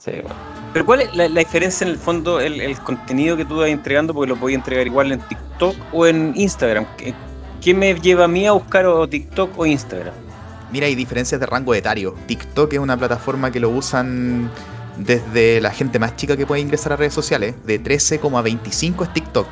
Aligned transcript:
Sí, 0.00 0.12
bueno. 0.12 0.34
Pero 0.72 0.86
¿cuál 0.86 1.02
es 1.02 1.14
la, 1.14 1.28
la 1.28 1.40
diferencia 1.40 1.84
en 1.84 1.92
el 1.92 1.98
fondo, 1.98 2.40
el, 2.40 2.58
el 2.60 2.78
contenido 2.80 3.36
que 3.36 3.44
tú 3.44 3.58
vas 3.58 3.68
entregando? 3.68 4.14
Porque 4.14 4.30
lo 4.30 4.36
podías 4.36 4.58
entregar 4.58 4.86
igual 4.86 5.12
en 5.12 5.20
TikTok 5.20 5.76
o 5.92 6.06
en 6.06 6.32
Instagram. 6.34 6.86
¿Qué, 6.96 7.12
qué 7.60 7.74
me 7.74 7.94
lleva 7.94 8.24
a 8.24 8.28
mí 8.28 8.46
a 8.46 8.52
buscar 8.52 8.86
o 8.86 9.06
TikTok 9.06 9.58
o 9.58 9.66
Instagram? 9.66 10.14
Mira, 10.72 10.86
hay 10.86 10.94
diferencias 10.94 11.38
de 11.38 11.46
rango 11.46 11.74
etario. 11.74 12.14
TikTok 12.26 12.72
es 12.72 12.78
una 12.78 12.96
plataforma 12.96 13.50
que 13.50 13.60
lo 13.60 13.68
usan 13.68 14.50
desde 14.96 15.60
la 15.60 15.70
gente 15.70 15.98
más 15.98 16.16
chica 16.16 16.36
que 16.36 16.46
puede 16.46 16.62
ingresar 16.62 16.94
a 16.94 16.96
redes 16.96 17.12
sociales. 17.12 17.54
De 17.66 17.78
13 17.78 18.20
como 18.20 18.38
a 18.38 18.42
25 18.42 19.04
es 19.04 19.12
TikTok. 19.12 19.48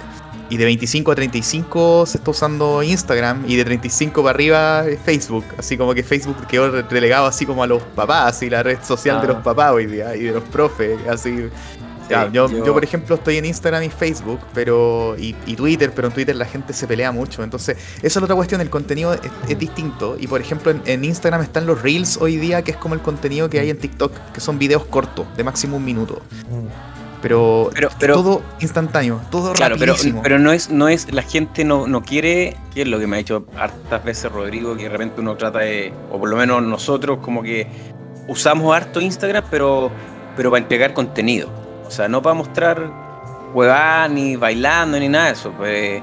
Y 0.51 0.57
de 0.57 0.65
25 0.65 1.12
a 1.12 1.15
35 1.15 2.07
se 2.07 2.19
está 2.19 2.30
usando 2.30 2.83
Instagram. 2.83 3.45
Y 3.47 3.57
de 3.57 3.65
35 3.65 4.23
para 4.23 4.35
arriba 4.35 4.85
Facebook. 5.05 5.45
Así 5.59 5.77
como 5.77 5.95
que 5.95 6.03
Facebook 6.03 6.47
quedó 6.47 6.71
relegado 6.83 7.27
así 7.27 7.45
como 7.45 7.62
a 7.62 7.67
los 7.67 7.83
papás. 7.83 8.37
Así 8.37 8.48
la 8.48 8.62
red 8.62 8.79
social 8.83 9.21
de 9.21 9.27
Ah. 9.29 9.33
los 9.34 9.43
papás 9.43 9.73
hoy 9.73 9.87
día. 9.87 10.16
Y 10.16 10.25
de 10.25 10.33
los 10.33 10.45
profes. 10.45 10.98
Así. 11.09 11.48
Ya, 12.09 12.30
yo, 12.33 12.48
yo, 12.48 12.73
por 12.73 12.83
ejemplo, 12.83 13.16
estoy 13.16 13.37
en 13.37 13.45
Instagram 13.45 13.83
y 13.83 13.91
Facebook, 13.91 14.41
pero 14.55 15.15
y, 15.19 15.37
y 15.45 15.55
Twitter, 15.56 15.92
pero 15.95 16.09
en 16.09 16.15
Twitter 16.15 16.34
la 16.34 16.47
gente 16.47 16.73
se 16.73 16.87
pelea 16.87 17.12
mucho. 17.12 17.42
Entonces, 17.45 17.77
esa 17.98 18.06
es 18.06 18.17
la 18.17 18.23
otra 18.25 18.34
cuestión, 18.34 18.62
el 18.62 18.70
contenido 18.70 19.12
es, 19.12 19.20
es 19.47 19.59
distinto. 19.59 20.17
Y 20.19 20.27
por 20.27 20.41
ejemplo, 20.41 20.70
en, 20.70 20.80
en 20.87 21.05
Instagram 21.05 21.42
están 21.42 21.67
los 21.67 21.83
Reels 21.83 22.17
hoy 22.17 22.39
día, 22.39 22.62
que 22.62 22.70
es 22.70 22.78
como 22.78 22.95
el 22.95 23.03
contenido 23.03 23.51
que 23.51 23.61
hay 23.61 23.69
en 23.69 23.77
TikTok, 23.77 24.11
que 24.33 24.41
son 24.41 24.59
videos 24.59 24.87
cortos, 24.87 25.27
de 25.37 25.45
máximo 25.45 25.77
un 25.77 25.84
minuto. 25.84 26.23
Pero, 27.20 27.70
Pero- 27.74 27.88
pero- 27.98 28.14
todo 28.14 28.42
instantáneo, 28.60 29.20
todo 29.30 29.52
Claro, 29.52 29.77
pero, 29.78 29.92
rapidísimo. 29.95 30.22
pero 30.22 30.38
no 30.38 30.52
es, 30.52 30.70
no 30.70 30.88
es, 30.88 31.12
la 31.12 31.22
gente 31.22 31.64
no, 31.64 31.86
no 31.88 32.02
quiere, 32.02 32.56
que 32.72 32.82
es 32.82 32.88
lo 32.88 32.98
que 32.98 33.06
me 33.06 33.16
ha 33.16 33.18
dicho 33.18 33.44
hartas 33.56 34.04
veces 34.04 34.30
Rodrigo, 34.30 34.77
que 34.77 34.84
de 34.84 34.88
repente 34.91 35.20
uno 35.20 35.36
trata 35.36 35.58
de, 35.60 35.92
o 36.12 36.18
por 36.18 36.28
lo 36.28 36.36
menos 36.36 36.62
nosotros 36.62 37.18
como 37.20 37.42
que 37.42 37.66
usamos 38.28 38.74
harto 38.77 39.00
Instagram, 39.00 39.44
pero, 39.50 39.91
pero 40.36 40.50
para 40.50 40.62
entregar 40.62 40.92
contenido. 40.94 41.48
O 41.86 41.91
sea, 41.91 42.06
no 42.08 42.22
para 42.22 42.34
mostrar 42.34 42.91
huevadas, 43.55 44.10
ni 44.10 44.36
bailando, 44.36 44.98
ni 45.00 45.08
nada 45.08 45.27
de 45.27 45.32
eso. 45.32 45.50
Pues, 45.56 46.03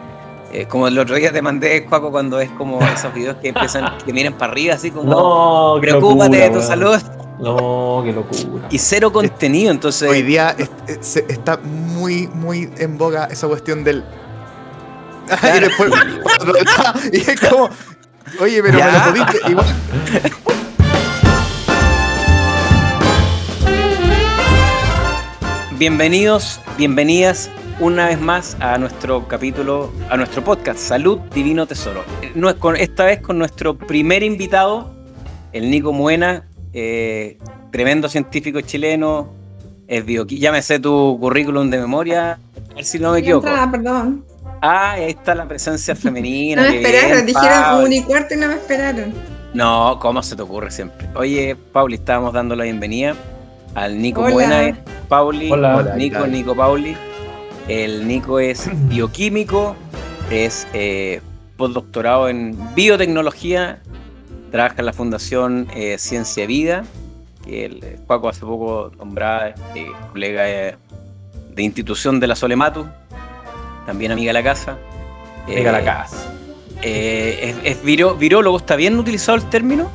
eh, 0.52 0.66
como 0.68 0.88
el 0.88 0.98
otro 0.98 1.16
día 1.16 1.32
te 1.32 1.42
mandé, 1.42 1.86
Juaco, 1.88 2.12
cuando 2.12 2.40
es 2.40 2.50
como 2.52 2.82
esos 2.82 3.14
videos 3.14 3.38
que 3.38 3.50
empiezan, 3.50 3.98
que 4.06 4.12
miran 4.14 4.34
para 4.34 4.52
arriba, 4.52 4.74
así 4.74 4.92
como, 4.92 5.12
No, 5.76 5.80
preocúpate 5.80 6.38
locura, 6.40 6.44
de 6.44 6.50
tu 6.50 6.62
salud, 6.62 6.98
No, 7.40 8.02
qué 8.06 8.14
locura. 8.14 8.68
y 8.70 8.78
cero 8.78 9.12
contenido, 9.12 9.72
entonces... 9.72 10.10
Hoy 10.10 10.22
día 10.22 10.56
es- 10.58 10.70
es- 10.88 11.06
se- 11.06 11.26
está 11.28 11.58
muy, 11.58 12.28
muy 12.28 12.70
en 12.78 12.98
boga 12.98 13.26
esa 13.26 13.48
cuestión 13.48 13.84
del. 13.84 14.04
y 15.56 15.60
después. 15.60 15.92
y 17.12 17.18
es 17.18 17.40
como. 17.42 17.70
Oye, 18.40 18.62
pero 18.64 18.78
me 18.78 18.92
lo 18.92 19.04
podiste. 19.26 19.52
Igual. 19.52 19.66
Bienvenidos, 25.78 26.62
bienvenidas 26.78 27.50
una 27.80 28.08
vez 28.08 28.20
más 28.20 28.56
a 28.62 28.78
nuestro 28.78 29.28
capítulo, 29.28 29.92
a 30.10 30.16
nuestro 30.18 30.44
podcast 30.44 30.80
Salud 30.80 31.20
Divino 31.34 31.66
Tesoro. 31.68 32.04
Eh, 32.22 32.32
esta 32.78 33.06
vez 33.06 33.20
con 33.22 33.38
nuestro 33.38 33.78
primer 33.78 34.24
invitado, 34.24 34.94
el 35.52 35.70
Nico 35.70 35.92
Muena, 35.92 36.46
eh, 36.78 37.38
tremendo 37.72 38.10
científico 38.10 38.60
chileno, 38.62 39.30
es 39.88 40.06
bioqui- 40.06 40.38
Ya 40.38 40.52
me 40.52 40.62
sé 40.62 40.78
tu 40.80 41.18
currículum 41.20 41.70
de 41.70 41.80
memoria, 41.80 42.34
a 42.72 42.74
ver 42.76 42.84
si 42.84 43.00
no 43.00 43.12
me 43.14 43.20
equivoco. 43.20 43.48
Ah, 43.50 43.68
perdón. 43.72 44.26
Ah, 44.62 44.92
ahí 44.92 45.12
está 45.12 45.34
la 45.36 45.48
presencia 45.48 45.96
femenina. 45.96 46.64
No 46.64 46.70
me 46.70 46.76
esperaron, 46.78 47.12
bien, 47.12 47.26
dijeron 47.28 47.62
Pauli. 47.64 47.86
un 47.86 47.94
y 47.94 48.02
cuarto 48.04 48.34
y 48.34 48.38
no 48.38 48.48
me 48.48 48.54
esperaron. 48.56 49.14
No, 49.54 49.98
¿cómo 50.02 50.22
se 50.22 50.36
te 50.36 50.42
ocurre 50.42 50.70
siempre? 50.70 51.08
Oye, 51.16 51.56
Pauli, 51.72 51.96
estábamos 51.96 52.34
dando 52.34 52.56
la 52.58 52.66
bienvenida 52.66 53.16
al 53.74 54.02
Nico 54.02 54.22
Hola. 54.22 54.34
Buena, 54.34 54.64
eh, 54.68 54.76
Pauli, 55.08 55.50
Hola. 55.52 55.78
Hola, 55.78 55.96
Nico. 55.96 56.28
Nico 56.28 56.56
Pauli. 56.56 56.98
El 57.70 58.06
Nico 58.08 58.40
es 58.40 58.70
bioquímico, 58.90 59.76
es 60.30 60.68
eh, 60.74 61.22
postdoctorado 61.58 62.28
en 62.28 62.58
biotecnología, 62.76 63.80
trabaja 64.52 64.76
en 64.80 64.86
la 64.86 64.94
Fundación 64.94 65.68
eh, 65.76 65.98
Ciencia 66.00 66.46
Vida, 66.48 66.84
que 67.44 67.66
el 67.66 67.80
Paco 68.08 68.30
hace 68.30 68.42
poco 68.42 68.92
nombraba, 68.98 69.50
eh, 69.50 69.56
colega 70.12 70.50
eh, 70.50 70.76
de 71.54 71.64
institución 71.64 72.20
de 72.20 72.28
la 72.28 72.36
Solematu, 72.36 72.86
también 73.86 74.12
amiga 74.12 74.30
de 74.30 74.34
la 74.34 74.44
casa. 74.44 74.78
Llega 75.48 75.70
a 75.70 75.74
la 75.74 75.80
Eh, 75.82 75.86
casa. 75.86 76.34
es, 76.82 77.56
es 77.78 77.84
viro- 77.84 78.16
virólogo, 78.16 78.58
¿está 78.58 78.76
bien 78.76 78.98
utilizado 78.98 79.38
el 79.38 79.44
término? 79.50 79.90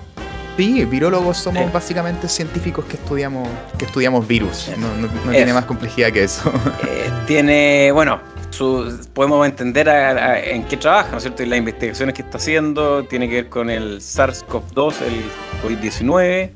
Sí, 0.56 0.84
virólogos 0.84 1.38
somos 1.38 1.62
Eh. 1.62 1.70
básicamente 1.72 2.28
científicos 2.28 2.84
que 2.84 2.96
estudiamos, 2.96 3.48
que 3.78 3.86
estudiamos 3.86 4.26
virus. 4.28 4.70
No, 4.76 4.88
no- 4.96 5.06
no 5.08 5.20
Eso. 5.22 5.30
tiene 5.30 5.52
más 5.54 5.64
complejidad 5.64 6.12
que 6.12 6.24
eso. 6.24 6.52
Eh, 6.86 7.10
tiene, 7.26 7.90
bueno, 7.92 8.20
su- 8.50 9.00
podemos 9.14 9.46
entender 9.46 9.88
a- 9.88 10.10
a- 10.32 10.40
en 10.40 10.64
qué 10.64 10.76
trabaja, 10.76 11.10
¿no 11.12 11.16
es 11.18 11.22
cierto? 11.24 11.42
Y 11.42 11.46
las 11.46 11.58
investigaciones 11.58 12.14
que 12.14 12.22
está 12.22 12.38
haciendo 12.38 13.04
tiene 13.04 13.28
que 13.28 13.34
ver 13.36 13.48
con 13.48 13.70
el 13.70 14.00
SARS-CoV-2, 14.00 14.94
el 15.02 15.22
COVID-19. 15.62 16.50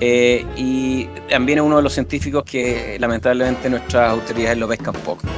eh, 0.00 0.46
y 0.56 1.06
también 1.28 1.58
es 1.58 1.64
uno 1.64 1.76
de 1.78 1.82
los 1.82 1.92
científicos 1.92 2.44
que 2.44 2.96
lamentablemente 3.00 3.68
nuestras 3.68 4.10
autoridades 4.10 4.56
lo 4.56 4.68
pescan 4.68 4.94
poco. 4.94 5.22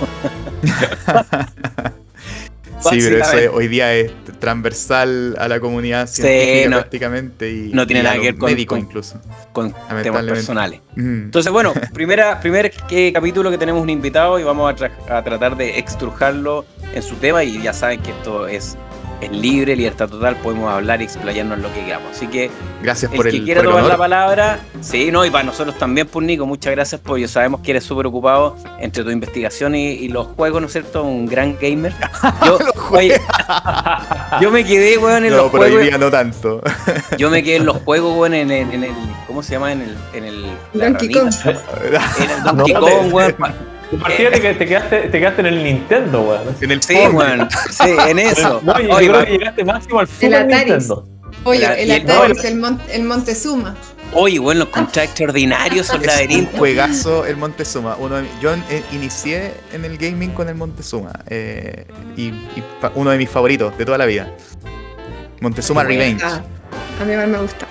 Sí, 2.88 2.98
pero 3.02 3.18
eso 3.18 3.54
hoy 3.54 3.68
día 3.68 3.94
es 3.94 4.10
transversal 4.38 5.36
a 5.38 5.48
la 5.48 5.60
comunidad 5.60 6.06
Sí, 6.06 6.22
científica 6.22 6.70
no- 6.70 6.76
prácticamente 6.78 7.50
y, 7.50 7.70
no 7.72 7.86
tiene 7.86 8.00
y 8.00 8.02
nada 8.04 8.14
que 8.14 8.18
los 8.18 8.26
ver 8.26 8.38
con- 8.38 8.50
médicos 8.50 8.78
con- 8.78 8.86
incluso. 8.86 9.20
con 9.52 9.74
temas 10.02 10.24
personales. 10.24 10.80
Mm. 10.96 11.24
Entonces, 11.24 11.52
bueno, 11.52 11.72
primera, 11.94 12.40
primer 12.40 12.72
eh, 12.90 13.12
capítulo 13.12 13.50
que 13.50 13.58
tenemos 13.58 13.82
un 13.82 13.90
invitado 13.90 14.38
y 14.38 14.44
vamos 14.44 14.72
a, 14.72 14.76
tra- 14.76 14.90
a 15.10 15.22
tratar 15.22 15.56
de 15.56 15.78
extrujarlo 15.78 16.64
en 16.94 17.02
su 17.02 17.16
tema 17.16 17.44
y 17.44 17.60
ya 17.62 17.72
saben 17.72 18.00
que 18.00 18.10
esto 18.10 18.46
es, 18.48 18.76
es 19.20 19.30
libre, 19.30 19.76
libertad 19.76 20.08
total, 20.08 20.36
podemos 20.36 20.70
hablar 20.72 21.00
y 21.00 21.04
explayarnos 21.04 21.56
en 21.58 21.62
lo 21.62 21.72
que 21.74 21.84
queramos. 21.84 22.12
Así 22.12 22.26
que 22.26 22.50
Gracias 22.82 23.10
el 23.12 23.16
por 23.16 23.28
que 23.30 23.36
el, 23.36 23.44
quiera 23.44 23.60
por 23.62 23.70
el 23.70 23.76
tomar 23.76 23.90
la 23.90 23.96
palabra, 23.98 24.60
sí, 24.80 25.10
no, 25.12 25.24
y 25.26 25.30
para 25.30 25.44
nosotros 25.44 25.76
también, 25.78 26.06
pues 26.06 26.24
Nico, 26.26 26.46
muchas 26.46 26.72
gracias, 26.72 27.00
porque 27.04 27.28
sabemos 27.28 27.60
que 27.60 27.72
eres 27.72 27.84
súper 27.84 28.06
ocupado 28.06 28.56
entre 28.78 29.04
tu 29.04 29.10
investigación 29.10 29.74
y, 29.74 29.88
y 29.90 30.08
los 30.08 30.28
juegos, 30.28 30.60
¿no 30.60 30.66
es 30.66 30.72
cierto? 30.72 31.02
Un 31.04 31.26
gran 31.26 31.56
gamer. 31.60 31.92
Yo, 32.46 32.58
oye, 32.90 33.20
yo 34.40 34.50
me 34.50 34.64
quedé, 34.64 34.98
weón, 34.98 35.24
en 35.24 35.30
No, 35.32 35.36
los 35.38 35.50
pero 35.52 35.64
hoy 35.64 35.70
juegos. 35.70 35.88
día 35.88 35.98
no 35.98 36.10
tanto. 36.10 36.60
Yo 37.18 37.30
me 37.30 37.42
quedé 37.42 37.56
en 37.56 37.66
los 37.66 37.76
juegos, 37.78 38.16
weón, 38.16 38.34
en 38.34 38.50
el, 38.50 38.72
en 38.72 38.84
el. 38.84 38.92
¿Cómo 39.26 39.42
se 39.42 39.52
llama? 39.52 39.72
En 39.72 39.82
el. 39.82 39.96
En 40.12 40.24
el 40.24 40.44
Donkey. 40.72 41.10
Kong. 41.10 41.30
En 41.44 42.30
el 42.30 42.42
Donkey 42.42 42.74
No, 42.74 42.80
Kong, 42.80 43.12
weón. 43.12 43.34
Pa- 43.98 44.08
De 44.08 44.14
partida 44.16 44.30
te, 44.30 44.54
te 44.54 44.66
quedaste, 44.66 44.98
te 45.08 45.18
quedaste 45.18 45.40
en 45.40 45.46
el 45.46 45.64
Nintendo, 45.64 46.22
weón. 46.22 46.56
en 46.60 46.70
el 46.70 46.82
Sí, 46.82 46.94
weón. 47.12 47.48
Sí, 47.70 47.90
en 48.08 48.18
eso. 48.18 48.62
Oye, 48.74 48.88
Oye, 48.92 49.06
yo 49.06 49.12
pa- 49.12 49.18
creo 49.18 49.24
que 49.26 49.32
llegaste 49.38 49.64
máximo 49.64 50.00
al 50.00 50.06
El 50.06 50.12
Super 50.12 50.34
Atari. 50.34 50.70
Nintendo. 50.70 51.08
Oye, 51.44 51.64
el 51.82 51.88
y 51.88 51.92
el- 51.92 52.02
Atari, 52.10 52.34
no, 52.34 52.42
el, 52.42 52.56
Mon- 52.56 52.80
el 52.90 53.02
Montezuma. 53.04 53.76
oye, 54.12 54.38
weón, 54.38 54.58
los 54.58 54.68
encontré 54.68 55.04
extraordinarios, 55.04 55.86
esos 55.86 55.96
Es 55.96 56.00
un 56.02 56.06
laberintos. 56.06 56.58
juegazo 56.58 57.26
el 57.26 57.36
Montezuma. 57.36 57.96
Uno 57.98 58.16
de 58.16 58.28
yo 58.40 58.52
eh, 58.54 58.82
inicié 58.92 59.54
en 59.72 59.84
el 59.84 59.96
gaming 59.98 60.30
con 60.32 60.48
el 60.48 60.54
Montezuma. 60.54 61.12
eh, 61.28 61.86
y, 62.16 62.26
y 62.28 62.62
uno 62.94 63.10
de 63.10 63.18
mis 63.18 63.30
favoritos 63.30 63.76
de 63.78 63.84
toda 63.84 63.98
la 63.98 64.06
vida. 64.06 64.28
Montezuma 65.40 65.82
Revenge. 65.84 66.22
Ah, 66.24 66.42
a 67.00 67.04
mí 67.04 67.12
igual 67.12 67.28
me 67.28 67.38
gusta. 67.38 67.66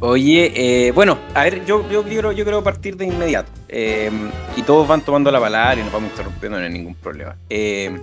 Oye, 0.00 0.52
eh, 0.88 0.92
bueno, 0.92 1.18
a 1.34 1.44
ver, 1.44 1.64
yo, 1.64 1.88
yo, 1.90 2.06
yo 2.08 2.32
quiero 2.32 2.62
partir 2.62 2.96
de 2.96 3.06
inmediato. 3.06 3.50
eh, 3.68 4.10
y 4.56 4.62
todos 4.62 4.86
van 4.88 5.00
tomando 5.02 5.30
la 5.30 5.40
palabra 5.40 5.80
y 5.80 5.82
nos 5.84 5.92
vamos 5.92 6.10
interrumpiendo, 6.10 6.58
no 6.58 6.64
hay 6.64 6.72
ningún 6.72 6.94
problema. 6.94 7.36
Eh, 7.50 7.96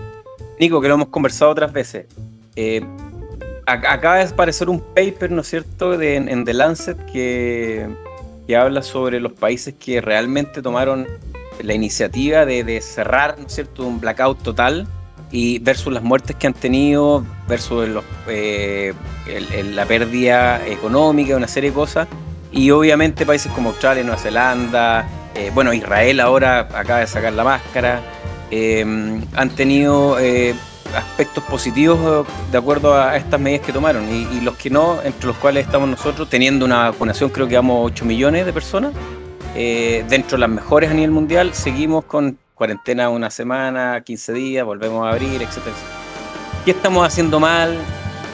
Nico, 0.59 0.79
que 0.81 0.87
lo 0.87 0.95
hemos 0.95 1.07
conversado 1.09 1.51
otras 1.51 1.71
veces. 1.73 2.05
eh, 2.55 2.81
ac- 3.65 3.85
acaba 3.87 4.17
de 4.17 4.23
aparecer 4.23 4.69
un 4.69 4.79
paper, 4.79 5.31
¿no 5.31 5.41
es 5.41 5.47
cierto?, 5.47 5.97
de, 5.97 6.15
en 6.17 6.43
The 6.45 6.53
Lancet 6.53 6.97
que, 7.11 7.87
que 8.47 8.55
habla 8.55 8.81
sobre 8.83 9.19
los 9.19 9.31
países 9.33 9.73
que 9.79 10.01
realmente 10.01 10.61
tomaron 10.61 11.07
la 11.61 11.73
iniciativa 11.73 12.45
de, 12.45 12.63
de 12.63 12.81
cerrar, 12.81 13.37
¿no 13.39 13.47
es 13.47 13.53
cierto?, 13.53 13.85
un 13.85 13.99
blackout 13.99 14.41
total 14.43 14.87
y 15.31 15.59
versus 15.59 15.93
las 15.93 16.03
muertes 16.03 16.35
que 16.35 16.47
han 16.47 16.53
tenido, 16.53 17.25
versus 17.47 17.87
eh, 18.27 18.93
la 19.73 19.85
pérdida 19.85 20.65
económica, 20.67 21.35
una 21.37 21.47
serie 21.47 21.69
de 21.69 21.75
cosas. 21.75 22.07
Y 22.51 22.69
obviamente 22.71 23.25
países 23.25 23.51
como 23.53 23.69
Australia, 23.69 24.03
Nueva 24.03 24.19
Zelanda, 24.19 25.07
eh, 25.33 25.51
bueno, 25.53 25.73
Israel 25.73 26.19
ahora 26.19 26.59
acaba 26.73 26.99
de 26.99 27.07
sacar 27.07 27.31
la 27.31 27.45
máscara, 27.45 28.01
eh, 28.51 28.81
han 29.33 29.49
tenido 29.51 30.17
aspectos 30.93 31.41
positivos 31.45 32.27
de 32.51 32.57
acuerdo 32.57 32.93
a 32.93 33.15
estas 33.15 33.39
medidas 33.39 33.65
que 33.65 33.71
tomaron. 33.71 34.03
Y, 34.09 34.41
los 34.41 34.57
que 34.57 34.69
no, 34.69 35.01
entre 35.01 35.27
los 35.27 35.37
cuales 35.37 35.65
estamos 35.65 35.87
nosotros, 35.87 36.29
teniendo 36.29 36.65
una 36.65 36.89
vacunación, 36.89 37.29
creo 37.29 37.47
que 37.47 37.55
vamos 37.55 37.89
8 37.93 38.03
millones 38.03 38.45
de 38.45 38.51
personas, 38.51 38.91
dentro 39.55 40.31
de 40.31 40.39
las 40.39 40.49
mejores 40.49 40.91
a 40.91 40.93
nivel 40.93 41.11
mundial, 41.11 41.53
seguimos 41.53 42.03
con 42.03 42.37
cuarentena 42.65 43.09
una 43.09 43.31
semana, 43.31 44.03
15 44.05 44.33
días, 44.33 44.63
volvemos 44.63 45.03
a 45.03 45.09
abrir, 45.09 45.41
etcétera, 45.41 45.75
etcétera. 45.75 46.61
¿Qué 46.63 46.69
estamos 46.69 47.07
haciendo 47.07 47.39
mal? 47.39 47.75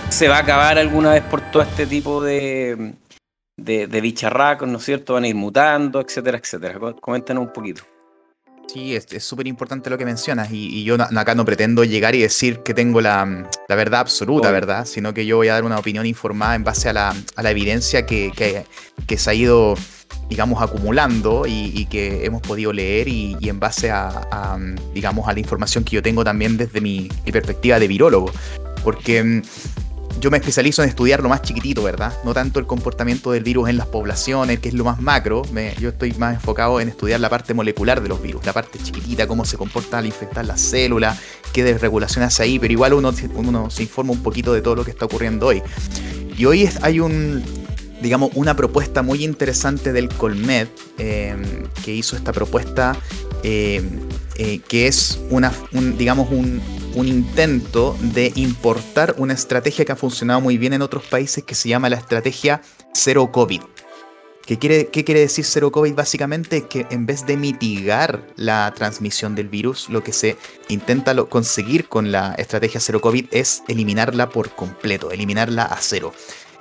¿Se 0.10 0.28
va 0.28 0.36
a 0.36 0.40
acabar 0.40 0.78
alguna 0.78 1.12
vez 1.14 1.24
por 1.24 1.40
todo 1.50 1.64
este 1.64 1.86
tipo 1.88 2.22
de, 2.22 2.94
de, 3.58 3.88
de 3.88 4.02
bicharracos, 4.02 4.68
¿no 4.68 4.80
es 4.80 4.84
cierto? 4.84 5.14
Van 5.14 5.24
a 5.24 5.30
ir 5.30 5.36
mutando, 5.36 6.02
etcétera, 6.02 6.40
etcétera. 6.40 6.78
Co- 6.78 6.98
Coméntanos 6.98 7.46
un 7.46 7.54
poquito. 7.54 7.84
Sí, 8.68 8.94
es 8.98 9.24
súper 9.24 9.48
importante 9.48 9.90
lo 9.90 9.98
que 9.98 10.04
mencionas 10.04 10.52
y, 10.52 10.68
y 10.80 10.84
yo 10.84 10.96
acá 10.96 11.34
no 11.34 11.46
pretendo 11.46 11.86
llegar 11.86 12.14
y 12.16 12.22
decir 12.22 12.60
que 12.64 12.74
tengo 12.74 13.00
la, 13.00 13.48
la 13.70 13.76
verdad 13.76 14.02
absoluta. 14.02 14.52
¿verdad? 14.52 14.84
Sino 14.86 15.14
que 15.14 15.26
yo 15.26 15.38
voy 15.38 15.48
a 15.48 15.54
dar 15.54 15.64
una 15.64 15.80
opinión 15.80 16.06
informada 16.06 16.54
en 16.56 16.66
base 16.66 16.90
a 16.90 16.94
la, 16.94 17.16
a 17.38 17.44
la 17.44 17.52
evidencia 17.52 18.06
que, 18.06 18.34
que- 18.36 18.66
que 19.08 19.18
se 19.18 19.30
ha 19.30 19.34
ido, 19.34 19.76
digamos, 20.30 20.62
acumulando 20.62 21.46
y, 21.48 21.72
y 21.76 21.86
que 21.86 22.26
hemos 22.26 22.42
podido 22.42 22.74
leer 22.74 23.08
y, 23.08 23.38
en 23.42 23.60
base 23.60 23.92
a, 23.92 24.58
digamos, 24.94 25.28
a 25.28 25.34
la 25.34 25.40
información 25.40 25.84
que 25.84 25.96
yo 25.96 26.04
tengo 26.04 26.24
también 26.24 26.58
desde 26.58 26.82
mi, 26.82 27.10
perspectiva 27.32 27.80
de 27.80 27.88
virólogo. 27.88 28.32
Porque 28.84 29.24
mm, 29.24 29.42
yo 30.20 30.32
me 30.32 30.38
especializo 30.38 30.82
en 30.84 30.90
estudiar 30.90 31.22
lo 31.22 31.30
más 31.30 31.42
chiquitito, 31.44 31.84
¿verdad? 31.84 32.14
No 32.24 32.34
tanto 32.34 32.60
el 32.60 32.66
comportamiento 32.66 33.32
del 33.32 33.44
virus 33.44 33.70
en 33.70 33.78
las 33.78 33.86
poblaciones, 33.88 34.60
que 34.60 34.70
es 34.70 34.74
lo 34.74 34.84
más 34.84 35.00
macro. 35.00 35.44
Yo 35.80 35.90
estoy 35.90 36.12
más 36.14 36.36
enfocado 36.36 36.82
en 36.82 36.90
estudiar 36.90 37.20
la 37.20 37.30
parte 37.30 37.54
molecular 37.54 38.02
de 38.02 38.10
los 38.10 38.22
virus, 38.22 38.46
la 38.46 38.54
parte 38.54 38.80
chiquitita, 38.80 39.28
cómo 39.28 39.46
se 39.46 39.58
comporta 39.58 40.00
al 40.00 40.06
infectar 40.08 40.46
las 40.46 40.60
células, 40.60 41.20
qué 41.54 41.64
desregulación 41.64 42.24
hace 42.26 42.44
ahí, 42.44 42.60
pero 42.60 42.74
igual 42.74 42.94
uno, 42.94 43.14
uno 43.36 43.70
se 43.70 43.84
informa 43.84 44.12
un 44.14 44.24
poquito 44.24 44.54
de 44.54 44.62
todo 44.62 44.76
lo 44.76 44.84
que 44.84 44.92
está 44.92 45.06
ocurriendo 45.06 45.48
hoy. 45.48 45.62
Y 46.38 46.46
hoy 46.46 46.64
es- 46.64 46.84
hay 46.84 47.00
un, 47.00 47.44
digamos, 48.02 48.32
una 48.36 48.56
propuesta 48.56 49.02
muy 49.02 49.24
interesante 49.24 49.94
del 49.94 50.10
Colmed, 50.10 50.68
eh, 50.98 51.36
que 51.84 51.94
hizo 51.94 52.16
esta 52.16 52.32
propuesta, 52.32 52.96
eh, 53.44 53.82
eh, 54.36 54.60
que 54.68 54.88
es 54.88 55.20
una, 55.30 55.52
un, 55.74 55.98
digamos, 55.98 56.30
un, 56.32 56.62
intento 56.96 57.96
de 58.02 58.32
importar 58.36 59.14
una 59.20 59.34
estrategia 59.34 59.86
que 59.86 59.92
ha 59.92 59.96
funcionado 59.96 60.42
muy 60.42 60.58
bien 60.58 60.74
en 60.74 60.82
otros 60.82 61.04
países 61.04 61.44
que 61.44 61.54
se 61.54 61.70
llama 61.70 61.90
la 61.90 61.98
estrategia 61.98 62.64
cero 62.92 63.32
COVID. 63.32 63.62
¿Qué 64.48 64.58
quiere, 64.58 64.88
¿Qué 64.88 65.04
quiere 65.04 65.20
decir 65.20 65.46
cero 65.46 65.72
COVID? 65.72 65.94
Básicamente 65.94 66.58
es 66.58 66.64
que 66.64 66.88
en 66.90 67.06
vez 67.06 67.28
de 67.28 67.38
mitigar 67.38 68.26
la 68.36 68.74
transmisión 68.76 69.36
del 69.36 69.48
virus, 69.48 69.90
lo 69.90 70.04
que 70.04 70.12
se 70.12 70.38
intenta 70.70 71.16
conseguir 71.26 71.88
con 71.88 72.12
la 72.12 72.34
estrategia 72.34 72.80
cero 72.80 73.00
COVID 73.00 73.28
es 73.30 73.62
eliminarla 73.68 74.30
por 74.30 74.50
completo, 74.56 75.12
eliminarla 75.12 75.66
a 75.66 75.78
cero. 75.80 76.14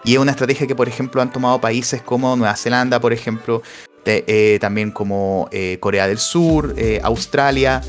Y 0.07 0.15
es 0.15 0.19
una 0.21 0.31
estrategia 0.31 0.69
que, 0.69 0.77
por 0.77 0.89
ejemplo, 0.89 1.21
han 1.21 1.33
tomado 1.33 1.61
países 1.61 2.01
como 2.01 2.37
Nueva 2.37 2.55
Zelanda, 2.55 3.01
por 3.01 3.13
ejemplo, 3.13 3.63
eh, 4.05 4.57
también 4.61 4.93
como 4.93 5.49
eh, 5.51 5.79
Corea 5.81 6.07
del 6.07 6.19
Sur, 6.19 6.75
eh, 6.79 7.01
Australia, 7.03 7.83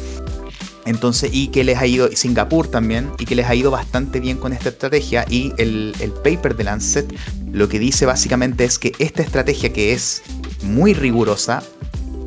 entonces, 0.88 1.30
y 1.32 1.50
que 1.50 1.64
les 1.64 1.78
ha 1.78 1.86
ido, 1.86 2.10
Singapur 2.12 2.70
también, 2.70 3.12
y 3.20 3.26
que 3.26 3.36
les 3.36 3.46
ha 3.46 3.54
ido 3.54 3.70
bastante 3.70 4.20
bien 4.20 4.38
con 4.38 4.52
esta 4.52 4.70
estrategia. 4.70 5.26
Y 5.30 5.54
el, 5.60 5.94
el 6.00 6.12
paper 6.12 6.56
de 6.56 6.64
Lancet 6.64 7.14
lo 7.52 7.70
que 7.70 7.78
dice 7.78 8.08
básicamente 8.08 8.66
es 8.66 8.80
que 8.80 8.94
esta 8.98 9.22
estrategia 9.22 9.72
que 9.72 9.94
es 9.94 10.24
muy 10.64 10.96
rigurosa, 10.96 11.62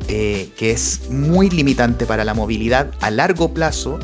que 0.07 0.51
es 0.59 1.09
muy 1.09 1.49
limitante 1.49 2.05
para 2.05 2.25
la 2.25 2.33
movilidad 2.33 2.91
a 2.99 3.11
largo 3.11 3.53
plazo, 3.53 3.97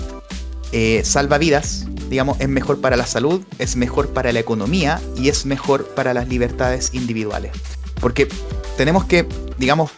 eh, 0.72 1.02
salva 1.04 1.38
vidas, 1.38 1.86
digamos, 2.10 2.40
es 2.40 2.50
mejor 2.50 2.82
para 2.82 2.96
la 2.96 3.06
salud, 3.06 3.42
es 3.60 3.76
mejor 3.76 4.10
para 4.10 4.32
la 4.32 4.40
economía 4.40 5.02
y 5.18 5.30
es 5.30 5.46
mejor 5.46 5.88
para 5.90 6.14
las 6.14 6.28
libertades 6.28 6.90
individuales. 6.94 7.52
Porque 8.00 8.28
tenemos 8.78 9.06
que, 9.06 9.28
digamos, 9.58 9.92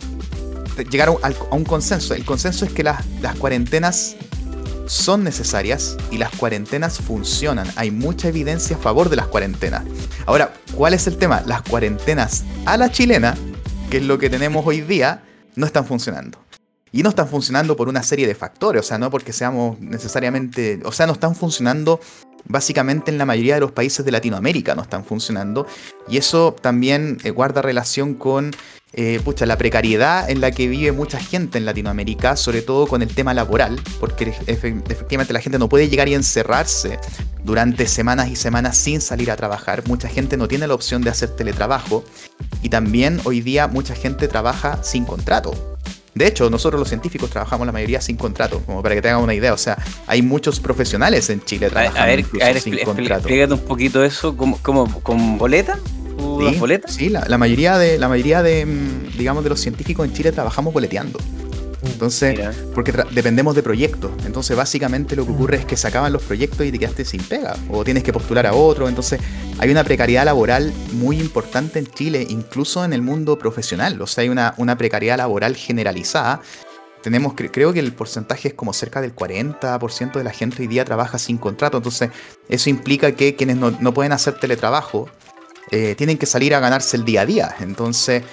llegar 0.90 1.10
a 1.10 1.12
un, 1.52 1.64
consenso. 1.64 2.14
El 2.14 2.26
consenso 2.26 2.66
es 2.66 2.72
que 2.72 2.84
las, 2.84 3.06
las 3.22 3.36
cuarentenas 3.36 4.16
son 4.86 5.24
necesarias 5.24 5.98
y 6.10 6.18
las 6.18 6.32
cuarentenas 6.32 7.00
funcionan. 7.00 7.68
Hay 7.76 7.92
mucha 7.92 8.30
evidencia 8.30 8.76
a 8.76 8.80
favor 8.80 9.10
de 9.10 9.18
las 9.18 9.28
cuarentenas. 9.28 9.84
Ahora, 10.26 10.54
¿cuál 10.74 10.94
es 10.94 11.06
el 11.08 11.18
tema? 11.18 11.44
Las 11.46 11.62
cuarentenas 11.62 12.44
a 12.66 12.78
la 12.78 12.92
chilena, 12.92 13.36
que 13.90 13.98
es 13.98 14.04
lo 14.04 14.18
que 14.18 14.30
tenemos 14.30 14.66
hoy 14.66 14.82
día, 14.82 15.24
no 15.56 15.66
están 15.66 15.86
funcionando. 15.86 16.40
Y 16.92 17.04
no 17.04 17.10
están 17.10 17.28
funcionando 17.28 17.76
por 17.76 17.88
una 17.88 18.02
serie 18.04 18.26
de 18.28 18.36
factores, 18.36 18.82
o 18.82 18.84
sea, 18.84 18.98
no 18.98 19.12
porque 19.12 19.32
seamos 19.34 19.80
necesariamente, 19.80 20.80
o 20.84 20.92
sea, 20.92 21.06
no 21.06 21.14
están 21.14 21.36
funcionando 21.36 22.00
básicamente 22.46 23.12
en 23.12 23.18
la 23.18 23.26
mayoría 23.26 23.56
de 23.56 23.60
los 23.60 23.72
países 23.72 24.04
de 24.06 24.12
Latinoamérica, 24.12 24.74
no 24.74 24.82
están 24.82 25.06
funcionando. 25.06 25.68
Y 26.08 26.18
eso 26.18 26.56
también 26.60 27.20
eh, 27.24 27.30
guarda 27.30 27.62
relación 27.62 28.16
con 28.16 28.52
eh, 28.94 29.20
pucha, 29.24 29.46
la 29.46 29.56
precariedad 29.58 30.28
en 30.28 30.42
la 30.42 30.50
que 30.50 30.68
vive 30.68 30.92
mucha 30.92 31.20
gente 31.20 31.60
en 31.60 31.66
Latinoamérica, 31.66 32.36
sobre 32.36 32.64
todo 32.64 32.88
con 32.88 33.04
el 33.04 33.14
tema 33.14 33.36
laboral, 33.36 33.80
porque 34.00 34.32
efe- 34.32 34.82
efectivamente 34.90 35.32
la 35.32 35.42
gente 35.42 35.60
no 35.60 35.70
puede 35.70 35.90
llegar 35.90 36.08
y 36.10 36.16
encerrarse 36.16 36.98
durante 37.44 37.86
semanas 37.86 38.30
y 38.30 38.36
semanas 38.36 38.78
sin 38.78 39.00
salir 39.00 39.30
a 39.30 39.36
trabajar. 39.36 39.88
Mucha 39.88 40.08
gente 40.08 40.38
no 40.38 40.48
tiene 40.48 40.66
la 40.66 40.74
opción 40.74 41.04
de 41.04 41.12
hacer 41.12 41.30
teletrabajo 41.36 42.04
y 42.64 42.70
también 42.70 43.22
hoy 43.26 43.42
día 43.42 43.68
mucha 43.68 43.94
gente 43.94 44.28
trabaja 44.28 44.82
sin 44.84 45.06
contrato. 45.06 45.78
De 46.16 46.28
hecho, 46.28 46.50
nosotros 46.50 46.80
los 46.80 46.90
científicos 46.90 47.30
trabajamos 47.30 47.66
la 47.66 47.72
mayoría 47.72 48.02
sin 48.02 48.18
contrato, 48.18 48.62
como 48.66 48.82
para 48.82 48.96
que 48.96 49.02
te 49.02 49.10
hagan 49.10 49.24
una 49.24 49.34
idea. 49.34 49.54
O 49.54 49.58
sea, 49.58 49.78
hay 50.08 50.22
muchos 50.22 50.60
profesionales 50.60 51.30
en 51.30 51.44
Chile 51.44 51.70
trabajando 51.70 52.02
a 52.02 52.06
ver, 52.06 52.20
incluso 52.20 52.46
a 52.46 52.50
ver 52.50 52.62
sin 52.62 52.78
contrato. 52.80 53.14
explícate 53.14 53.54
un 53.54 53.60
poquito 53.62 54.04
eso, 54.04 54.36
¿cómo, 54.36 54.60
cómo, 54.62 55.02
con 55.02 55.38
boletas? 55.38 55.80
sí, 56.88 57.10
la, 57.10 57.26
la 57.28 57.38
mayoría 57.38 57.78
de 57.78 57.98
la 57.98 58.08
mayoría 58.10 58.44
de 58.44 58.66
mm, 58.66 59.18
digamos 59.18 59.44
de 59.44 59.50
los 59.50 59.60
científicos 59.60 60.06
en 60.06 60.14
Chile 60.14 60.32
trabajamos 60.32 60.74
boleteando. 60.74 61.20
Entonces, 61.84 62.38
Mira. 62.38 62.54
porque 62.76 62.92
dependemos 63.12 63.56
de 63.56 63.64
proyectos. 63.64 64.12
Entonces, 64.26 64.56
básicamente 64.58 65.16
lo 65.16 65.26
que 65.26 65.32
ocurre 65.32 65.58
es 65.58 65.66
que 65.66 65.78
se 65.78 65.88
acaban 65.88 66.12
los 66.12 66.22
proyectos 66.24 66.66
y 66.66 66.72
te 66.72 66.80
quedaste 66.80 67.06
sin 67.06 67.22
pega. 67.24 67.56
O 67.70 67.84
tienes 67.84 68.04
que 68.04 68.12
postular 68.14 68.46
a 68.48 68.54
otro. 68.54 68.88
Entonces, 68.90 69.20
hay 69.60 69.70
una 69.72 69.84
precariedad 69.84 70.26
laboral 70.26 70.74
muy 70.94 71.20
importante 71.20 71.80
en 71.80 71.88
Chile, 71.88 72.26
incluso 72.30 72.84
en 72.84 72.94
el 72.94 73.02
mundo 73.02 73.38
profesional. 73.40 74.02
O 74.02 74.08
sea, 74.08 74.24
hay 74.24 74.30
una, 74.30 74.54
una 74.58 74.78
precariedad 74.78 75.18
laboral 75.18 75.56
generalizada. 75.56 76.42
Tenemos, 77.02 77.34
cre- 77.34 77.50
creo 77.52 77.72
que 77.72 77.80
el 77.80 77.94
porcentaje 77.94 78.50
es 78.50 78.54
como 78.56 78.74
cerca 78.74 79.00
del 79.00 79.16
40% 79.16 80.14
de 80.14 80.24
la 80.24 80.32
gente 80.32 80.62
hoy 80.62 80.68
día 80.68 80.84
trabaja 80.84 81.18
sin 81.18 81.38
contrato. 81.38 81.78
Entonces, 81.78 82.10
eso 82.50 82.70
implica 82.70 83.14
que 83.14 83.36
quienes 83.36 83.56
no, 83.56 83.72
no 83.80 83.94
pueden 83.94 84.12
hacer 84.12 84.38
teletrabajo 84.38 85.10
eh, 85.72 85.96
tienen 85.96 86.18
que 86.18 86.26
salir 86.26 86.54
a 86.56 86.60
ganarse 86.60 86.98
el 86.98 87.06
día 87.06 87.22
a 87.22 87.26
día. 87.26 87.56
Entonces, 87.62 88.24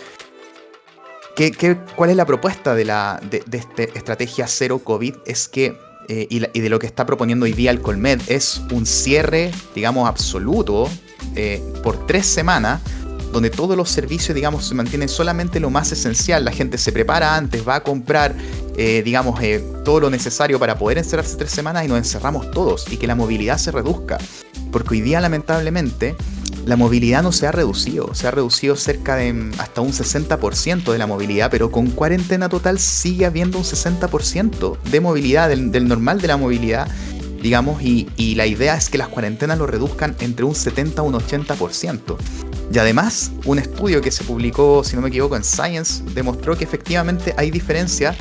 ¿qué, 1.36 1.52
qué, 1.52 1.76
cuál 1.94 2.10
es 2.10 2.16
la 2.16 2.26
propuesta 2.26 2.74
de, 2.74 2.84
la, 2.84 3.20
de, 3.30 3.44
de 3.46 3.58
esta 3.58 3.82
estrategia 3.84 4.48
cero 4.48 4.80
COVID? 4.82 5.14
Es 5.26 5.46
que, 5.46 5.78
eh, 6.08 6.26
y, 6.28 6.40
de 6.40 6.68
lo 6.68 6.80
que 6.80 6.86
está 6.86 7.06
proponiendo 7.06 7.44
hoy 7.44 7.52
día 7.52 7.70
el 7.70 7.80
Colmed, 7.80 8.20
es 8.26 8.62
un 8.72 8.86
cierre, 8.86 9.52
digamos, 9.74 10.08
absoluto 10.08 10.88
eh, 11.36 11.62
por 11.84 12.06
tres 12.06 12.26
semanas 12.26 12.80
donde 13.32 13.50
todos 13.50 13.76
los 13.76 13.90
servicios, 13.90 14.34
digamos, 14.34 14.66
se 14.66 14.74
mantienen 14.74 15.10
solamente 15.10 15.60
lo 15.60 15.68
más 15.68 15.92
esencial. 15.92 16.44
La 16.44 16.52
gente 16.52 16.78
se 16.78 16.90
prepara 16.90 17.36
antes, 17.36 17.68
va 17.68 17.76
a 17.76 17.82
comprar, 17.82 18.34
eh, 18.76 19.02
digamos, 19.04 19.38
todo 19.84 20.00
lo 20.00 20.10
necesario 20.10 20.58
para 20.58 20.78
poder 20.78 20.98
encerrarse 20.98 21.36
tres 21.36 21.50
semanas 21.50 21.84
y 21.84 21.88
nos 21.88 21.98
encerramos 21.98 22.50
todos 22.50 22.90
y 22.90 22.96
que 22.96 23.06
la 23.06 23.14
movilidad 23.14 23.58
se 23.58 23.72
reduzca. 23.72 24.16
Porque 24.72 24.94
hoy 24.94 25.00
día, 25.02 25.20
lamentablemente, 25.20 26.16
la 26.66 26.74
movilidad 26.74 27.22
no 27.22 27.30
se 27.30 27.46
ha 27.46 27.52
reducido. 27.52 28.12
Se 28.12 28.26
ha 28.26 28.32
reducido 28.32 28.74
cerca 28.74 29.14
de 29.14 29.32
mm, 29.32 29.52
hasta 29.58 29.80
un 29.80 29.92
60% 29.92 30.92
de 30.92 30.98
la 30.98 31.06
movilidad, 31.06 31.48
pero 31.50 31.70
con 31.70 31.90
cuarentena 31.90 32.48
total 32.48 32.80
sigue 32.80 33.24
habiendo 33.24 33.58
un 33.58 33.64
60% 33.64 34.76
de 34.82 35.00
movilidad, 35.00 35.48
del, 35.48 35.88
normal 35.88 36.20
de 36.20 36.26
la 36.26 36.36
movilidad, 36.36 36.88
digamos, 37.40 37.80
y, 37.82 38.08
y 38.16 38.34
la 38.34 38.46
idea 38.46 38.76
es 38.76 38.90
que 38.90 38.98
las 38.98 39.08
cuarentenas 39.08 39.58
lo 39.58 39.68
reduzcan 39.68 40.16
entre 40.18 40.44
un 40.44 40.56
70 40.56 41.02
a 41.02 41.04
un 41.04 41.14
80%. 41.14 42.16
Y 42.72 42.78
además, 42.78 43.30
un 43.44 43.60
estudio 43.60 44.02
que 44.02 44.10
se 44.10 44.24
publicó, 44.24 44.82
si 44.82 44.96
no 44.96 45.02
me 45.02 45.08
equivoco, 45.08 45.36
en 45.36 45.44
Science, 45.44 46.02
demostró 46.14 46.58
que 46.58 46.64
efectivamente 46.64 47.32
hay 47.36 47.52
diferencia 47.52 48.16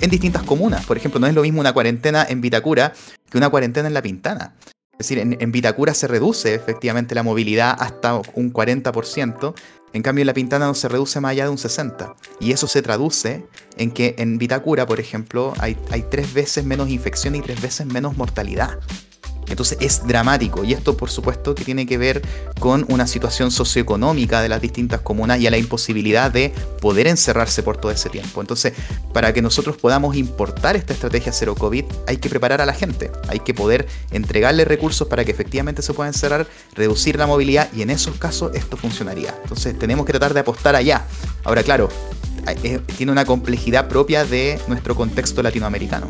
en 0.00 0.10
distintas 0.10 0.44
comunas. 0.44 0.86
Por 0.86 0.96
ejemplo, 0.96 1.18
no 1.18 1.26
es 1.26 1.34
lo 1.34 1.42
mismo 1.42 1.60
una 1.60 1.72
cuarentena 1.72 2.24
en 2.28 2.40
Vitacura 2.40 2.92
que 3.28 3.36
una 3.36 3.48
cuarentena 3.48 3.88
en 3.88 3.94
La 3.94 4.02
Pintana. 4.02 4.54
Es 5.00 5.08
decir, 5.08 5.18
en, 5.40 5.50
Vitacura 5.50 5.94
se 5.94 6.06
reduce 6.06 6.54
efectivamente 6.54 7.14
la 7.14 7.22
movilidad 7.22 7.74
hasta 7.80 8.20
un 8.34 8.52
40%, 8.52 9.54
en 9.94 10.02
cambio 10.02 10.22
en 10.22 10.26
La 10.26 10.34
Pintana 10.34 10.66
no 10.66 10.74
se 10.74 10.90
reduce 10.90 11.20
más 11.20 11.30
allá 11.30 11.44
de 11.44 11.50
un 11.50 11.56
60%. 11.56 12.16
Y 12.38 12.52
eso 12.52 12.68
se 12.68 12.82
traduce 12.82 13.46
en 13.78 13.92
que 13.92 14.14
en 14.18 14.36
Vitacura, 14.36 14.84
por 14.84 15.00
ejemplo, 15.00 15.54
hay 15.58 15.74
tres 16.10 16.34
veces 16.34 16.66
menos 16.66 16.90
infección 16.90 17.34
y 17.34 17.40
tres 17.40 17.62
veces 17.62 17.86
menos 17.86 18.18
mortalidad. 18.18 18.78
Entonces 19.50 19.76
es 19.80 20.06
dramático 20.06 20.64
y 20.64 20.72
esto 20.72 20.96
por 20.96 21.10
supuesto 21.10 21.54
que 21.54 21.64
tiene 21.64 21.86
que 21.86 21.98
ver 21.98 22.22
con 22.58 22.86
una 22.88 23.06
situación 23.06 23.50
socioeconómica 23.50 24.40
de 24.40 24.48
las 24.48 24.60
distintas 24.60 25.00
comunas 25.00 25.40
y 25.40 25.46
a 25.46 25.50
la 25.50 25.58
imposibilidad 25.58 26.30
de 26.30 26.52
poder 26.80 27.06
encerrarse 27.06 27.62
por 27.62 27.76
todo 27.76 27.92
ese 27.92 28.08
tiempo. 28.08 28.40
Entonces, 28.40 28.72
para 29.12 29.32
que 29.32 29.42
nosotros 29.42 29.76
podamos 29.76 30.16
importar 30.16 30.76
esta 30.76 30.92
estrategia 30.92 31.32
cero 31.32 31.54
COVID, 31.54 31.84
hay 32.06 32.16
que 32.16 32.28
preparar 32.28 32.60
a 32.60 32.66
la 32.66 32.72
gente, 32.72 33.10
hay 33.28 33.40
que 33.40 33.52
poder 33.52 33.86
entregarle 34.10 34.64
recursos 34.64 35.08
para 35.08 35.24
que 35.24 35.32
efectivamente 35.32 35.82
se 35.82 35.92
pueda 35.92 36.08
encerrar, 36.08 36.46
reducir 36.74 37.16
la 37.18 37.26
movilidad 37.26 37.68
y 37.74 37.82
en 37.82 37.90
esos 37.90 38.16
casos 38.16 38.52
esto 38.54 38.76
funcionaría. 38.76 39.34
Entonces 39.42 39.78
tenemos 39.78 40.06
que 40.06 40.12
tratar 40.12 40.34
de 40.34 40.40
apostar 40.40 40.76
allá. 40.76 41.04
Ahora, 41.44 41.62
claro, 41.62 41.88
eh, 42.62 42.80
tiene 42.96 43.12
una 43.12 43.24
complejidad 43.24 43.88
propia 43.88 44.24
de 44.24 44.60
nuestro 44.68 44.94
contexto 44.94 45.42
latinoamericano. 45.42 46.08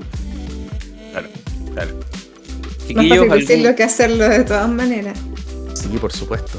Claro, 1.13 1.29
claro. 1.75 2.20
Más 2.95 3.05
Chiquillos, 3.05 3.27
fácil 3.29 3.41
decirlo 3.47 3.69
algún- 3.69 3.77
que 3.77 3.83
hacerlo 3.85 4.29
de 4.29 4.45
todas 4.45 4.69
maneras. 4.69 5.19
Sí, 5.75 5.89
por 5.99 6.13
supuesto. 6.13 6.59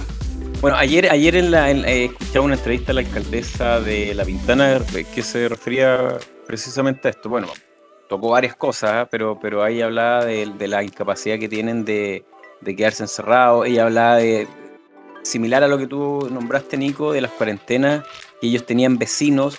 Bueno, 0.61 0.77
ayer, 0.77 1.09
ayer 1.11 1.35
en 1.35 1.51
la, 1.51 1.71
en- 1.71 1.85
eh, 1.85 2.05
escuchaba 2.05 2.45
una 2.45 2.55
entrevista 2.55 2.91
a 2.91 2.95
la 2.95 3.01
alcaldesa 3.01 3.79
de 3.79 4.13
La 4.13 4.23
Pintana 4.25 4.77
eh, 4.95 5.05
que 5.13 5.21
se 5.23 5.47
refería 5.49 6.17
precisamente 6.45 7.07
a 7.07 7.11
esto. 7.11 7.29
Bueno, 7.29 7.47
tocó 8.07 8.29
varias 8.29 8.55
cosas, 8.55 9.07
pero, 9.09 9.39
pero 9.41 9.63
ahí 9.63 9.81
hablaba 9.81 10.25
de, 10.25 10.51
de 10.57 10.67
la 10.67 10.83
incapacidad 10.83 11.39
que 11.39 11.49
tienen 11.49 11.83
de, 11.83 12.23
de 12.61 12.75
quedarse 12.75 13.03
encerrados. 13.03 13.65
Ella 13.65 13.85
hablaba 13.85 14.17
de, 14.17 14.47
similar 15.23 15.63
a 15.63 15.67
lo 15.67 15.77
que 15.77 15.87
tú 15.87 16.27
nombraste, 16.31 16.77
Nico, 16.77 17.11
de 17.13 17.21
las 17.21 17.31
cuarentenas, 17.31 18.03
que 18.39 18.47
ellos 18.47 18.65
tenían 18.65 18.97
vecinos 18.97 19.57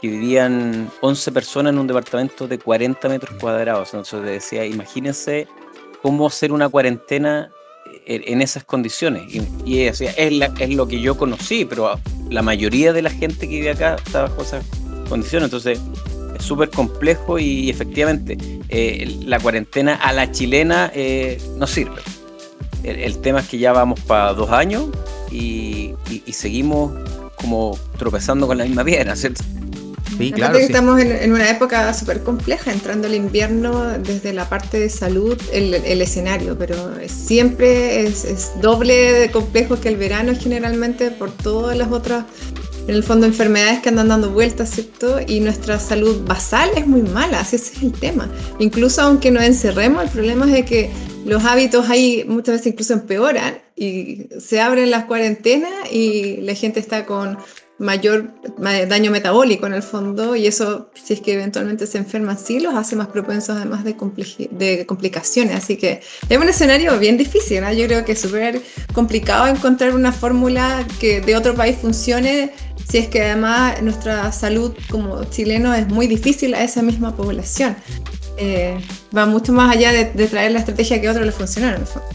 que 0.00 0.08
vivían 0.08 0.90
11 1.00 1.32
personas 1.32 1.72
en 1.72 1.78
un 1.78 1.86
departamento 1.86 2.46
de 2.46 2.58
40 2.58 3.08
metros 3.08 3.34
cuadrados. 3.40 3.94
Entonces 3.94 4.22
decía, 4.22 4.64
imagínense 4.66 5.48
cómo 6.06 6.28
hacer 6.28 6.52
una 6.52 6.68
cuarentena 6.68 7.50
en, 8.06 8.22
en 8.32 8.40
esas 8.40 8.62
condiciones. 8.62 9.24
Y, 9.64 9.80
es, 9.80 10.00
lo 10.70 10.86
que 10.86 11.00
yo 11.00 11.16
conocí, 11.16 11.64
pero 11.64 11.98
la 12.30 12.42
mayoría 12.42 12.92
de 12.92 13.02
la 13.02 13.10
gente 13.10 13.48
que 13.48 13.56
vive 13.56 13.70
acá 13.70 13.96
está 13.96 14.22
bajo 14.22 14.42
esas 14.42 14.64
condiciones. 15.08 15.46
Entonces 15.46 15.80
es 16.38 16.44
súper 16.44 16.70
complejo 16.70 17.40
y 17.40 17.70
efectivamente 17.70 18.38
eh, 18.68 19.16
la 19.24 19.40
cuarentena 19.40 19.96
a 19.96 20.12
la 20.12 20.30
chilena 20.30 20.92
eh, 20.94 21.42
no 21.56 21.66
sirve. 21.66 22.00
El, 22.84 23.18
tema 23.18 23.40
es 23.40 23.48
que 23.48 23.58
ya 23.58 23.72
vamos 23.72 23.98
para 23.98 24.32
dos 24.32 24.50
años 24.52 24.84
y, 25.32 25.92
y- 26.08 26.22
y 26.24 26.32
seguimos 26.34 26.92
como 27.34 27.76
tropezando 27.98 28.46
con 28.46 28.58
la 28.58 28.64
misma 28.64 28.84
piedra, 28.84 29.16
¿cierto? 29.16 29.42
Sí, 30.18 30.32
claro. 30.32 30.54
que 30.54 30.60
sí. 30.60 30.66
estamos 30.66 31.00
en, 31.00 31.12
en 31.12 31.32
una 31.32 31.50
época 31.50 31.92
súper 31.94 32.22
compleja, 32.22 32.72
entrando 32.72 33.06
el 33.08 33.14
invierno 33.14 33.84
desde 33.98 34.32
la 34.32 34.48
parte 34.48 34.78
de 34.78 34.88
salud, 34.88 35.36
el, 35.52 35.74
el 35.74 36.00
escenario, 36.02 36.56
pero 36.58 36.98
es- 36.98 37.12
siempre 37.12 38.06
es, 38.06 38.24
es 38.24 38.52
doble 38.62 38.94
de 39.12 39.30
complejo 39.30 39.80
que 39.80 39.88
el 39.88 39.96
verano 39.96 40.32
generalmente 40.38 41.10
por 41.10 41.30
todas 41.32 41.76
las 41.76 41.90
otras, 41.92 42.24
en 42.88 42.94
el 42.94 43.02
fondo, 43.02 43.26
enfermedades 43.26 43.80
que 43.80 43.88
andan 43.88 44.08
dando 44.08 44.30
vueltas, 44.30 44.70
¿cierto? 44.70 45.18
Y 45.26 45.40
nuestra 45.40 45.80
salud 45.80 46.24
basal 46.24 46.70
es 46.76 46.86
muy 46.86 47.02
mala, 47.02 47.40
así 47.40 47.56
ese 47.56 47.72
es 47.76 47.82
el 47.82 47.92
tema. 47.92 48.30
Incluso 48.60 49.02
aunque 49.02 49.32
nos 49.32 49.42
encerremos, 49.42 50.04
el 50.04 50.10
problema 50.10 50.46
es 50.46 50.52
de 50.52 50.64
que 50.64 50.90
los 51.24 51.44
hábitos 51.44 51.90
ahí 51.90 52.24
muchas 52.28 52.54
veces 52.54 52.68
incluso 52.68 52.92
empeoran 52.92 53.58
y 53.74 54.28
se 54.38 54.60
abren 54.60 54.92
las 54.92 55.06
cuarentenas 55.06 55.72
y 55.90 56.36
la 56.42 56.54
gente 56.54 56.78
está 56.78 57.04
con 57.04 57.36
mayor 57.78 58.30
ma- 58.58 58.86
daño 58.86 59.10
metabólico 59.10 59.66
en 59.66 59.74
el 59.74 59.82
fondo 59.82 60.34
y 60.34 60.46
eso 60.46 60.90
si 60.94 61.12
es 61.12 61.20
que 61.20 61.34
eventualmente 61.34 61.86
se 61.86 61.98
enferman 61.98 62.38
sí 62.38 62.58
los 62.58 62.74
hace 62.74 62.96
más 62.96 63.08
propensos 63.08 63.56
además 63.56 63.84
de, 63.84 63.94
de 64.50 64.86
complicaciones 64.86 65.54
así 65.56 65.76
que 65.76 66.00
es 66.28 66.38
un 66.38 66.48
escenario 66.48 66.98
bien 66.98 67.18
difícil 67.18 67.60
¿no? 67.60 67.72
yo 67.72 67.86
creo 67.86 68.04
que 68.04 68.12
es 68.12 68.20
súper 68.20 68.62
complicado 68.94 69.46
encontrar 69.46 69.94
una 69.94 70.10
fórmula 70.12 70.86
que 70.98 71.20
de 71.20 71.36
otro 71.36 71.54
país 71.54 71.76
funcione 71.76 72.52
si 72.88 72.98
es 72.98 73.08
que 73.08 73.22
además 73.22 73.82
nuestra 73.82 74.32
salud 74.32 74.72
como 74.88 75.24
chilenos 75.24 75.76
es 75.76 75.86
muy 75.88 76.06
difícil 76.06 76.54
a 76.54 76.64
esa 76.64 76.82
misma 76.82 77.14
población 77.14 77.76
Eh, 78.38 78.76
va 79.16 79.24
mucho 79.24 79.50
más 79.54 79.74
allá 79.74 79.92
de, 79.92 80.12
de 80.12 80.26
traer 80.26 80.52
la 80.52 80.58
estrategia 80.58 81.00
que 81.00 81.08
a 81.08 81.12
otros 81.12 81.24
le 81.24 81.32
funcionaron 81.32 81.76
en 81.76 81.80
el 81.82 81.86
fondo. 81.86 82.08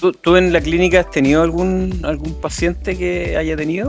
¿Tú, 0.00 0.12
tú 0.12 0.36
en 0.36 0.52
la 0.52 0.60
clínica 0.60 0.98
has 0.98 1.10
tenido 1.12 1.42
algún, 1.42 2.00
algún 2.02 2.34
paciente 2.40 2.96
que 2.98 3.36
haya 3.36 3.56
tenido 3.56 3.88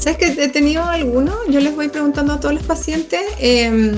¿Sabes 0.00 0.18
que 0.18 0.26
he 0.26 0.48
tenido 0.48 0.82
algunos? 0.84 1.36
Yo 1.48 1.60
les 1.60 1.74
voy 1.74 1.88
preguntando 1.88 2.32
a 2.34 2.40
todos 2.40 2.54
los 2.54 2.64
pacientes. 2.64 3.20
eh, 3.38 3.94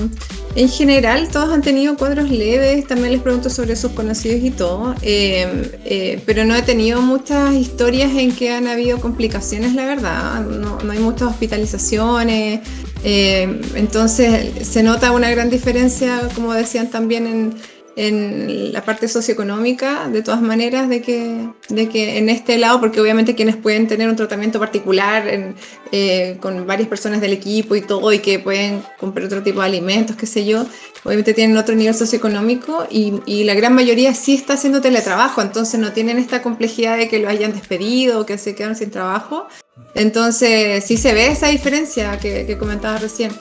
en 0.55 0.69
general, 0.69 1.29
todos 1.29 1.51
han 1.51 1.63
tenido 1.63 1.97
cuadros 1.97 2.29
leves. 2.29 2.85
También 2.85 3.11
les 3.13 3.21
pregunto 3.21 3.49
sobre 3.49 3.75
sus 3.75 3.91
conocidos 3.93 4.43
y 4.43 4.51
todo. 4.51 4.93
eh, 5.01 5.79
eh, 5.85 6.21
pero 6.25 6.45
no 6.45 6.55
he 6.55 6.61
tenido 6.61 7.01
muchas 7.01 7.55
historias 7.55 8.11
en 8.15 8.35
que 8.35 8.51
han 8.51 8.67
habido 8.67 8.99
complicaciones, 9.01 9.73
la 9.73 9.85
verdad. 9.85 10.41
No, 10.45 10.77
hay 10.91 10.99
muchas 10.99 11.29
hospitalizaciones. 11.29 12.61
eh, 13.03 13.61
entonces, 13.75 14.67
se 14.67 14.83
nota 14.83 15.11
una 15.11 15.29
gran 15.31 15.49
diferencia, 15.49 16.21
como 16.35 16.53
decían 16.53 16.89
también 16.89 17.25
en, 17.27 17.55
en 17.95 18.73
la 18.73 18.83
parte 18.83 19.07
socioeconómica, 19.07 20.07
de 20.09 20.21
todas 20.21 20.41
maneras, 20.41 20.89
de 20.89 21.01
que, 21.01 21.47
de 21.69 21.89
que 21.89 22.17
en 22.17 22.29
este 22.29 22.57
lado, 22.57 22.79
porque 22.79 22.99
obviamente 22.99 23.35
quienes 23.35 23.55
pueden 23.55 23.87
tener 23.87 24.09
un 24.09 24.15
tratamiento 24.15 24.59
particular 24.59 25.27
en- 25.27 25.55
eh, 25.91 26.37
con 26.39 26.65
varias 26.65 26.89
personas 26.89 27.21
del 27.21 27.33
equipo 27.33 27.75
y 27.75 27.81
todo, 27.81 28.11
y 28.11 28.19
que 28.19 28.39
pueden 28.39 28.81
comprar 28.99 29.27
otro 29.27 29.43
tipo 29.43 29.59
de 29.59 29.67
alimentos, 29.67 30.15
qué 30.15 30.25
sé 30.25 30.43
yo, 30.43 30.65
obviamente 31.03 31.33
tienen 31.35 31.55
otro 31.57 31.75
nivel 31.75 31.93
socioeconómico 31.93 32.87
y, 32.89 33.13
y 33.27 33.43
la 33.43 33.53
gran 33.53 33.75
mayoría 33.75 34.13
sí 34.15 34.33
está 34.33 34.53
haciendo 34.53 34.81
teletrabajo, 34.81 35.41
entonces 35.41 35.79
no 35.79 35.91
tienen 35.91 36.17
esta 36.17 36.41
complejidad 36.41 36.97
de 36.97 37.07
que 37.07 37.19
lo 37.19 37.29
hayan 37.29 37.53
despedido 37.53 38.21
o 38.21 38.25
que 38.25 38.37
se 38.39 38.55
quedan 38.55 38.75
sin 38.75 38.89
trabajo. 38.89 39.47
Entonces 39.95 40.83
sí 40.83 40.97
se 40.97 41.13
ve 41.13 41.27
esa 41.27 41.47
diferencia 41.49 42.17
que, 42.19 42.45
que 42.47 42.57
comentaba 42.57 42.97
recién. 42.97 43.31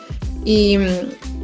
Y, 0.44 0.76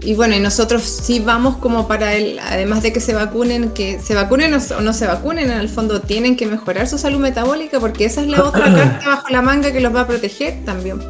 y 0.02 0.14
bueno, 0.14 0.36
y 0.36 0.40
nosotros 0.40 0.82
sí 0.82 1.20
vamos 1.20 1.56
como 1.56 1.88
para 1.88 2.14
el, 2.14 2.38
además 2.38 2.82
de 2.82 2.92
que 2.92 3.00
se 3.00 3.14
vacunen, 3.14 3.70
que 3.70 4.00
se 4.00 4.14
vacunen 4.14 4.54
o 4.54 4.80
no 4.80 4.92
se 4.92 5.06
vacunen, 5.06 5.50
en 5.50 5.58
el 5.58 5.68
fondo 5.68 6.00
tienen 6.00 6.36
que 6.36 6.46
mejorar 6.46 6.88
su 6.88 6.98
salud 6.98 7.18
metabólica 7.18 7.80
porque 7.80 8.04
esa 8.04 8.22
es 8.22 8.28
la 8.28 8.44
otra 8.44 8.64
carta 8.74 9.08
bajo 9.08 9.28
la 9.30 9.42
manga 9.42 9.72
que 9.72 9.80
los 9.80 9.94
va 9.94 10.02
a 10.02 10.06
proteger 10.06 10.64
también. 10.64 11.00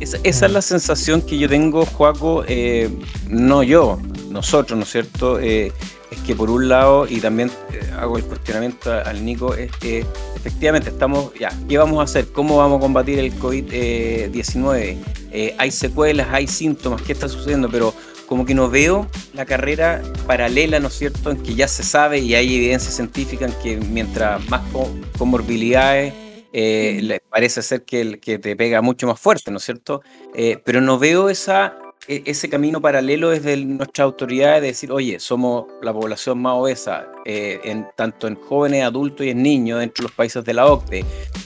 Esa, 0.00 0.18
esa 0.22 0.46
es 0.46 0.52
la 0.52 0.62
sensación 0.62 1.22
que 1.22 1.38
yo 1.38 1.48
tengo, 1.48 1.84
Joaco, 1.84 2.44
eh, 2.46 2.88
no 3.28 3.62
yo, 3.62 3.98
nosotros, 4.30 4.78
¿no 4.78 4.84
es 4.84 4.90
cierto? 4.90 5.40
Eh, 5.40 5.72
es 6.10 6.18
que 6.20 6.34
por 6.34 6.50
un 6.50 6.68
lado, 6.68 7.06
y 7.08 7.20
también 7.20 7.50
eh, 7.72 7.80
hago 7.98 8.16
el 8.16 8.24
cuestionamiento 8.24 8.92
al 8.92 9.24
Nico, 9.24 9.54
es 9.54 9.70
que 9.72 10.04
efectivamente 10.34 10.88
estamos, 10.90 11.32
ya, 11.38 11.50
¿qué 11.68 11.76
vamos 11.78 12.00
a 12.00 12.04
hacer? 12.04 12.28
¿Cómo 12.32 12.56
vamos 12.56 12.78
a 12.78 12.80
combatir 12.80 13.18
el 13.18 13.32
COVID-19? 13.38 14.96
Eh, 15.30 15.54
hay 15.58 15.70
secuelas, 15.70 16.28
hay 16.30 16.46
síntomas, 16.46 17.02
¿qué 17.02 17.12
está 17.12 17.28
sucediendo? 17.28 17.68
Pero 17.70 17.92
como 18.26 18.44
que 18.44 18.54
no 18.54 18.68
veo 18.68 19.06
la 19.34 19.44
carrera 19.46 20.02
paralela, 20.26 20.80
¿no 20.80 20.88
es 20.88 20.94
cierto?, 20.94 21.30
en 21.30 21.42
que 21.42 21.54
ya 21.54 21.68
se 21.68 21.82
sabe 21.82 22.18
y 22.18 22.34
hay 22.34 22.56
evidencia 22.56 22.90
científica 22.90 23.46
en 23.46 23.52
que 23.62 23.76
mientras 23.76 24.46
más 24.48 24.62
co- 24.72 24.90
comorbilidades, 25.16 26.12
eh, 26.52 27.20
parece 27.30 27.62
ser 27.62 27.82
que, 27.84 28.16
te 28.16 28.56
pega 28.56 28.80
mucho 28.82 29.06
más 29.06 29.20
fuerte, 29.20 29.50
¿no 29.50 29.58
es 29.58 29.64
cierto? 29.64 30.02
Eh, 30.34 30.58
pero 30.64 30.80
no 30.80 30.98
veo 30.98 31.28
esa, 31.28 31.76
ese 32.08 32.48
camino 32.48 32.80
paralelo 32.80 33.28
desde 33.28 33.54
nuestras 33.58 34.06
autoridades 34.06 34.62
de 34.62 34.68
decir, 34.68 34.90
oye, 34.90 35.20
somos 35.20 35.66
la 35.82 35.92
población 35.92 36.40
más 36.40 36.54
obesa, 36.54 37.06
eh, 37.26 37.84
tanto 37.96 38.26
en 38.26 38.34
jóvenes, 38.36 38.82
adultos 38.82 39.26
y 39.26 39.30
en 39.30 39.42
niños 39.42 39.80
dentro 39.80 40.02
de 40.02 40.08
los 40.08 40.12
países 40.12 40.42
de 40.42 40.54
la 40.54 40.66
OCDE. 40.66 41.04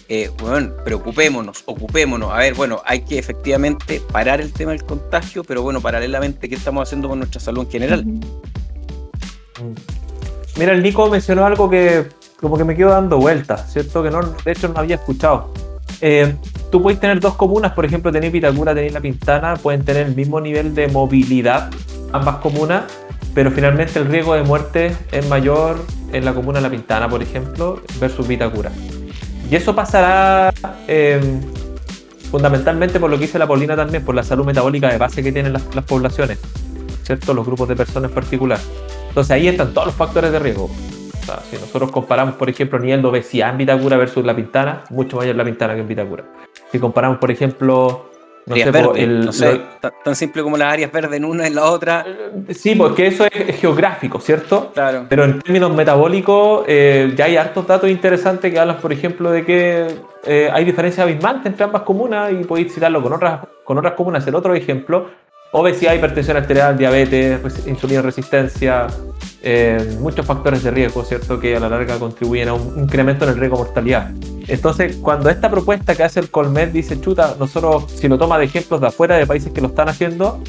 Eh, 0.08 0.30
bueno, 0.38 0.72
preocupémonos, 0.84 1.64
ocupémonos. 1.66 2.30
A 2.32 2.38
ver, 2.38 2.54
bueno, 2.54 2.80
hay 2.84 3.00
que 3.00 3.18
efectivamente 3.18 4.00
parar 4.12 4.40
el 4.40 4.52
tema 4.52 4.70
del 4.70 4.84
contagio, 4.84 5.42
pero 5.42 5.62
bueno, 5.62 5.80
paralelamente, 5.80 6.48
¿qué 6.48 6.54
estamos 6.54 6.88
haciendo 6.88 7.08
con 7.08 7.18
nuestra 7.18 7.40
salud 7.40 7.64
en 7.64 7.70
general? 7.70 8.04
Mira, 10.58 10.72
el 10.72 10.82
Nico 10.82 11.08
mencionó 11.10 11.44
algo 11.44 11.68
que 11.68 12.06
como 12.40 12.56
que 12.56 12.64
me 12.64 12.76
quedo 12.76 12.90
dando 12.90 13.18
vueltas, 13.18 13.72
¿cierto? 13.72 14.02
Que 14.02 14.10
no, 14.10 14.20
de 14.22 14.52
hecho 14.52 14.68
no 14.68 14.78
había 14.78 14.96
escuchado. 14.96 15.52
Eh, 16.04 16.34
tú 16.72 16.82
puedes 16.82 16.98
tener 16.98 17.20
dos 17.20 17.36
comunas, 17.36 17.72
por 17.72 17.84
ejemplo, 17.84 18.10
tenéis 18.10 18.32
Vitacura, 18.32 18.74
tenéis 18.74 18.92
La 18.92 19.00
Pintana, 19.00 19.54
pueden 19.54 19.84
tener 19.84 20.08
el 20.08 20.16
mismo 20.16 20.40
nivel 20.40 20.74
de 20.74 20.88
movilidad, 20.88 21.70
ambas 22.12 22.36
comunas, 22.38 22.82
pero 23.34 23.52
finalmente 23.52 24.00
el 24.00 24.06
riesgo 24.06 24.34
de 24.34 24.42
muerte 24.42 24.96
es 25.12 25.28
mayor 25.28 25.80
en 26.12 26.24
la 26.24 26.34
comuna 26.34 26.60
La 26.60 26.68
Pintana, 26.68 27.08
por 27.08 27.22
ejemplo, 27.22 27.80
versus 28.00 28.26
Vitacura. 28.26 28.72
Y 29.48 29.54
eso 29.54 29.76
pasará 29.76 30.52
eh, 30.88 31.20
fundamentalmente 32.32 32.98
por 32.98 33.08
lo 33.08 33.16
que 33.16 33.26
dice 33.26 33.38
la 33.38 33.46
Paulina 33.46 33.76
también, 33.76 34.04
por 34.04 34.16
la 34.16 34.24
salud 34.24 34.44
metabólica 34.44 34.90
de 34.90 34.98
base 34.98 35.22
que 35.22 35.30
tienen 35.30 35.52
las, 35.52 35.62
las 35.72 35.84
poblaciones, 35.84 36.38
¿cierto? 37.04 37.32
Los 37.32 37.46
grupos 37.46 37.68
de 37.68 37.76
personas 37.76 38.10
en 38.10 38.14
particular. 38.16 38.58
Entonces 39.06 39.30
ahí 39.30 39.46
están 39.46 39.72
todos 39.72 39.86
los 39.86 39.94
factores 39.94 40.32
de 40.32 40.40
riesgo. 40.40 40.68
O 41.22 41.24
sea, 41.24 41.38
si 41.48 41.56
nosotros 41.56 41.90
comparamos, 41.92 42.34
por 42.34 42.50
ejemplo, 42.50 42.78
el 42.78 42.84
nivel 42.84 43.02
de 43.02 43.08
obesidad 43.08 43.50
en 43.50 43.58
Vitacura 43.58 43.96
versus 43.96 44.24
La 44.24 44.34
Pintana, 44.34 44.82
mucho 44.90 45.16
mayor 45.16 45.36
La 45.36 45.44
Pintana 45.44 45.74
que 45.74 45.80
en 45.80 45.88
Vitacura. 45.88 46.24
Si 46.70 46.78
comparamos, 46.78 47.18
por 47.18 47.30
ejemplo, 47.30 48.10
no 48.46 48.56
sé, 48.56 48.64
po, 48.66 48.72
verdes, 48.72 49.02
el- 49.04 49.26
no 49.26 49.32
sé, 49.32 49.52
lo- 49.80 49.90
tan, 50.04 50.16
simple 50.16 50.42
como 50.42 50.56
las 50.56 50.72
áreas 50.72 50.90
verdes 50.90 51.12
en 51.18 51.24
una 51.24 51.46
en 51.46 51.54
la 51.54 51.64
otra. 51.66 52.04
sí, 52.50 52.74
porque 52.74 53.06
eso 53.06 53.24
es, 53.26 53.60
geográfico, 53.60 54.18
¿cierto? 54.18 54.72
Claro. 54.74 55.06
Pero 55.08 55.24
en 55.24 55.38
términos 55.38 55.72
metabólicos, 55.72 56.64
eh, 56.66 57.12
ya 57.16 57.26
hay 57.26 57.36
hartos 57.36 57.66
datos 57.68 57.88
interesantes 57.88 58.52
que 58.52 58.58
hablan, 58.58 58.78
por 58.78 58.92
ejemplo, 58.92 59.30
de 59.30 59.44
que 59.44 59.86
eh, 60.26 60.50
hay 60.52 60.64
diferencias 60.64 61.04
abismantes 61.06 61.46
entre 61.46 61.64
ambas 61.64 61.82
comunas 61.82 62.32
y 62.32 62.42
podéis 62.42 62.74
citarlo 62.74 63.00
con 63.00 63.12
otras, 63.12 63.40
con 63.62 63.78
otras 63.78 63.92
comunas. 63.92 64.26
El 64.26 64.34
otro 64.34 64.54
ejemplo, 64.54 65.06
obesidad, 65.52 65.94
hipertensión 65.94 66.36
arterial, 66.36 66.76
diabetes, 66.76 67.64
insulina 67.68 68.02
resistencia, 68.02 68.88
eh, 69.42 69.96
muchos 70.00 70.24
factores 70.24 70.62
de 70.62 70.70
riesgo, 70.70 71.04
¿cierto? 71.04 71.40
Que 71.40 71.56
a 71.56 71.60
la 71.60 71.68
larga 71.68 71.98
contribuyen 71.98 72.48
a 72.48 72.54
un 72.54 72.82
incremento 72.82 73.24
en 73.24 73.30
el 73.30 73.36
riesgo 73.38 73.56
de 73.56 73.64
mortalidad. 73.64 74.10
Entonces, 74.48 74.96
cuando 74.96 75.30
esta 75.30 75.50
propuesta 75.50 75.94
que 75.94 76.02
hace 76.02 76.20
el 76.20 76.30
Colmet 76.30 76.72
dice, 76.72 77.00
chuta, 77.00 77.36
nosotros, 77.38 77.90
si 77.92 78.08
lo 78.08 78.18
toma 78.18 78.38
de 78.38 78.44
ejemplos 78.44 78.80
de 78.80 78.88
afuera, 78.88 79.16
de 79.16 79.26
países 79.26 79.52
que 79.52 79.60
lo 79.60 79.68
están 79.68 79.88
haciendo, 79.88 80.40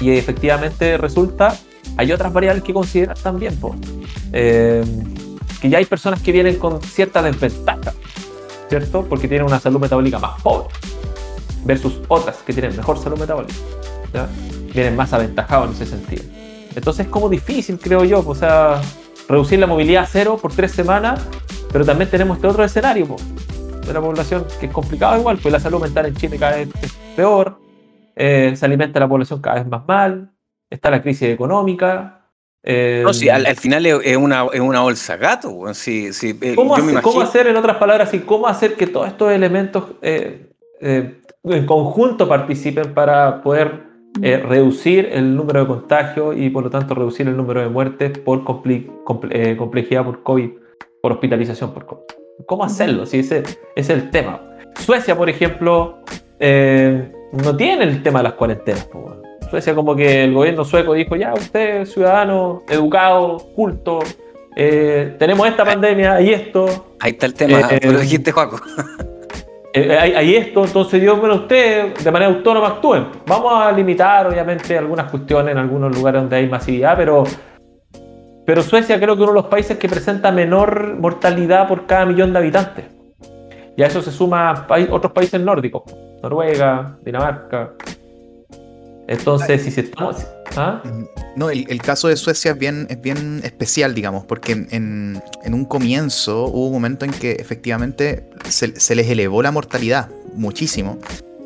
y 0.00 0.10
efectivamente 0.10 0.98
resulta, 0.98 1.56
hay 1.96 2.12
otras 2.12 2.32
variables 2.32 2.62
que 2.62 2.74
considerar 2.74 3.18
también, 3.18 3.56
po. 3.56 3.74
Eh, 4.32 4.84
que 5.60 5.70
ya 5.70 5.78
hay 5.78 5.86
personas 5.86 6.20
que 6.20 6.32
vienen 6.32 6.58
con 6.58 6.82
cierta 6.82 7.22
desventaja. 7.22 7.94
¿cierto? 8.68 9.04
Porque 9.08 9.28
tienen 9.28 9.46
una 9.46 9.60
salud 9.60 9.80
metabólica 9.80 10.18
más 10.18 10.40
pobre 10.42 10.68
versus 11.64 12.00
otras 12.08 12.36
que 12.38 12.52
tienen 12.52 12.76
mejor 12.76 12.98
salud 12.98 13.18
metabólica. 13.18 13.54
¿ya? 14.12 14.28
Vienen 14.72 14.96
más 14.96 15.12
aventajados 15.12 15.68
en 15.68 15.74
ese 15.74 15.86
sentido. 15.86 16.22
Entonces 16.76 17.06
es 17.06 17.10
como 17.12 17.28
difícil, 17.28 17.78
creo 17.80 18.04
yo, 18.04 18.22
o 18.24 18.34
sea, 18.34 18.80
reducir 19.28 19.58
la 19.58 19.66
movilidad 19.66 20.04
a 20.04 20.06
cero 20.06 20.38
por 20.40 20.52
tres 20.52 20.70
semanas, 20.72 21.26
pero 21.72 21.84
también 21.84 22.08
tenemos 22.10 22.36
este 22.36 22.46
otro 22.46 22.62
escenario 22.64 23.06
po, 23.06 23.16
de 23.86 23.92
la 23.92 24.00
población 24.00 24.44
que 24.60 24.66
es 24.66 24.72
complicado 24.72 25.18
igual, 25.18 25.38
pues 25.38 25.50
la 25.52 25.58
salud 25.60 25.80
mental 25.80 26.06
en 26.06 26.14
Chile 26.14 26.38
cada 26.38 26.56
vez 26.56 26.68
es 26.82 26.92
peor, 27.16 27.58
eh, 28.14 28.52
se 28.54 28.64
alimenta 28.66 29.00
la 29.00 29.08
población 29.08 29.40
cada 29.40 29.56
vez 29.56 29.66
más 29.66 29.86
mal, 29.88 30.30
está 30.70 30.90
la 30.90 31.00
crisis 31.02 31.28
económica. 31.30 32.26
eh, 32.62 33.00
No, 33.04 33.12
sí, 33.14 33.28
al, 33.30 33.46
al 33.46 33.56
final 33.56 33.86
es 33.86 34.16
una, 34.16 34.46
es 34.52 34.60
una 34.60 34.80
bolsa 34.80 35.16
gato. 35.16 35.72
Sí, 35.74 36.12
sí, 36.12 36.38
eh, 36.42 36.54
¿Cómo, 36.54 36.76
yo 36.76 36.82
me 36.84 36.90
hacer, 36.92 37.02
cómo 37.02 37.16
imagino- 37.16 37.28
hacer, 37.30 37.46
en 37.46 37.56
otras 37.56 37.76
palabras, 37.78 38.12
y 38.14 38.20
cómo 38.20 38.46
hacer 38.48 38.74
que 38.74 38.86
todos 38.86 39.06
estos 39.08 39.32
elementos 39.32 39.84
eh, 40.02 40.50
en 40.80 41.64
conjunto 41.66 42.28
participen 42.28 42.92
para 42.92 43.42
poder 43.42 43.84
eh, 44.22 44.38
reducir 44.38 45.08
el 45.12 45.34
número 45.36 45.60
de 45.60 45.66
contagios 45.66 46.36
y 46.36 46.50
por 46.50 46.64
lo 46.64 46.70
tanto 46.70 46.94
reducir 46.94 47.28
el 47.28 47.36
número 47.36 47.60
de 47.60 47.68
muertes 47.68 48.18
por 48.18 48.44
comple- 48.44 48.88
eh, 49.30 49.56
complejidad 49.56 50.04
por 50.04 50.22
COVID, 50.22 50.50
por 51.02 51.12
hospitalización 51.12 51.72
por 51.72 51.86
COVID? 51.86 52.02
¿Cómo 52.46 52.64
hacerlo? 52.64 53.06
Si 53.06 53.18
ese, 53.20 53.38
ese 53.40 53.58
es 53.76 53.90
el 53.90 54.10
tema. 54.10 54.40
Suecia, 54.76 55.16
por 55.16 55.28
ejemplo, 55.30 55.98
eh, 56.38 57.10
no 57.32 57.56
tiene 57.56 57.84
el 57.84 58.02
tema 58.02 58.18
de 58.20 58.24
las 58.24 58.32
cuarentenas. 58.34 58.88
Suecia 59.50 59.74
como 59.74 59.94
que 59.94 60.24
el 60.24 60.34
gobierno 60.34 60.64
sueco 60.64 60.92
dijo, 60.94 61.16
ya 61.16 61.32
usted, 61.32 61.84
ciudadano, 61.84 62.62
educado, 62.68 63.38
culto, 63.54 64.00
tenemos 64.54 65.46
esta 65.46 65.64
pandemia 65.64 66.20
y 66.20 66.30
esto, 66.30 66.94
Ahí 67.00 67.12
está 67.12 67.26
el 67.26 67.34
tema, 67.34 67.60
lo 67.82 68.00
dijiste, 68.00 68.32
Juaco. 68.32 68.58
eh, 69.76 69.98
hay, 69.98 70.12
hay 70.12 70.36
esto, 70.36 70.64
entonces 70.64 71.02
Dios, 71.02 71.20
bueno, 71.20 71.34
usted 71.34 71.94
de 71.98 72.10
manera 72.10 72.32
autónoma 72.32 72.68
actúen. 72.68 73.08
Vamos 73.26 73.52
a 73.54 73.70
limitar, 73.72 74.26
obviamente, 74.26 74.78
algunas 74.78 75.10
cuestiones 75.10 75.52
en 75.52 75.58
algunos 75.58 75.94
lugares 75.94 76.22
donde 76.22 76.36
hay 76.36 76.48
masividad, 76.48 76.96
pero, 76.96 77.24
pero 78.46 78.62
Suecia 78.62 78.98
creo 78.98 79.14
que 79.16 79.22
uno 79.22 79.32
de 79.32 79.40
los 79.42 79.46
países 79.48 79.76
que 79.76 79.86
presenta 79.86 80.32
menor 80.32 80.94
mortalidad 80.98 81.68
por 81.68 81.84
cada 81.84 82.06
millón 82.06 82.32
de 82.32 82.38
habitantes. 82.38 82.86
Y 83.76 83.82
a 83.82 83.88
eso 83.88 84.00
se 84.00 84.10
suma 84.10 84.66
otros 84.90 85.12
países 85.12 85.38
nórdicos, 85.38 85.82
Noruega, 86.22 86.96
Dinamarca. 87.04 87.74
Entonces, 89.06 89.62
si 89.62 89.70
se 89.70 89.82
estamos... 89.82 90.26
¿ah? 90.56 90.82
No, 91.36 91.50
el, 91.50 91.66
el 91.68 91.82
caso 91.82 92.08
de 92.08 92.16
Suecia 92.16 92.52
es 92.52 92.58
bien, 92.58 92.86
es 92.90 93.00
bien 93.00 93.40
especial, 93.44 93.94
digamos, 93.94 94.24
porque 94.24 94.52
en, 94.52 94.68
en- 94.70 95.22
en 95.44 95.54
un 95.54 95.64
comienzo 95.64 96.46
hubo 96.46 96.66
un 96.68 96.72
momento 96.72 97.04
en 97.04 97.10
que 97.12 97.32
efectivamente 97.32 98.28
se, 98.48 98.78
se 98.80 98.94
les 98.94 99.08
elevó 99.08 99.42
la 99.42 99.50
mortalidad 99.52 100.08
muchísimo. 100.34 100.98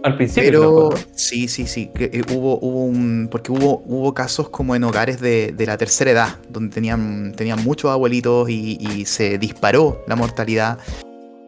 Al 0.02 0.16
principio, 0.16 0.50
Pero 0.50 0.90
sí, 1.14 1.46
sí, 1.48 1.66
sí, 1.66 1.90
que, 1.94 2.04
eh, 2.04 2.22
hubo, 2.32 2.58
hubo 2.62 2.84
un, 2.84 3.28
porque 3.30 3.52
hubo, 3.52 3.82
hubo 3.84 4.14
casos 4.14 4.48
como 4.48 4.74
en 4.74 4.84
hogares 4.84 5.20
de, 5.20 5.52
de 5.54 5.66
la 5.66 5.76
tercera 5.76 6.10
edad, 6.10 6.36
donde 6.48 6.74
tenían, 6.74 7.32
tenían 7.36 7.62
muchos 7.62 7.90
abuelitos 7.90 8.48
y, 8.48 8.78
y 8.80 9.04
se 9.04 9.36
disparó 9.36 10.02
la 10.08 10.16
mortalidad 10.16 10.78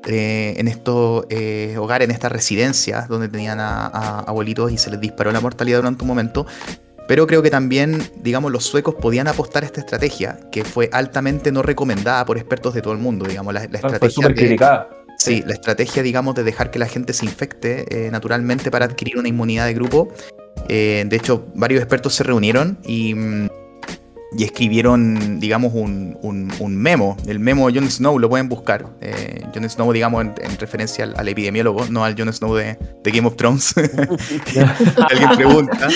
eh, 0.07 0.55
en 0.59 0.69
estos 0.69 1.25
eh, 1.31 1.77
hogares, 1.79 2.07
en 2.09 2.15
estas 2.15 2.31
residencias, 2.33 3.09
donde 3.09 3.29
tenían 3.29 3.59
a, 3.59 3.87
a 3.87 4.19
abuelitos 4.21 4.71
y 4.71 4.77
se 4.77 4.91
les 4.91 5.01
disparó 5.01 5.33
la 5.33 5.41
mortalidad 5.41 5.79
durante 5.79 6.03
un 6.05 6.09
momento. 6.09 6.45
Pero 7.09 7.27
creo 7.27 7.43
que 7.43 7.51
también, 7.51 8.03
digamos, 8.17 8.53
los 8.53 8.65
suecos 8.65 8.95
podían 8.95 9.29
apostar 9.29 9.63
a 9.65 9.67
esta 9.67 9.81
estrategia, 9.81 10.39
que 10.51 10.65
fue 10.65 10.89
altamente 10.93 11.53
no 11.53 11.63
recomendada 11.63 12.25
por 12.25 12.39
expertos 12.39 12.75
de 12.75 12.83
todo 12.83 12.93
el 12.93 13.01
mundo, 13.01 13.27
digamos, 13.27 13.53
la, 13.53 13.61
la 13.61 13.69
Fue 13.69 13.77
estrategia 13.77 14.11
súper 14.11 14.35
criticada. 14.35 14.89
Sí, 15.19 15.45
la 15.47 15.53
estrategia, 15.53 16.03
digamos, 16.03 16.35
de 16.35 16.43
dejar 16.43 16.71
que 16.71 16.79
la 16.79 16.87
gente 16.87 17.13
se 17.13 17.25
infecte 17.25 18.07
eh, 18.07 18.11
naturalmente 18.11 18.71
para 18.71 18.87
adquirir 18.87 19.19
una 19.19 19.29
inmunidad 19.29 19.67
de 19.67 19.75
grupo. 19.75 20.09
Eh, 20.69 21.05
de 21.07 21.17
hecho, 21.17 21.47
varios 21.55 21.81
expertos 21.81 22.15
se 22.15 22.25
reunieron 22.25 22.79
y, 22.85 23.15
mm, 23.15 23.49
y 24.39 24.45
escribieron, 24.45 25.41
digamos, 25.41 25.73
un, 25.75 26.17
un- 26.23 26.51
un 26.59 26.77
memo. 26.77 27.17
El 27.27 27.39
memo 27.39 27.71
de 27.71 27.79
Jon 27.79 27.91
Snow 27.91 28.19
lo 28.19 28.29
pueden 28.29 28.49
buscar. 28.49 28.87
Eh, 29.01 29.43
Jon 29.55 29.69
Snow, 29.69 29.93
digamos, 29.93 30.23
en, 30.23 30.35
en 30.43 30.59
referencia 30.59 31.05
al, 31.05 31.15
al 31.17 31.29
epidemiólogo, 31.29 31.87
no 31.91 32.05
al 32.05 32.17
Jon 32.17 32.33
Snow 32.33 32.55
de, 32.55 32.79
de 33.03 33.11
Game 33.11 33.27
of 33.29 33.37
Thrones. 33.37 33.75
Alguien 35.11 35.31
pregunta. 35.37 35.89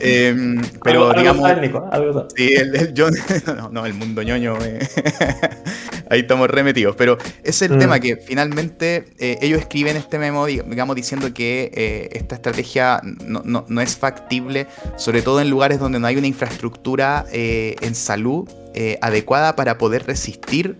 Eh, 0.00 0.34
pero, 0.82 1.10
Algo- 1.10 1.10
algo 1.10 1.20
digamos, 1.20 1.84
algo 1.92 2.12
sabe. 2.14 2.28
Sí, 2.36 2.54
el, 2.54 2.74
el 2.76 2.94
John. 2.96 3.14
No, 3.56 3.68
no, 3.70 3.86
el 3.86 3.94
mundo 3.94 4.22
ñoño. 4.22 4.56
eh. 4.62 4.78
Ahí 6.10 6.20
estamos 6.20 6.48
remetidos. 6.50 6.96
Pero 6.96 7.18
es 7.42 7.60
el 7.62 7.72
Mm. 7.74 7.78
tema 7.78 7.98
que 8.00 8.16
finalmente 8.16 9.04
eh, 9.18 9.38
ellos 9.40 9.58
escriben 9.60 9.96
este 9.96 10.18
memo, 10.18 10.46
dig- 10.48 10.64
digamos, 10.68 10.94
diciendo 10.96 11.32
que 11.34 11.70
eh, 11.74 12.08
esta 12.12 12.34
estrategia 12.36 13.00
no, 13.26 13.42
no- 13.44 13.64
no 13.68 13.80
es 13.80 13.96
factible, 13.96 14.66
sobre 14.96 15.22
todo 15.22 15.40
en 15.40 15.50
lugares 15.50 15.78
donde 15.78 15.98
no 15.98 16.06
hay 16.06 16.16
una 16.16 16.26
infraestructura 16.26 17.24
eh, 17.32 17.73
en 17.80 17.94
salud 17.94 18.48
eh, 18.74 18.98
adecuada 19.00 19.56
para 19.56 19.78
poder 19.78 20.06
resistir 20.06 20.78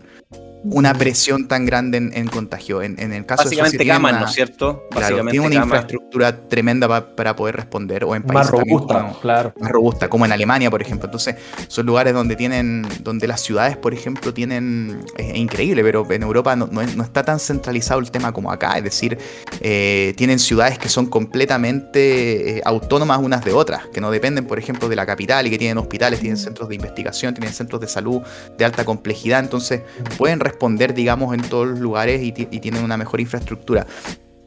una 0.67 0.95
presión 0.95 1.47
tan 1.47 1.67
grande 1.67 1.99
en, 1.99 2.11
en 2.15 2.27
contagio. 2.27 2.81
En, 2.81 2.99
en 2.99 3.13
el 3.13 3.27
caso 3.27 3.43
de 3.43 3.49
Básicamente 3.51 3.77
Suecia 3.77 3.99
una- 3.99 4.21
¿no 4.21 4.25
es 4.25 4.33
cierto? 4.33 4.85
Claro, 4.91 5.23
tiene 5.27 5.47
una 5.47 5.57
infraestructura 5.57 6.49
tremenda 6.49 6.89
pa- 6.89 7.15
para 7.15 7.37
poder 7.37 7.55
responder. 7.57 8.03
O 8.05 8.15
en 8.17 8.23
Más 8.23 8.33
países 8.33 8.51
también 8.55 8.79
robusta, 8.79 9.01
como- 9.03 9.21
claro. 9.21 9.53
más 9.61 9.71
robusta, 9.71 10.09
como 10.09 10.25
en 10.25 10.33
Alemania, 10.33 10.71
por 10.71 10.81
ejemplo. 10.81 11.05
Entonces, 11.07 11.35
son 11.69 11.85
lugares 11.85 12.15
donde 12.15 12.35
tienen, 12.35 12.87
donde 13.01 13.29
las 13.29 13.43
ciudades, 13.43 13.77
por 13.77 13.93
ejemplo, 13.93 14.33
tienen, 14.33 15.05
es 15.19 15.37
increíble, 15.37 15.83
pero 15.83 16.11
en 16.11 16.23
Europa 16.23 16.57
no, 16.57 16.67
no 16.69 16.81
está 17.03 17.23
tan 17.23 17.39
centralizado 17.41 18.01
el 18.01 18.11
tema 18.11 18.33
como 18.33 18.51
acá. 18.51 18.79
Es 18.79 18.85
decir, 18.85 19.19
eh, 19.67 20.13
tienen 20.19 20.39
ciudades 20.39 20.79
que 20.79 20.91
son 20.91 21.07
completamente 21.07 22.59
eh, 22.59 22.63
autónomas 22.67 23.19
unas 23.23 23.43
de 23.47 23.55
otras, 23.55 23.87
que 23.87 23.99
no 24.03 24.11
dependen, 24.11 24.47
por 24.47 24.59
ejemplo, 24.59 24.91
de 24.91 24.95
la 24.97 25.07
capital 25.07 25.47
y 25.47 25.51
que 25.51 25.57
tienen 25.57 25.79
hospitales, 25.79 26.21
tienen 26.21 26.37
centros 26.37 26.69
de 26.69 26.75
investigación, 26.75 27.33
tienen 27.33 27.55
centros 27.55 27.81
de 27.81 27.89
salud 27.89 28.21
de 28.59 28.65
alta 28.67 28.85
complejidad. 28.85 29.41
Entonces, 29.41 29.81
pueden 30.19 30.41
responder, 30.41 30.93
digamos, 30.93 31.33
en 31.33 31.41
todos 31.41 31.67
los 31.67 31.81
lugares 31.81 32.23
y, 32.23 32.33
ti- 32.33 32.49
y 32.51 32.61
tienen 32.61 32.85
una 32.85 32.99
mejor 32.99 33.23
infraestructura. 33.23 33.87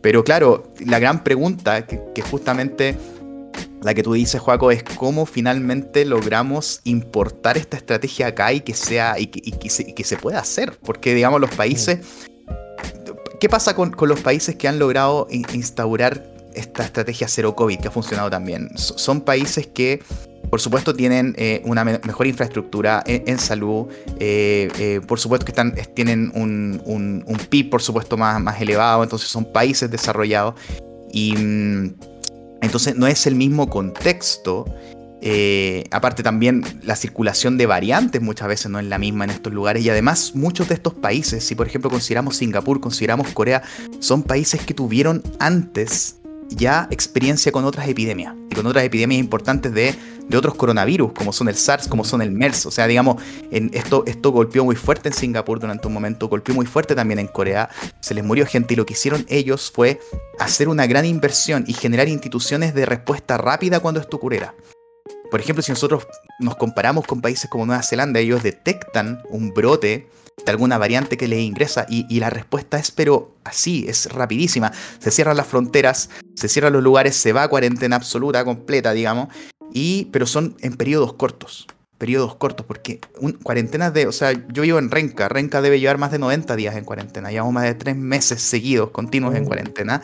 Pero 0.01 0.23
claro, 0.23 0.71
la 0.85 0.99
gran 0.99 1.23
pregunta, 1.23 1.87
que, 1.87 1.99
que 2.13 2.21
justamente 2.21 2.95
la 3.81 3.95
que 3.95 4.03
tú 4.03 4.13
dices, 4.13 4.39
Joaco, 4.39 4.69
es 4.69 4.83
cómo 4.83 5.25
finalmente 5.25 6.05
logramos 6.05 6.81
importar 6.83 7.57
esta 7.57 7.75
estrategia 7.77 8.27
acá 8.27 8.53
y 8.53 8.61
que 8.61 8.75
sea 8.75 9.19
y 9.19 9.27
que, 9.27 9.41
y 9.43 9.53
que 9.53 9.69
se, 9.71 9.81
y 9.89 9.93
que 9.93 10.03
se 10.03 10.17
pueda 10.17 10.39
hacer. 10.39 10.77
Porque, 10.83 11.15
digamos, 11.15 11.41
los 11.41 11.49
países. 11.49 11.99
¿Qué 13.39 13.49
pasa 13.49 13.75
con, 13.75 13.91
con 13.91 14.09
los 14.09 14.19
países 14.21 14.55
que 14.55 14.67
han 14.67 14.79
logrado 14.79 15.27
in- 15.29 15.45
instaurar 15.53 16.23
esta 16.53 16.83
estrategia 16.83 17.27
cero 17.27 17.55
COVID 17.55 17.79
que 17.79 17.87
ha 17.87 17.91
funcionado 17.91 18.29
también? 18.29 18.69
So- 18.75 18.97
son 18.97 19.21
países 19.21 19.67
que, 19.67 20.01
por 20.49 20.59
supuesto, 20.59 20.93
tienen 20.95 21.35
eh, 21.37 21.61
una 21.65 21.83
me- 21.85 21.99
mejor 22.05 22.25
infraestructura 22.25 23.03
en, 23.05 23.37
salud. 23.37 23.87
eh, 24.19 24.69
eh, 24.79 25.01
por 25.07 25.19
supuesto 25.19 25.45
que 25.45 25.51
están, 25.51 25.73
es- 25.77 25.93
tienen 25.93 26.31
un, 26.33 26.81
un- 26.85 27.23
un 27.27 27.37
PIB, 27.37 27.69
por 27.69 27.81
supuesto, 27.81 28.17
más, 28.17 28.41
más 28.41 28.59
elevado. 28.59 29.03
Entonces 29.03 29.27
son 29.29 29.45
países 29.51 29.89
desarrollados. 29.91 30.55
Y. 31.11 31.33
mm, 31.35 31.93
entonces 32.61 32.95
no 32.95 33.05
es 33.05 33.27
el 33.27 33.35
mismo 33.35 33.69
contexto. 33.69 34.65
Eh, 35.21 35.85
aparte 35.91 36.21
también 36.21 36.63
la 36.83 36.95
circulación 36.95 37.57
de 37.57 37.65
variantes 37.65 38.21
muchas 38.21 38.47
veces 38.47 38.69
no 38.69 38.79
es 38.79 38.85
la 38.85 38.97
misma 38.97 39.25
en 39.25 39.31
estos 39.31 39.53
lugares. 39.53 39.83
Y 39.83 39.89
además 39.89 40.33
muchos 40.35 40.69
de 40.69 40.75
estos 40.75 40.93
países, 40.93 41.43
si 41.43 41.55
por 41.55 41.67
ejemplo 41.67 41.89
consideramos 41.89 42.37
Singapur, 42.37 42.79
consideramos 42.79 43.29
Corea, 43.29 43.63
son 43.99 44.23
países 44.23 44.61
que 44.61 44.73
tuvieron 44.73 45.23
antes 45.39 46.17
ya 46.49 46.87
experiencia 46.91 47.51
con 47.51 47.65
otras 47.65 47.87
epidemias. 47.87 48.33
Y 48.49 48.55
con 48.55 48.65
otras 48.65 48.83
epidemias 48.83 49.19
importantes 49.19 49.73
de, 49.73 49.95
de 50.27 50.37
otros 50.37 50.55
coronavirus, 50.55 51.11
como 51.13 51.33
son 51.33 51.49
el 51.49 51.55
SARS, 51.55 51.87
como 51.87 52.05
son 52.05 52.21
el 52.21 52.31
MERS. 52.31 52.65
O 52.67 52.71
sea, 52.71 52.87
digamos, 52.87 53.21
en 53.51 53.69
esto, 53.73 54.03
esto 54.07 54.31
golpeó 54.31 54.63
muy 54.63 54.75
fuerte 54.75 55.09
en 55.09 55.13
Singapur 55.13 55.59
durante 55.59 55.87
un 55.87 55.93
momento, 55.93 56.29
golpeó 56.29 56.55
muy 56.55 56.65
fuerte 56.65 56.95
también 56.95 57.19
en 57.19 57.27
Corea. 57.27 57.69
Se 57.99 58.13
les 58.13 58.23
murió 58.23 58.45
gente 58.45 58.75
y 58.75 58.77
lo 58.77 58.85
que 58.85 58.93
hicieron 58.93 59.25
ellos 59.27 59.71
fue 59.73 59.99
hacer 60.39 60.69
una 60.69 60.87
gran 60.87 61.05
inversión 61.05 61.65
y 61.67 61.73
generar 61.73 62.07
instituciones 62.07 62.73
de 62.73 62.85
respuesta 62.85 63.37
rápida 63.37 63.79
cuando 63.79 63.99
esto 63.99 64.17
ocurriera. 64.17 64.53
Por 65.29 65.39
ejemplo, 65.39 65.61
si 65.61 65.71
nosotros 65.71 66.07
nos 66.39 66.55
comparamos 66.55 67.05
con 67.05 67.21
países 67.21 67.49
como 67.49 67.65
Nueva 67.65 67.83
Zelanda, 67.83 68.19
ellos 68.19 68.43
detectan 68.43 69.21
un 69.29 69.53
brote 69.53 70.07
de 70.45 70.51
alguna 70.51 70.77
variante 70.77 71.17
que 71.17 71.27
les 71.27 71.39
ingresa 71.39 71.85
y, 71.89 72.05
y 72.09 72.19
la 72.19 72.29
respuesta 72.29 72.77
es 72.77 72.91
pero 72.91 73.35
así, 73.43 73.85
es 73.87 74.11
rapidísima. 74.11 74.71
Se 74.99 75.11
cierran 75.11 75.35
las 75.35 75.47
fronteras, 75.47 76.09
se 76.35 76.47
cierran 76.47 76.73
los 76.73 76.83
lugares, 76.83 77.15
se 77.15 77.33
va 77.33 77.43
a 77.43 77.47
cuarentena 77.47 77.95
absoluta, 77.95 78.45
completa, 78.45 78.93
digamos, 78.93 79.29
y, 79.73 80.05
pero 80.05 80.25
son 80.25 80.55
en 80.61 80.75
periodos 80.77 81.13
cortos. 81.13 81.67
Periodos 81.97 82.35
cortos, 82.35 82.63
porque 82.67 82.99
un, 83.19 83.33
cuarentenas 83.33 83.91
de. 83.91 84.05
O 84.05 84.11
sea, 84.11 84.31
yo 84.53 84.61
vivo 84.61 84.77
en 84.77 84.91
Renca. 84.91 85.29
Renca 85.29 85.61
debe 85.63 85.79
llevar 85.79 85.97
más 85.97 86.11
de 86.11 86.19
90 86.19 86.55
días 86.55 86.75
en 86.75 86.85
cuarentena. 86.85 87.31
Llevamos 87.31 87.53
más 87.55 87.63
de 87.63 87.73
tres 87.73 87.95
meses 87.95 88.39
seguidos, 88.39 88.91
continuos 88.91 89.33
en 89.35 89.43
Mm. 89.43 89.47
cuarentena. 89.47 90.03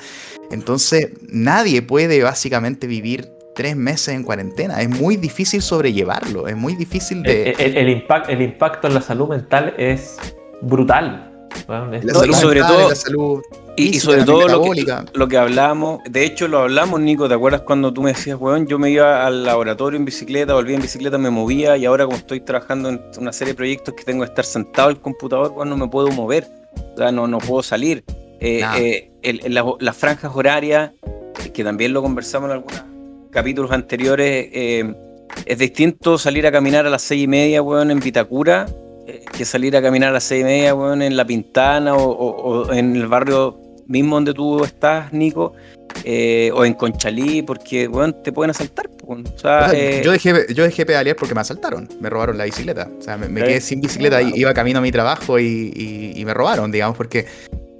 Entonces, 0.49 1.09
nadie 1.21 1.83
puede 1.83 2.23
básicamente 2.23 2.87
vivir 2.87 3.29
tres 3.55 3.75
meses 3.75 4.09
en 4.15 4.23
cuarentena. 4.23 4.81
Es 4.81 4.89
muy 4.89 5.17
difícil 5.17 5.61
sobrellevarlo. 5.61 6.47
Es 6.47 6.55
muy 6.57 6.75
difícil 6.75 7.23
de. 7.23 7.51
El, 7.51 7.61
el- 7.61 7.77
el 7.89 8.07
impact- 8.07 8.29
el 8.29 8.41
impacto 8.41 8.87
en 8.87 8.93
la 8.95 9.01
salud 9.01 9.29
mental 9.29 9.73
es 9.77 10.17
brutal. 10.61 11.29
weón, 11.67 11.93
es 11.93 12.03
La 12.03 12.13
todo- 12.13 12.21
salud 12.23 12.33
y 12.35 12.39
sobre 12.39 12.59
mental, 12.61 12.77
todo- 12.77 12.89
la 12.89 12.95
salud 12.95 13.41
Y, 13.75 13.99
sobre 13.99 14.23
todo 14.23 14.47
lo 14.47 14.61
que, 14.71 14.85
lo 15.13 15.27
que 15.27 15.37
hablamos, 15.37 15.99
de 16.09 16.25
hecho 16.25 16.47
lo 16.47 16.59
hablamos, 16.59 16.99
Nico, 16.99 17.27
¿te 17.27 17.33
acuerdas 17.33 17.61
cuando 17.61 17.91
tú 17.93 18.01
me 18.03 18.13
decías, 18.13 18.37
weón, 18.39 18.67
yo 18.67 18.77
me 18.77 18.89
iba 18.91 19.25
al 19.25 19.43
laboratorio 19.45 19.97
en 19.97 20.05
bicicleta, 20.05 20.53
volvía 20.53 20.75
en 20.75 20.81
bicicleta, 20.83 21.17
me 21.17 21.29
movía 21.31 21.75
y 21.77 21.85
ahora 21.85 22.05
como 22.05 22.17
estoy 22.17 22.39
trabajando 22.41 22.89
en 22.89 23.01
una 23.17 23.33
serie 23.33 23.53
de 23.53 23.57
proyectos 23.57 23.93
que 23.95 24.03
tengo 24.03 24.23
que 24.23 24.29
estar 24.29 24.45
sentado 24.45 24.89
al 24.89 24.99
computador, 25.01 25.51
weón, 25.55 25.69
no 25.69 25.77
me 25.77 25.87
puedo 25.87 26.09
mover, 26.09 26.47
o 26.93 26.97
sea, 26.97 27.11
no, 27.11 27.27
no 27.27 27.37
puedo 27.39 27.63
salir. 27.63 28.03
Eh, 28.39 28.61
eh, 28.77 29.11
el- 29.23 29.41
el- 29.45 29.53
la- 29.55 29.65
las 29.79 29.95
franjas 29.97 30.31
horarias, 30.35 30.91
que 31.53 31.63
también 31.63 31.93
lo 31.93 32.01
conversamos 32.03 32.49
en 32.49 32.53
algunos 32.57 32.83
capítulos 33.33 33.71
anteriores, 33.71 34.47
eh, 34.53 34.93
es 35.45 35.57
distinto 35.57 36.17
salir 36.17 36.45
a 36.47 36.51
caminar 36.51 36.85
a 36.85 36.89
las 36.89 37.01
seis 37.01 37.23
y 37.23 37.27
media, 37.27 37.61
weón, 37.61 37.91
en 37.91 37.99
Vitacura, 37.99 38.67
eh, 39.07 39.25
que 39.35 39.43
salir 39.45 39.75
a 39.75 39.81
caminar 39.81 40.09
a 40.09 40.13
las 40.13 40.23
seis 40.23 40.41
y 40.41 40.45
media, 40.45 40.75
weón, 40.75 41.01
en 41.01 41.17
La 41.17 41.25
Pintana 41.25 41.95
o, 41.95 42.03
o- 42.11 42.67
o 42.67 42.73
en 42.73 42.95
el 42.95 43.07
barrio 43.07 43.59
mismo 43.87 44.15
donde 44.15 44.33
tú 44.33 44.63
estás, 44.63 45.11
Nico, 45.11 45.53
eh, 46.05 46.51
o 46.53 46.63
en 46.65 46.73
Conchalí, 46.73 47.41
porque, 47.41 47.87
weón, 47.87 48.21
te 48.23 48.31
pueden 48.31 48.51
asaltar. 48.51 48.89
weón. 49.03 49.25
O 49.35 49.37
sea, 49.39 49.65
O 49.67 49.69
sea, 49.71 50.01
yo, 50.01 50.11
dejé, 50.11 50.33
yo 50.53 50.63
dejé 50.63 50.85
pedalear 50.85 51.15
porque 51.17 51.35
me 51.35 51.41
asaltaron, 51.41 51.89
me 51.99 52.09
robaron 52.09 52.37
la 52.37 52.45
bicicleta. 52.45 52.89
O 52.97 53.01
sea, 53.01 53.17
me, 53.17 53.27
me 53.27 53.41
quedé 53.43 53.59
sin 53.59 53.81
bicicleta 53.81 54.21
y 54.21 54.31
iba 54.35 54.53
camino 54.53 54.79
a 54.79 54.81
mi 54.81 54.91
trabajo 54.91 55.37
y, 55.39 55.73
y- 55.75 56.13
y 56.15 56.25
me 56.25 56.33
robaron, 56.33 56.71
digamos, 56.71 56.95
porque 56.95 57.25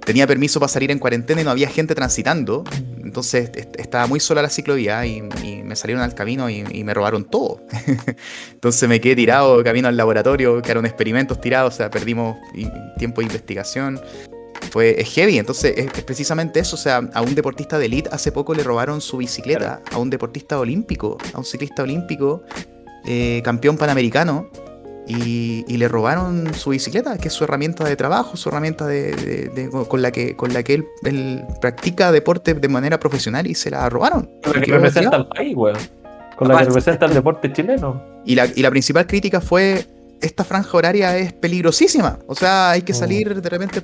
tenía 0.04 0.26
permiso 0.26 0.60
para 0.60 0.68
salir 0.68 0.90
en 0.90 0.98
cuarentena 0.98 1.40
y 1.40 1.44
no 1.44 1.50
había 1.50 1.68
gente 1.68 1.94
transitando. 1.94 2.64
Entonces 3.02 3.50
est- 3.54 3.78
estaba 3.78 4.06
muy 4.06 4.20
sola 4.20 4.42
la 4.42 4.50
ciclovía 4.50 5.04
y, 5.06 5.22
y 5.42 5.62
me 5.62 5.76
salieron 5.76 6.02
al 6.02 6.14
camino 6.14 6.48
y, 6.50 6.64
y 6.70 6.84
me 6.84 6.94
robaron 6.94 7.24
todo. 7.24 7.60
Entonces 8.52 8.88
me 8.88 9.00
quedé 9.00 9.16
tirado 9.16 9.62
camino 9.64 9.88
al 9.88 9.96
laboratorio, 9.96 10.60
quedaron 10.62 10.86
experimentos 10.86 11.40
tirados, 11.40 11.74
o 11.74 11.76
sea, 11.76 11.90
perdimos 11.90 12.36
tiempo 12.98 13.20
de 13.20 13.26
investigación. 13.26 14.00
Fue 14.70 15.00
es 15.00 15.08
heavy, 15.12 15.38
entonces 15.38 15.74
es, 15.76 15.86
es 15.94 16.02
precisamente 16.04 16.58
eso. 16.60 16.76
O 16.76 16.78
sea, 16.78 16.96
a 17.12 17.22
un 17.22 17.34
deportista 17.34 17.78
de 17.78 17.86
elite 17.86 18.08
hace 18.12 18.32
poco 18.32 18.54
le 18.54 18.62
robaron 18.62 19.00
su 19.00 19.18
bicicleta, 19.18 19.82
a 19.92 19.98
un 19.98 20.10
deportista 20.10 20.58
olímpico, 20.58 21.18
a 21.32 21.38
un 21.38 21.44
ciclista 21.44 21.82
olímpico, 21.82 22.42
eh, 23.06 23.42
campeón 23.44 23.76
panamericano, 23.76 24.48
y, 25.06 25.64
y 25.68 25.76
le 25.76 25.88
robaron 25.88 26.54
su 26.54 26.70
bicicleta, 26.70 27.18
que 27.18 27.28
es 27.28 27.34
su 27.34 27.44
herramienta 27.44 27.84
de 27.84 27.94
trabajo, 27.96 28.36
su 28.36 28.48
herramienta 28.48 28.86
de, 28.86 29.14
de- 29.14 29.48
de- 29.48 29.70
con 29.88 30.00
la 30.02 30.10
que, 30.10 30.34
con 30.36 30.52
la 30.52 30.62
que 30.62 30.74
él, 30.74 30.86
él 31.04 31.44
practica 31.60 32.10
deporte 32.12 32.54
de 32.54 32.68
manera 32.68 32.98
profesional 32.98 33.46
y 33.46 33.54
se 33.54 33.70
la 33.70 33.88
robaron. 33.90 34.30
Con 34.42 34.54
la 34.54 34.60
que 34.62 34.72
representa 34.72 35.16
al 35.16 35.28
país, 35.28 35.54
weón. 35.56 35.76
Con 36.36 36.48
la 36.48 36.58
que 36.58 36.64
representa 36.64 37.06
el 37.06 37.14
deporte 37.14 37.52
chileno. 37.52 38.02
Y 38.24 38.34
la, 38.34 38.46
y 38.46 38.62
la 38.62 38.70
principal 38.70 39.06
crítica 39.06 39.40
fue, 39.40 39.84
esta 40.20 40.42
franja 40.44 40.76
horaria 40.76 41.16
es 41.18 41.32
peligrosísima. 41.32 42.18
O 42.26 42.34
sea, 42.34 42.70
hay 42.70 42.82
que 42.82 42.92
Mm. 42.92 42.96
salir 42.96 43.40
de 43.42 43.48
repente, 43.48 43.82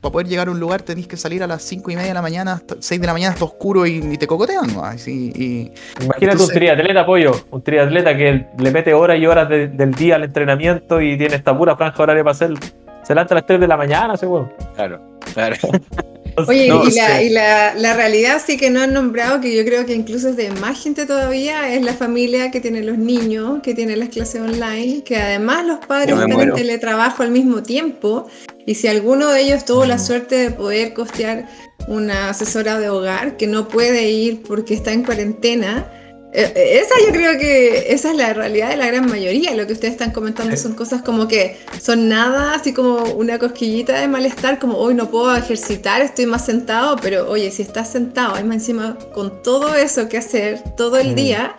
para 0.00 0.12
poder 0.12 0.26
llegar 0.28 0.48
a 0.48 0.50
un 0.50 0.58
lugar 0.60 0.82
tenéis 0.82 1.06
que 1.06 1.16
salir 1.16 1.42
a 1.42 1.46
las 1.46 1.62
5 1.62 1.90
y 1.90 1.94
media 1.96 2.08
de 2.08 2.14
la 2.14 2.22
mañana, 2.22 2.54
hasta 2.54 2.76
6 2.78 3.00
de 3.00 3.06
la 3.06 3.12
mañana 3.12 3.32
está 3.34 3.44
oscuro 3.44 3.86
y, 3.86 3.96
y 3.98 4.16
te 4.16 4.26
cocotean. 4.26 4.72
¿no? 4.74 4.82
Así, 4.84 5.30
y, 5.34 5.72
Imagínate 6.02 6.24
Entonces- 6.24 6.48
un 6.48 6.54
triatleta, 6.54 7.04
pollo. 7.06 7.32
Un 7.50 7.62
triatleta 7.62 8.16
que 8.16 8.46
le 8.58 8.70
mete 8.70 8.94
horas 8.94 9.18
y 9.18 9.26
horas 9.26 9.48
de- 9.48 9.68
del 9.68 9.92
día 9.94 10.16
al 10.16 10.24
entrenamiento 10.24 11.00
y 11.00 11.18
tiene 11.18 11.36
esta 11.36 11.56
pura 11.56 11.76
franja 11.76 12.02
horaria 12.02 12.22
para 12.24 12.32
hacer. 12.32 12.54
Se 13.02 13.14
levanta 13.14 13.34
a 13.34 13.36
las 13.36 13.46
3 13.46 13.60
de 13.60 13.66
la 13.68 13.76
mañana, 13.76 14.14
ese 14.14 14.26
weón. 14.26 14.50
claro, 14.74 15.00
claro. 15.34 15.56
Oye, 16.36 16.68
No, 16.68 16.86
y, 16.86 16.92
la, 16.92 17.22
y 17.22 17.28
la, 17.30 17.74
la 17.74 17.94
realidad 17.94 18.40
sí 18.44 18.56
que 18.56 18.70
no 18.70 18.80
han 18.80 18.92
nombrado, 18.92 19.40
que 19.40 19.54
yo 19.56 19.64
creo 19.64 19.86
que 19.86 19.94
incluso 19.94 20.28
es 20.28 20.36
de 20.36 20.50
más 20.50 20.82
gente 20.82 21.06
todavía, 21.06 21.74
es 21.74 21.82
la 21.82 21.94
familia 21.94 22.50
que 22.50 22.60
tiene 22.60 22.82
los 22.82 22.98
niños, 22.98 23.60
que 23.62 23.74
tiene 23.74 23.96
las 23.96 24.08
clases 24.08 24.40
online, 24.40 25.02
que 25.04 25.16
además 25.16 25.66
los 25.66 25.78
padres 25.84 26.14
están 26.14 26.30
muero. 26.30 26.56
en 26.56 26.62
teletrabajo 26.62 27.22
al 27.22 27.30
mismo 27.30 27.62
tiempo. 27.62 28.28
Y 28.66 28.74
si 28.74 28.88
alguno 28.88 29.28
de 29.28 29.40
ellos 29.42 29.64
tuvo 29.64 29.84
la 29.84 29.98
suerte 29.98 30.36
de 30.36 30.50
poder 30.50 30.92
costear 30.92 31.48
una 31.88 32.30
asesora 32.30 32.78
de 32.78 32.88
hogar 32.88 33.36
que 33.36 33.46
no 33.46 33.68
puede 33.68 34.10
ir 34.10 34.42
porque 34.42 34.74
está 34.74 34.92
en 34.92 35.02
cuarentena, 35.02 35.90
esa 36.32 36.94
yo 37.06 37.12
creo 37.12 37.38
que 37.38 37.92
esa 37.92 38.10
es 38.10 38.16
la 38.16 38.32
realidad 38.32 38.70
de 38.70 38.76
la 38.76 38.86
gran 38.86 39.08
mayoría. 39.10 39.54
Lo 39.54 39.66
que 39.66 39.72
ustedes 39.72 39.92
están 39.92 40.12
comentando 40.12 40.56
son 40.56 40.74
cosas 40.74 41.02
como 41.02 41.26
que 41.28 41.56
son 41.80 42.08
nada, 42.08 42.54
así 42.54 42.72
como 42.72 42.98
una 43.14 43.38
cosquillita 43.38 43.98
de 44.00 44.06
malestar, 44.08 44.58
como 44.58 44.76
hoy 44.78 44.94
no 44.94 45.10
puedo 45.10 45.34
ejercitar, 45.36 46.02
estoy 46.02 46.26
más 46.26 46.44
sentado, 46.46 46.96
pero 47.02 47.28
oye, 47.28 47.50
si 47.50 47.62
estás 47.62 47.90
sentado, 47.90 48.34
hay 48.36 48.44
más 48.44 48.56
encima 48.56 48.96
con 49.12 49.42
todo 49.42 49.74
eso 49.74 50.08
que 50.08 50.18
hacer 50.18 50.60
todo 50.76 50.98
el 50.98 51.12
Mm. 51.12 51.14
día. 51.14 51.56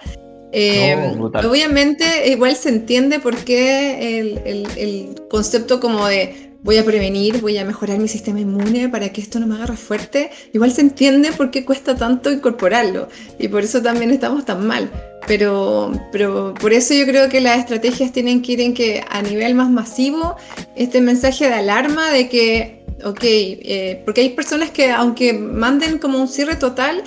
eh, 0.53 0.95
No, 1.15 1.27
obviamente 1.49 2.27
igual 2.29 2.57
se 2.57 2.67
entiende 2.69 3.19
por 3.19 3.37
qué 3.37 4.19
el, 4.19 4.41
el- 4.45 4.67
el 4.77 5.15
concepto 5.29 5.79
como 5.79 6.05
de 6.07 6.50
voy 6.63 6.77
a 6.77 6.85
prevenir, 6.85 7.41
voy 7.41 7.57
a 7.57 7.65
mejorar 7.65 7.97
mi 7.99 8.07
sistema 8.07 8.39
inmune 8.39 8.89
para 8.89 9.11
que 9.11 9.21
esto 9.21 9.39
no 9.39 9.47
me 9.47 9.55
agarre 9.55 9.77
fuerte, 9.77 10.31
igual 10.53 10.71
se 10.71 10.81
entiende 10.81 11.31
por 11.31 11.51
qué 11.51 11.65
cuesta 11.65 11.95
tanto 11.95 12.31
incorporarlo 12.31 13.07
y 13.39 13.47
por 13.47 13.63
eso 13.63 13.81
también 13.81 14.11
estamos 14.11 14.45
tan 14.45 14.65
mal. 14.65 14.91
Pero, 15.27 15.91
pero 16.11 16.53
por 16.55 16.73
eso 16.73 16.93
yo 16.93 17.05
creo 17.05 17.29
que 17.29 17.41
las 17.41 17.59
estrategias 17.59 18.11
tienen 18.11 18.41
que 18.41 18.53
ir 18.53 18.61
en 18.61 18.73
que 18.73 19.03
a 19.07 19.21
nivel 19.21 19.53
más 19.53 19.69
masivo 19.69 20.35
este 20.75 20.99
mensaje 20.99 21.47
de 21.47 21.53
alarma 21.53 22.09
de 22.09 22.27
que, 22.27 22.85
ok, 23.03 23.23
eh, 23.23 24.01
porque 24.03 24.21
hay 24.21 24.29
personas 24.29 24.71
que 24.71 24.91
aunque 24.91 25.33
manden 25.33 25.99
como 25.99 26.19
un 26.19 26.27
cierre 26.27 26.55
total, 26.55 27.03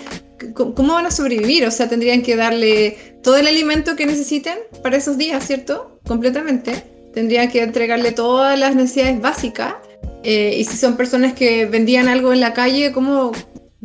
¿cómo 0.55 0.95
van 0.95 1.07
a 1.07 1.11
sobrevivir? 1.11 1.67
O 1.67 1.71
sea, 1.73 1.89
tendrían 1.89 2.23
que 2.23 2.37
darle 2.37 3.19
todo 3.23 3.37
el 3.37 3.49
alimento 3.49 3.97
que 3.97 4.07
necesiten 4.07 4.59
para 4.83 4.97
esos 4.97 5.19
días, 5.19 5.45
¿cierto? 5.45 5.99
Completamente. 6.07 6.94
Tendrían 7.15 7.49
que 7.51 7.63
entregarle 7.63 8.13
todas 8.13 8.59
las 8.59 8.75
necesidades 8.75 9.21
básicas. 9.21 9.75
Eh, 10.23 10.57
y 10.59 10.65
si 10.65 10.77
son 10.77 10.97
personas 10.97 11.35
que 11.35 11.67
vendían 11.67 12.09
algo 12.09 12.33
en 12.33 12.41
la 12.41 12.53
calle, 12.55 12.93
¿cómo, 12.93 13.33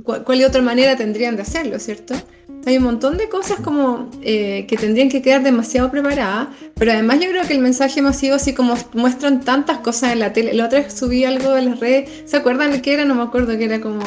cu- 0.04 0.24
¿cuál 0.26 0.44
otra 0.44 0.62
manera 0.62 0.96
tendrían 0.96 1.36
de 1.36 1.42
hacerlo, 1.44 1.80
¿cierto? 1.80 2.15
Hay 2.65 2.78
un 2.78 2.84
montón 2.84 3.18
de 3.18 3.30
cosas 3.30 3.60
como 3.62 4.10
eh, 4.22 4.65
que 4.68 4.76
tendrían 4.78 5.10
que 5.10 5.22
quedar 5.22 5.44
demasiado 5.44 5.89
preparadas, 5.92 6.48
pero 6.76 6.92
además 6.92 7.20
yo 7.20 7.30
creo 7.30 7.44
que 7.48 7.54
el 7.54 7.60
mensaje 7.60 8.02
masivo, 8.02 8.36
así 8.36 8.54
como 8.54 8.76
muestran 8.94 9.42
tantas 9.42 9.78
cosas 9.80 10.12
en 10.13 10.20
la 10.20 10.34
tele, 10.34 10.54
la 10.54 10.65
otra 10.65 10.80
vez 10.82 10.94
subí 10.94 11.24
algo 11.26 11.54
de 11.54 11.62
las 11.63 11.80
redes, 11.80 12.10
¿se 12.26 12.38
acuerdan 12.38 12.82
qué 12.82 12.94
era? 12.94 13.06
No 13.06 13.15
me 13.15 13.24
acuerdo, 13.24 13.58
que 13.58 13.63
era 13.65 13.80
como, 13.82 14.02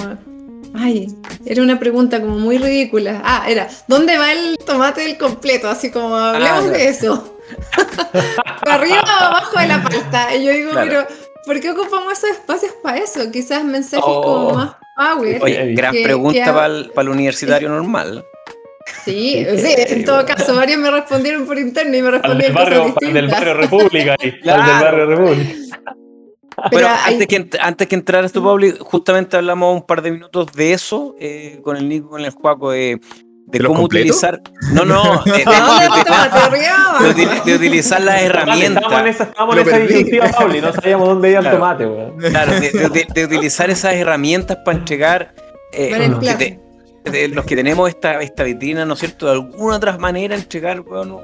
ay, 0.75 1.09
era 1.47 1.63
una 1.63 1.79
pregunta 1.79 2.21
como 2.21 2.39
muy 2.39 2.59
ridícula. 2.59 3.21
Ah, 3.25 3.45
era, 3.49 3.69
¿dónde 3.89 4.17
va 4.19 4.33
el 4.33 4.59
tomate 4.59 5.01
del 5.03 5.17
completo? 5.19 5.69
Así 5.69 5.91
como, 5.91 6.15
hablemos 6.15 6.65
Ah, 6.67 6.71
de 6.71 6.89
eso. 6.89 7.32
Para 8.65 8.75
arriba 8.75 9.01
o 9.03 9.25
abajo 9.25 9.59
de 9.59 9.67
la 9.67 9.83
palta. 9.83 10.35
Y 10.37 10.45
yo 10.45 10.53
digo, 10.53 10.71
Claro. 10.73 10.89
pero 10.89 11.07
¿por 11.47 11.61
qué 11.61 11.71
ocupamos 11.71 12.13
esos 12.13 12.31
espacios 12.31 12.73
para 12.83 12.99
eso? 12.99 13.31
Quizás 13.31 13.65
mensajes 13.65 14.05
Oh. 14.07 14.23
como 14.23 14.55
más 14.55 14.77
power. 14.97 15.43
Oye, 15.43 15.57
Que- 15.57 15.75
gran 15.75 15.93
que- 15.93 16.03
pregunta 16.03 16.45
que- 16.45 16.53
para 16.53 17.03
el, 17.03 17.09
universitario 17.09 17.69
normal. 17.69 18.25
Sí, 19.05 19.47
sí, 19.59 19.75
en 19.77 20.05
todo 20.05 20.27
caso, 20.27 20.57
varios 20.57 20.79
me 20.79 20.91
respondieron 20.91 21.47
por 21.47 21.57
interno 21.57 21.97
y 21.97 22.03
me 22.03 22.09
Al 22.09 22.13
del 22.15 22.23
respondieron 22.53 22.55
barrio, 22.55 22.95
cosas 22.95 23.09
al 23.09 23.15
del 23.15 23.29
barrio 23.29 23.55
República. 23.55 24.17
ahí, 24.21 24.29
Al 24.29 24.33
del 24.33 24.41
Claro. 24.43 24.85
barrio 24.85 25.07
República. 25.07 25.53
Pero 26.57 26.69
Bueno, 26.71 26.89
hay- 27.05 27.15
antes, 27.15 27.27
que, 27.29 27.49
antes 27.61 27.89
que 27.89 27.95
entraras 27.95 28.33
tú, 28.33 28.43
Pauli, 28.45 28.75
justamente 28.81 29.37
hablamos 29.37 29.75
un 29.75 29.87
par 29.87 30.03
de 30.03 30.11
minutos 30.11 30.53
de 30.53 30.73
eso 30.73 31.15
eh, 31.19 31.61
con 31.63 31.77
el 31.77 31.89
Nico, 31.89 32.11
con 32.11 32.21
el 32.25 32.31
Juaco, 32.31 32.73
de, 32.73 33.01
de 33.53 33.59
¿De 33.59 33.63
los 33.63 33.73
cómo 33.73 33.85
utilizar. 33.85 34.41
No, 34.73 34.85
no, 34.85 35.23
de, 35.25 35.33
de- 35.33 35.45
¿A 35.47 35.61
dónde 35.61 35.89
va 35.89 37.07
el 37.09 37.15
de- 37.15 37.27
de 37.27 37.41
de 37.45 37.55
utilizar 37.57 38.01
las 38.01 38.15
Vale, 38.17 38.27
herramientas. 38.27 38.83
Estábamos 38.83 39.01
en 39.03 39.07
esa, 39.09 39.25
estábamos 39.25 39.55
Lo 39.57 39.61
en 39.63 39.69
esa 39.69 39.79
disyuntiva, 39.79 40.29
Pauli. 40.31 40.61
No 40.61 40.73
sabíamos 40.73 41.09
dónde 41.09 41.31
iba 41.31 41.39
el 41.39 41.45
Claro. 41.45 41.59
tomate, 41.59 41.87
weón. 41.87 42.17
Claro, 42.19 42.53
de, 42.53 42.71
de- 42.71 42.89
de- 42.89 43.07
de 43.15 43.25
utilizar 43.25 43.71
esas 43.71 43.95
herramientas 43.95 44.59
para 44.65 44.79
entregar 44.79 45.35
eh, 45.73 45.93
el 45.95 46.11
los, 46.13 46.21
que 46.21 46.35
te- 46.35 47.11
de 47.11 47.29
los 47.29 47.45
que 47.45 47.57
tenemos 47.57 47.89
esta, 47.89 48.21
esta 48.21 48.43
vitrina, 48.45 48.85
¿no 48.85 48.95
es 48.95 49.01
cierto? 49.01 49.27
De 49.27 49.33
alguna 49.33 49.77
otra 49.77 49.99
manera 49.99 50.35
entregar, 50.35 50.81
bueno, 50.83 51.21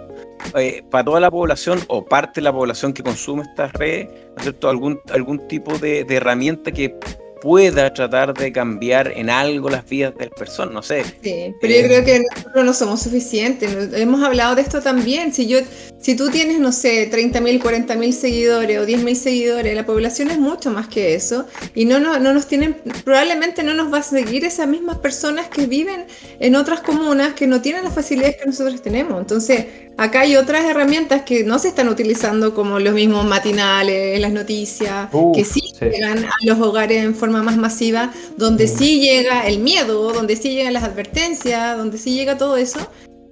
eh, 0.57 0.83
para 0.91 1.05
toda 1.05 1.21
la 1.21 1.31
población 1.31 1.81
o 1.89 2.05
parte 2.05 2.41
de 2.41 2.45
la 2.45 2.53
población 2.53 2.93
que 2.93 3.03
consume 3.03 3.43
estas 3.43 3.73
redes, 3.75 4.09
¿no 4.09 4.37
es 4.39 4.43
cierto? 4.43 4.69
Algún, 4.69 5.01
algún 5.13 5.47
tipo 5.49 5.79
de, 5.79 6.05
de 6.05 6.17
herramienta 6.17 6.73
que 6.73 6.95
pueda 7.41 7.93
tratar 7.93 8.35
de 8.35 8.53
cambiar 8.53 9.13
en 9.17 9.31
algo 9.31 9.71
las 9.71 9.89
vidas 9.89 10.15
de 10.17 10.27
las 10.27 10.35
personas, 10.35 10.75
no 10.75 10.83
sé. 10.83 11.15
Sí, 11.23 11.55
pero 11.61 11.75
Eh, 11.75 11.83
yo 11.83 11.83
creo 11.89 12.05
que 12.05 12.21
nosotros 12.21 12.65
no 12.65 12.73
somos 12.75 13.03
suficientes. 13.03 13.93
Hemos 13.95 14.23
hablado 14.23 14.55
de 14.55 14.63
esto 14.63 14.81
también. 14.83 15.33
Si 15.33 15.47
yo, 15.47 15.59
si 15.99 16.15
tú 16.17 16.31
tienes, 16.31 16.59
no 16.61 16.73
sé, 16.73 17.09
30.000, 17.11 17.61
40.000 17.61 18.13
seguidores 18.13 18.79
o 18.79 18.87
10.000 18.87 19.15
seguidores, 19.15 19.75
la 19.75 19.85
población 19.87 20.31
es 20.31 20.39
mucho 20.39 20.71
más 20.71 20.89
que 20.89 21.15
eso. 21.15 21.47
Y 21.75 21.85
no, 21.85 22.01
no, 22.01 22.19
no 22.19 22.33
nos 22.33 22.47
tienen, 22.47 22.77
probablemente 23.05 23.63
no 23.63 23.75
nos 23.75 23.93
va 23.93 23.99
a 23.99 24.03
seguir 24.03 24.45
esas 24.45 24.67
mismas 24.69 24.99
personas 24.99 25.49
que 25.49 25.67
viven 25.67 26.07
en 26.39 26.57
otras 26.57 26.81
comunas 26.81 27.35
que 27.35 27.47
no 27.47 27.61
tienen 27.61 27.85
las 27.85 27.95
facilidades 27.95 28.37
que 28.37 28.47
nosotros 28.47 28.81
tenemos. 28.83 29.21
Entonces, 29.21 29.67
acá 29.97 30.21
hay 30.21 30.37
otras 30.37 30.65
herramientas 30.65 31.23
que 31.23 31.43
no 31.45 31.59
se 31.59 31.69
están 31.69 31.89
utilizando 31.89 32.55
como 32.55 32.79
los 32.79 32.95
mismos 32.95 33.27
matinales, 33.27 34.19
las 34.21 34.33
noticias, 34.33 35.09
Uf, 35.13 35.37
que 35.37 35.45
sí, 35.45 35.61
sí. 35.79 35.85
llegan 35.91 36.25
a 36.25 36.31
los 36.45 36.59
hogares 36.61 37.03
en 37.05 37.15
forma 37.15 37.28
más 37.31 37.57
masiva, 37.57 38.13
donde 38.37 38.67
sí 38.69 39.01
llega 39.01 39.47
el 39.47 39.59
miedo, 39.59 40.13
donde 40.13 40.37
sí 40.37 40.55
llegan 40.55 40.73
las 40.73 40.85
advertencias, 40.85 41.77
donde 41.77 41.99
sí 41.99 42.15
llega 42.15 42.37
todo 42.39 42.57
eso. 42.57 42.81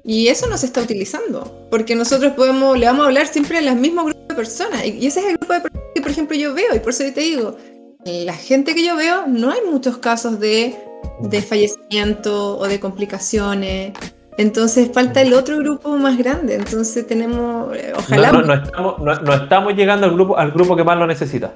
Y 0.04 0.28
eso 0.28 0.46
no 0.46 0.56
se 0.56 0.66
está 0.66 0.80
utilizando, 0.82 1.66
porque 1.70 1.96
nosotros 1.96 2.32
podemos, 2.34 2.78
le 2.78 2.86
vamos 2.86 3.04
a 3.04 3.08
hablar 3.08 3.26
siempre 3.26 3.58
a 3.58 3.60
los 3.60 3.74
mismos 3.74 4.04
grupos 4.04 4.28
de 4.28 4.34
personas. 4.36 4.84
Y 4.84 5.06
ese 5.06 5.20
es 5.20 5.26
el 5.26 5.36
grupo 5.36 5.54
de 5.54 5.60
personas 5.62 5.90
que, 5.94 6.00
por 6.00 6.10
ejemplo, 6.12 6.36
yo 6.36 6.54
veo, 6.54 6.74
y 6.76 6.78
por 6.78 6.90
eso 6.90 7.02
te 7.12 7.20
digo, 7.20 7.56
la 8.04 8.34
gente 8.34 8.74
que 8.74 8.84
yo 8.84 8.94
veo, 8.96 9.26
no 9.26 9.50
hay 9.50 9.60
muchos 9.68 9.98
casos 9.98 10.38
de, 10.38 10.76
de 11.20 11.42
fallecimiento 11.42 12.56
o 12.56 12.68
de 12.68 12.78
complicaciones. 12.78 13.92
Entonces 14.38 14.90
falta 14.92 15.22
el 15.22 15.32
otro 15.32 15.58
grupo 15.58 15.96
más 15.96 16.16
grande. 16.16 16.54
Entonces 16.54 17.06
tenemos, 17.06 17.74
eh, 17.76 17.92
ojalá. 17.96 18.32
No, 18.32 18.42
no, 18.42 18.46
no 18.46 18.54
estamos, 18.54 18.98
no 19.00 19.34
estamos 19.34 19.74
llegando 19.74 20.06
al 20.06 20.14
grupo, 20.14 20.36
al 20.36 20.52
grupo 20.52 20.76
que 20.76 20.84
más 20.84 20.98
lo 20.98 21.06
necesita. 21.06 21.54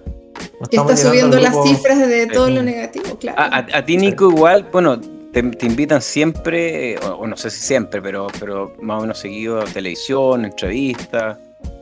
No 0.61 0.67
que 0.69 0.77
está 0.77 0.97
subiendo 0.97 1.39
las 1.41 1.55
cifras 1.65 1.99
de 2.07 2.27
todo 2.27 2.51
lo 2.51 2.63
negativo, 2.63 3.17
claro. 3.19 3.41
A, 3.41 3.45
a- 3.59 3.79
a 3.79 3.85
ti, 3.85 3.97
Nico, 3.97 4.29
igual, 4.31 4.67
bueno, 4.71 5.01
te, 5.33 5.43
te 5.43 5.67
invitan 5.67 6.03
siempre, 6.03 6.99
o, 6.99 7.13
o 7.15 7.27
no 7.27 7.37
sé 7.37 7.51
si 7.51 7.61
siempre, 7.61 8.03
pero, 8.03 8.27
pero 8.39 8.75
más 8.81 8.99
o 8.99 9.01
menos 9.03 9.19
seguido 9.19 9.61
a 9.61 9.65
televisión, 9.65 10.45
entrevistas, 10.45 11.39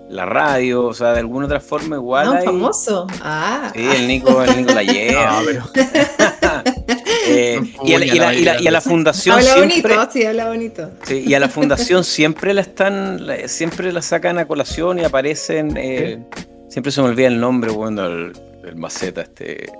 la 0.08 0.24
radio, 0.24 0.86
o 0.86 0.94
sea, 0.94 1.12
de 1.12 1.18
alguna 1.20 1.46
otra 1.46 1.60
forma 1.60 1.96
igual. 1.96 2.28
Un 2.28 2.36
hay- 2.36 2.44
famoso. 2.44 3.06
Ah, 3.20 3.70
Sí, 3.74 3.82
el 3.84 4.06
Nico, 4.08 4.42
el 4.42 4.56
Nico 4.56 4.72
la 4.74 4.82
lleva. 4.82 5.40
No, 5.42 5.46
pero 5.46 5.64
Eh, 7.30 7.60
y, 7.84 7.92
a 7.94 7.98
la, 7.98 8.06
y 8.06 8.10
la- 8.18 8.34
y 8.34 8.42
la- 8.42 8.60
y 8.62 8.66
a 8.66 8.70
la 8.70 8.80
fundación 8.80 9.36
habla 9.36 9.52
siempre. 9.54 9.94
bonito, 9.96 10.10
sí, 10.12 10.24
habla 10.24 10.48
bonito. 10.48 10.90
Sí, 11.02 11.24
y 11.26 11.34
a 11.34 11.40
la 11.40 11.48
fundación 11.50 12.02
siempre 12.04 12.54
la 12.54 12.62
están, 12.62 13.20
siempre 13.46 13.92
la 13.92 14.00
sacan 14.00 14.38
a 14.38 14.46
colación 14.46 14.98
y 14.98 15.04
aparecen. 15.04 15.76
eh, 15.76 16.22
Siempre 16.68 16.92
se 16.92 17.00
me 17.02 17.08
olvida 17.08 17.28
el 17.28 17.40
nombre, 17.40 17.70
bueno, 17.70 18.06
el, 18.06 18.32
el 18.64 18.76
maceta 18.76 19.22
este 19.22 19.70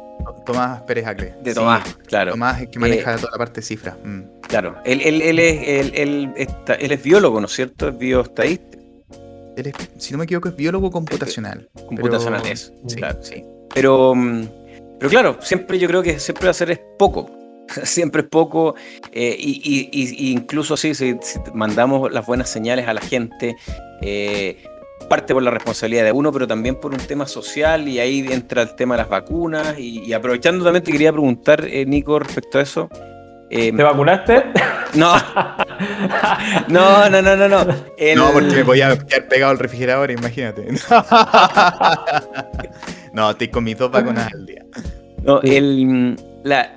Tomás 0.45 0.83
Pérez 0.83 1.07
Acle. 1.07 1.35
de 1.43 1.51
Sí, 1.51 1.55
Tomás, 1.55 1.97
claro. 2.07 2.33
Tomás 2.33 2.61
es 2.63 2.69
que 2.69 2.79
maneja 2.79 3.17
toda 3.17 3.31
la 3.33 3.39
parte 3.39 3.61
de 3.61 3.67
cifras. 3.67 3.97
Mm. 4.05 4.21
Claro, 4.49 4.77
él, 4.85 5.01
él, 5.03 5.23
él 5.23 5.39
es, 5.39 5.69
él, 5.69 5.93
él 5.95 6.33
está- 6.37 6.75
él 6.75 6.93
es 6.93 7.03
biólogo, 7.03 7.41
¿no 7.41 7.47
es 7.47 7.53
cierto? 7.53 7.89
Es 7.89 7.99
bioestadista, 7.99 8.79
Él 9.57 9.67
es, 9.67 9.75
si 9.99 10.13
no 10.13 10.19
me 10.19 10.25
equivoco, 10.25 10.49
es 10.49 10.57
biólogo 10.57 10.91
computacional. 10.91 11.69
computacional, 11.87 12.41
pero- 12.43 12.55
eso. 12.55 12.73
Sí, 12.87 12.97
claro. 12.97 13.19
sí. 13.23 13.45
Pero, 13.75 14.15
mm, 14.15 14.45
pero 14.99 15.11
claro, 15.11 15.39
siempre 15.41 15.79
yo 15.79 15.87
creo 15.89 16.03
que 16.03 16.19
siempre 16.19 16.45
va 16.47 16.51
a 16.51 16.55
ser 16.55 16.71
es 16.71 16.81
poco. 16.99 17.31
Siempre 17.85 18.23
es 18.23 18.29
poco. 18.29 18.75
eh, 19.13 19.37
y, 19.39 19.61
y- 19.63 19.89
y- 19.93 20.29
y 20.29 20.33
incluso 20.33 20.73
así, 20.75 20.95
si, 20.95 21.17
si 21.21 21.39
mandamos 21.53 22.11
las 22.11 22.25
buenas 22.27 22.49
señales 22.49 22.89
a 22.89 22.95
la 22.95 23.01
gente, 23.03 23.57
eh, 24.01 24.57
parte 25.09 25.35
por 25.35 25.43
la 25.43 25.51
responsabilidad 25.51 26.05
de 26.05 26.13
uno, 26.13 26.33
pero 26.33 26.47
también 26.47 26.77
por 26.77 26.93
un 26.93 26.99
tema 27.01 27.27
social, 27.27 27.89
y 27.89 27.99
ahí 27.99 28.27
entra 28.31 28.63
el 28.63 28.75
tema 28.75 28.95
de 28.97 29.03
las 29.03 29.09
vacunas. 29.11 29.79
Y, 29.79 30.03
y 30.05 30.13
aprovechando 30.13 30.65
también 30.65 30.85
te 30.85 30.93
quería 30.93 31.13
preguntar, 31.13 31.65
eh, 31.67 31.85
Nico, 31.87 32.19
respecto 32.19 32.59
a 32.59 32.63
eso. 32.63 32.89
eh, 33.51 33.73
¿Te 33.75 33.83
vacunaste? 33.83 34.45
no, 34.95 35.15
no, 36.69 37.09
no, 37.11 37.23
no, 37.23 37.37
no, 37.37 37.49
no. 37.49 37.67
El- 37.97 38.19
No, 38.19 38.31
porque 38.33 38.55
me 38.57 38.63
voy 38.63 38.81
a 38.83 38.97
quedar 38.99 39.29
pegado 39.29 39.53
al 39.53 39.59
refrigerador, 39.59 40.11
imagínate. 40.11 40.67
no, 43.13 43.31
estoy 43.31 43.49
con 43.49 43.65
mis 43.65 43.79
dos 43.79 43.91
vacunas 43.91 44.33
al 44.33 44.47
día. 44.47 44.65
No, 45.23 45.41
el, 45.43 46.17
la, 46.45 46.75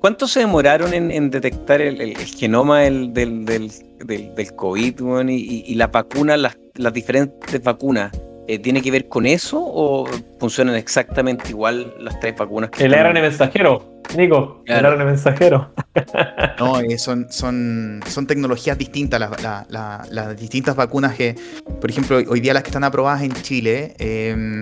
¿Cuánto 0.00 0.28
se 0.28 0.40
demoraron 0.40 0.94
en, 0.94 1.10
en 1.10 1.30
detectar 1.30 1.80
el, 1.80 2.00
el- 2.00 2.10
el 2.12 2.26
genoma 2.26 2.80
del, 2.80 3.12
del, 3.12 3.44
del, 3.44 3.70
del- 4.04 4.34
del 4.34 4.54
COVID 4.54 5.00
weón, 5.00 5.28
y, 5.28 5.36
y- 5.36 5.64
y 5.66 5.74
la 5.74 5.88
vacuna, 5.88 6.36
las, 6.36 6.56
las 6.78 6.92
diferentes 6.92 7.62
vacunas? 7.62 8.12
eh, 8.50 8.58
¿Tiene 8.58 8.80
que 8.80 8.90
ver 8.90 9.08
con 9.08 9.26
eso 9.26 9.58
o 9.60 10.08
funcionan 10.40 10.74
exactamente 10.76 11.50
igual 11.50 11.94
las 12.00 12.18
tres 12.18 12.34
vacunas? 12.38 12.70
Que 12.70 12.84
El 12.84 12.94
están- 12.94 13.08
ARN 13.08 13.20
mensajero, 13.20 14.00
Nico. 14.16 14.62
Claro. 14.64 14.88
El 14.88 14.94
ARN 14.94 15.06
mensajero. 15.06 15.70
No, 16.58 16.80
eh, 16.80 16.96
son, 16.98 17.26
son, 17.30 18.00
son 18.08 18.26
tecnologías 18.26 18.76
distintas 18.78 19.20
las, 19.20 19.42
la- 19.42 19.66
la- 19.68 20.04
las 20.10 20.36
distintas 20.40 20.74
vacunas 20.74 21.14
que, 21.14 21.34
por 21.80 21.90
ejemplo, 21.90 22.16
hoy- 22.16 22.40
día 22.40 22.54
las 22.54 22.62
que 22.62 22.70
están 22.70 22.84
aprobadas 22.84 23.22
en 23.22 23.32
Chile, 23.32 23.94
eh, 23.98 24.60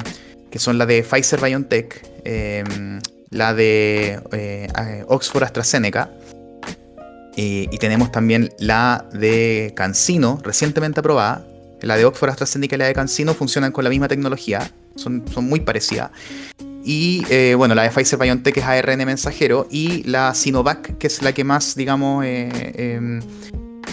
que 0.50 0.58
son 0.58 0.76
la 0.78 0.84
de 0.86 1.02
Pfizer 1.02 1.40
BioNTech, 1.40 2.06
eh, 2.24 2.64
la 3.30 3.54
de 3.54 4.20
eh, 4.32 4.68
Oxford 5.08 5.44
AstraZeneca, 5.44 6.10
eh, 7.36 7.68
y 7.70 7.78
tenemos 7.78 8.10
también 8.10 8.50
la 8.58 9.04
de 9.12 9.72
CanSino, 9.76 10.40
recientemente 10.42 11.00
aprobada. 11.00 11.44
La 11.82 11.96
de 11.96 12.04
Oxford 12.04 12.30
AstraZeneca 12.30 12.76
y 12.76 12.78
la 12.78 12.86
de 12.86 12.94
CanSino 12.94 13.34
funcionan 13.34 13.72
con 13.72 13.84
la 13.84 13.90
misma 13.90 14.08
tecnología, 14.08 14.70
son, 14.96 15.24
son 15.32 15.44
muy 15.44 15.60
parecidas. 15.60 16.10
Y 16.84 17.24
eh, 17.30 17.54
bueno, 17.56 17.74
la 17.74 17.82
de 17.82 17.90
Pfizer 17.90 18.16
BioNTech 18.16 18.56
es 18.56 18.64
ARN 18.64 19.04
mensajero 19.04 19.66
y 19.70 20.04
la 20.04 20.32
Sinovac, 20.34 20.96
que 20.98 21.08
es 21.08 21.20
la 21.20 21.32
que 21.32 21.42
más, 21.42 21.74
digamos, 21.74 22.24
eh, 22.24 22.48
em, 22.76 23.20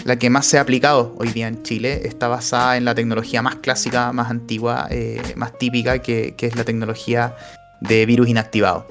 la 0.04 0.16
que 0.16 0.30
más 0.30 0.46
se 0.46 0.58
ha 0.58 0.60
aplicado 0.60 1.12
hoy 1.18 1.28
día 1.28 1.48
en 1.48 1.62
Chile, 1.64 2.02
está 2.04 2.28
basada 2.28 2.76
en 2.76 2.84
la 2.84 2.94
tecnología 2.94 3.42
más 3.42 3.56
clásica, 3.56 4.12
más 4.12 4.30
antigua, 4.30 4.86
eh, 4.90 5.20
más 5.34 5.58
típica, 5.58 5.98
que, 5.98 6.34
que 6.36 6.46
es 6.46 6.54
la 6.54 6.62
tecnología 6.62 7.34
de 7.80 8.06
virus 8.06 8.28
inactivado. 8.28 8.86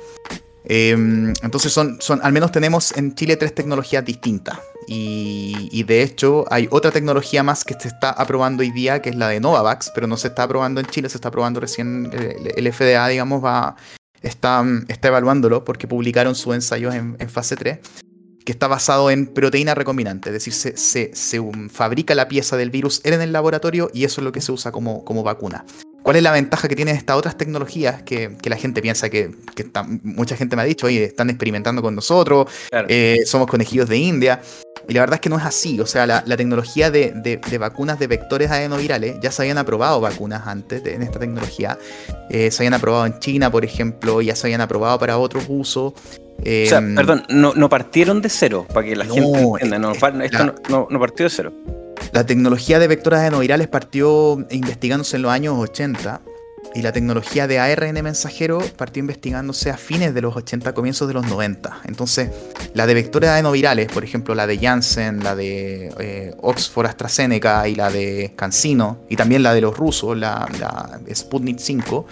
Em, 0.66 1.34
entonces 1.44 1.72
son, 1.74 1.98
son, 2.00 2.20
al 2.24 2.32
menos 2.32 2.52
tenemos 2.52 2.96
en 2.96 3.16
Chile 3.16 3.36
tres 3.38 3.54
tecnologías 3.54 4.04
distintas. 4.06 4.60
Y, 4.88 5.84
de 5.84 6.02
hecho 6.04 6.46
hay 6.50 6.68
otra 6.72 6.92
tecnología 6.92 7.42
más 7.44 7.64
que 7.64 7.74
se 7.74 7.88
está 7.88 8.10
aprobando 8.12 8.62
hoy 8.62 8.72
día, 8.72 9.02
que 9.02 9.10
es 9.10 9.16
la 9.16 9.30
de 9.30 9.40
Novavax, 9.40 9.92
pero 9.96 10.08
no 10.08 10.18
se 10.18 10.28
está 10.30 10.44
aprobando 10.44 10.80
en 10.82 10.88
Chile, 10.88 11.10
se 11.10 11.18
está 11.18 11.30
aprobando 11.30 11.60
recién, 11.60 12.10
eh, 12.14 12.54
el, 12.56 12.68
FDA, 12.72 13.08
digamos, 13.08 13.44
va, 13.44 13.76
está, 14.22 14.62
mm, 14.64 14.86
está 14.88 15.08
evaluándolo 15.10 15.64
porque 15.64 15.88
publicaron 15.88 16.36
sus 16.36 16.54
ensayos 16.56 16.94
en, 16.96 17.18
fase 17.30 17.56
3, 17.56 17.80
que 18.46 18.52
está 18.52 18.68
basado 18.68 19.10
en 19.10 19.28
proteína 19.28 19.74
recombinante, 19.74 20.30
es 20.30 20.34
decir, 20.34 20.54
se, 20.54 20.76
se- 20.76 21.12
se, 21.14 21.40
um, 21.40 21.70
fabrica 21.70 22.14
la 22.14 22.28
pieza 22.28 22.58
del 22.58 22.70
virus 22.70 23.02
en 23.06 23.22
el 23.22 23.32
laboratorio 23.32 23.90
y 23.94 24.04
eso 24.04 24.20
es 24.22 24.26
lo 24.26 24.32
que 24.34 24.42
se 24.42 24.52
usa 24.52 24.72
como, 24.72 25.06
como 25.06 25.24
vacuna. 25.24 25.66
¿Cuál 26.04 26.18
es 26.18 26.24
la 26.24 26.32
ventaja 26.34 26.68
que 26.68 26.76
tienen 26.76 26.96
estas 26.98 27.16
otras 27.16 27.38
tecnologías 27.38 28.04
que, 28.04 28.36
que 28.42 28.50
la 28.50 28.58
gente 28.58 28.82
piensa 28.82 29.10
que, 29.10 29.32
que 29.56 29.64
está- 29.64 29.84
mucha 30.04 30.36
gente 30.36 30.56
me 30.56 30.62
ha 30.62 30.66
dicho, 30.66 30.86
oye, 30.88 31.06
están 31.06 31.30
experimentando 31.30 31.82
con 31.82 31.96
nosotros, 31.96 32.48
Claro. 32.70 32.88
eh, 32.90 33.20
somos 33.26 33.48
conejillos 33.48 33.88
de 33.88 33.98
India? 33.98 34.42
Y 34.88 34.94
la 34.94 35.00
verdad 35.00 35.16
es 35.16 35.22
que 35.22 35.30
no 35.30 35.38
es 35.38 35.46
así. 35.46 35.80
O 35.80 35.86
sea, 35.86 36.06
la, 36.06 36.22
la 36.26 36.36
tecnología 36.36 36.92
de, 36.92 37.14
de- 37.16 37.38
de 37.38 37.58
vacunas 37.58 38.00
de 38.00 38.08
vectores 38.08 38.52
adenovirales, 38.52 39.16
ya 39.22 39.32
se 39.32 39.44
habían 39.44 39.58
aprobado 39.58 40.02
vacunas 40.02 40.46
antes 40.46 40.84
de- 40.84 40.94
en 40.96 41.04
esta 41.04 41.20
tecnología. 41.20 41.78
Eh, 42.30 42.52
se 42.52 42.64
habían 42.64 42.74
aprobado 42.74 43.06
en 43.06 43.18
China, 43.20 43.50
por 43.50 43.64
ejemplo, 43.64 44.22
ya 44.22 44.36
se 44.36 44.48
habían 44.48 44.60
aprobado 44.62 45.00
para 45.00 45.18
otros 45.18 45.46
usos. 45.48 45.94
Eh, 46.46 46.64
o 46.66 46.70
sea, 46.70 46.82
perdón, 46.96 47.24
no, 47.30 47.54
no 47.56 47.70
partieron 47.70 48.22
de 48.22 48.30
cero, 48.30 48.66
para 48.74 48.86
que 48.86 48.96
la 48.96 49.06
No, 49.06 49.14
gente 49.14 49.40
entienda. 49.40 49.80
No, 49.80 49.92
esto 49.94 50.38
la- 50.46 50.56
no, 50.70 51.00
partió 51.00 51.26
de 51.26 51.30
cero. 51.30 51.54
La 52.12 52.26
tecnología 52.26 52.80
de 52.80 52.88
vectores 52.88 53.20
adenovirales 53.20 53.68
partió 53.68 54.46
investigándose 54.52 55.16
en 55.16 55.22
los 55.24 55.32
años 55.32 55.56
80 55.58 56.22
y 56.76 56.82
la 56.82 56.92
tecnología 56.92 57.46
de 57.48 57.60
ARN 57.60 58.02
mensajero 58.02 58.60
partió 58.78 59.00
investigándose 59.00 59.70
a 59.70 59.78
fines 59.78 60.14
de 60.14 60.22
los 60.22 60.36
80, 60.36 60.74
comienzos 60.74 61.08
de 61.08 61.14
los 61.14 61.26
90. 61.28 61.82
Entonces, 61.86 62.30
la 62.74 62.88
de 62.88 62.94
vectores 62.96 63.30
adenovirales, 63.30 63.92
por 63.92 64.04
ejemplo, 64.04 64.34
la 64.34 64.48
de 64.48 64.58
Janssen, 64.58 65.24
la 65.24 65.36
de 65.36 65.94
eh, 66.00 66.34
Oxford 66.42 66.88
AstraZeneca 66.88 67.68
y 67.68 67.76
la 67.76 67.92
de 67.92 68.34
CanSino, 68.36 69.00
y 69.10 69.16
también 69.16 69.44
la 69.44 69.54
de 69.54 69.62
los 69.62 69.78
rusos, 69.78 70.18
la, 70.18 70.48
la 70.60 71.00
Sputnik 71.14 71.60
5, 71.60 72.06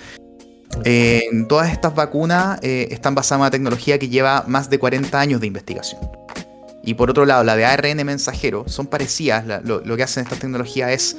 eh, 0.86 1.24
todas 1.48 1.72
estas 1.72 1.94
vacunas 1.94 2.60
eh, 2.62 2.88
están 2.92 3.16
basadas 3.16 3.38
en 3.38 3.42
una 3.42 3.52
tecnología 3.52 4.00
que 4.00 4.10
lleva 4.10 4.46
más 4.48 4.70
de 4.70 4.80
40 4.80 5.20
años 5.20 5.42
de 5.42 5.48
investigación. 5.48 6.02
Y 6.84 6.96
por 6.96 7.10
otro 7.10 7.26
lado, 7.26 7.44
la 7.44 7.56
de 7.56 7.66
ARN 7.66 8.04
mensajero 8.06 8.66
son 8.68 8.88
parecidas. 8.88 9.46
lo, 9.64 9.96
que 9.96 10.04
hacen 10.04 10.24
estas 10.24 10.40
tecnologías 10.40 10.90
es 10.92 11.18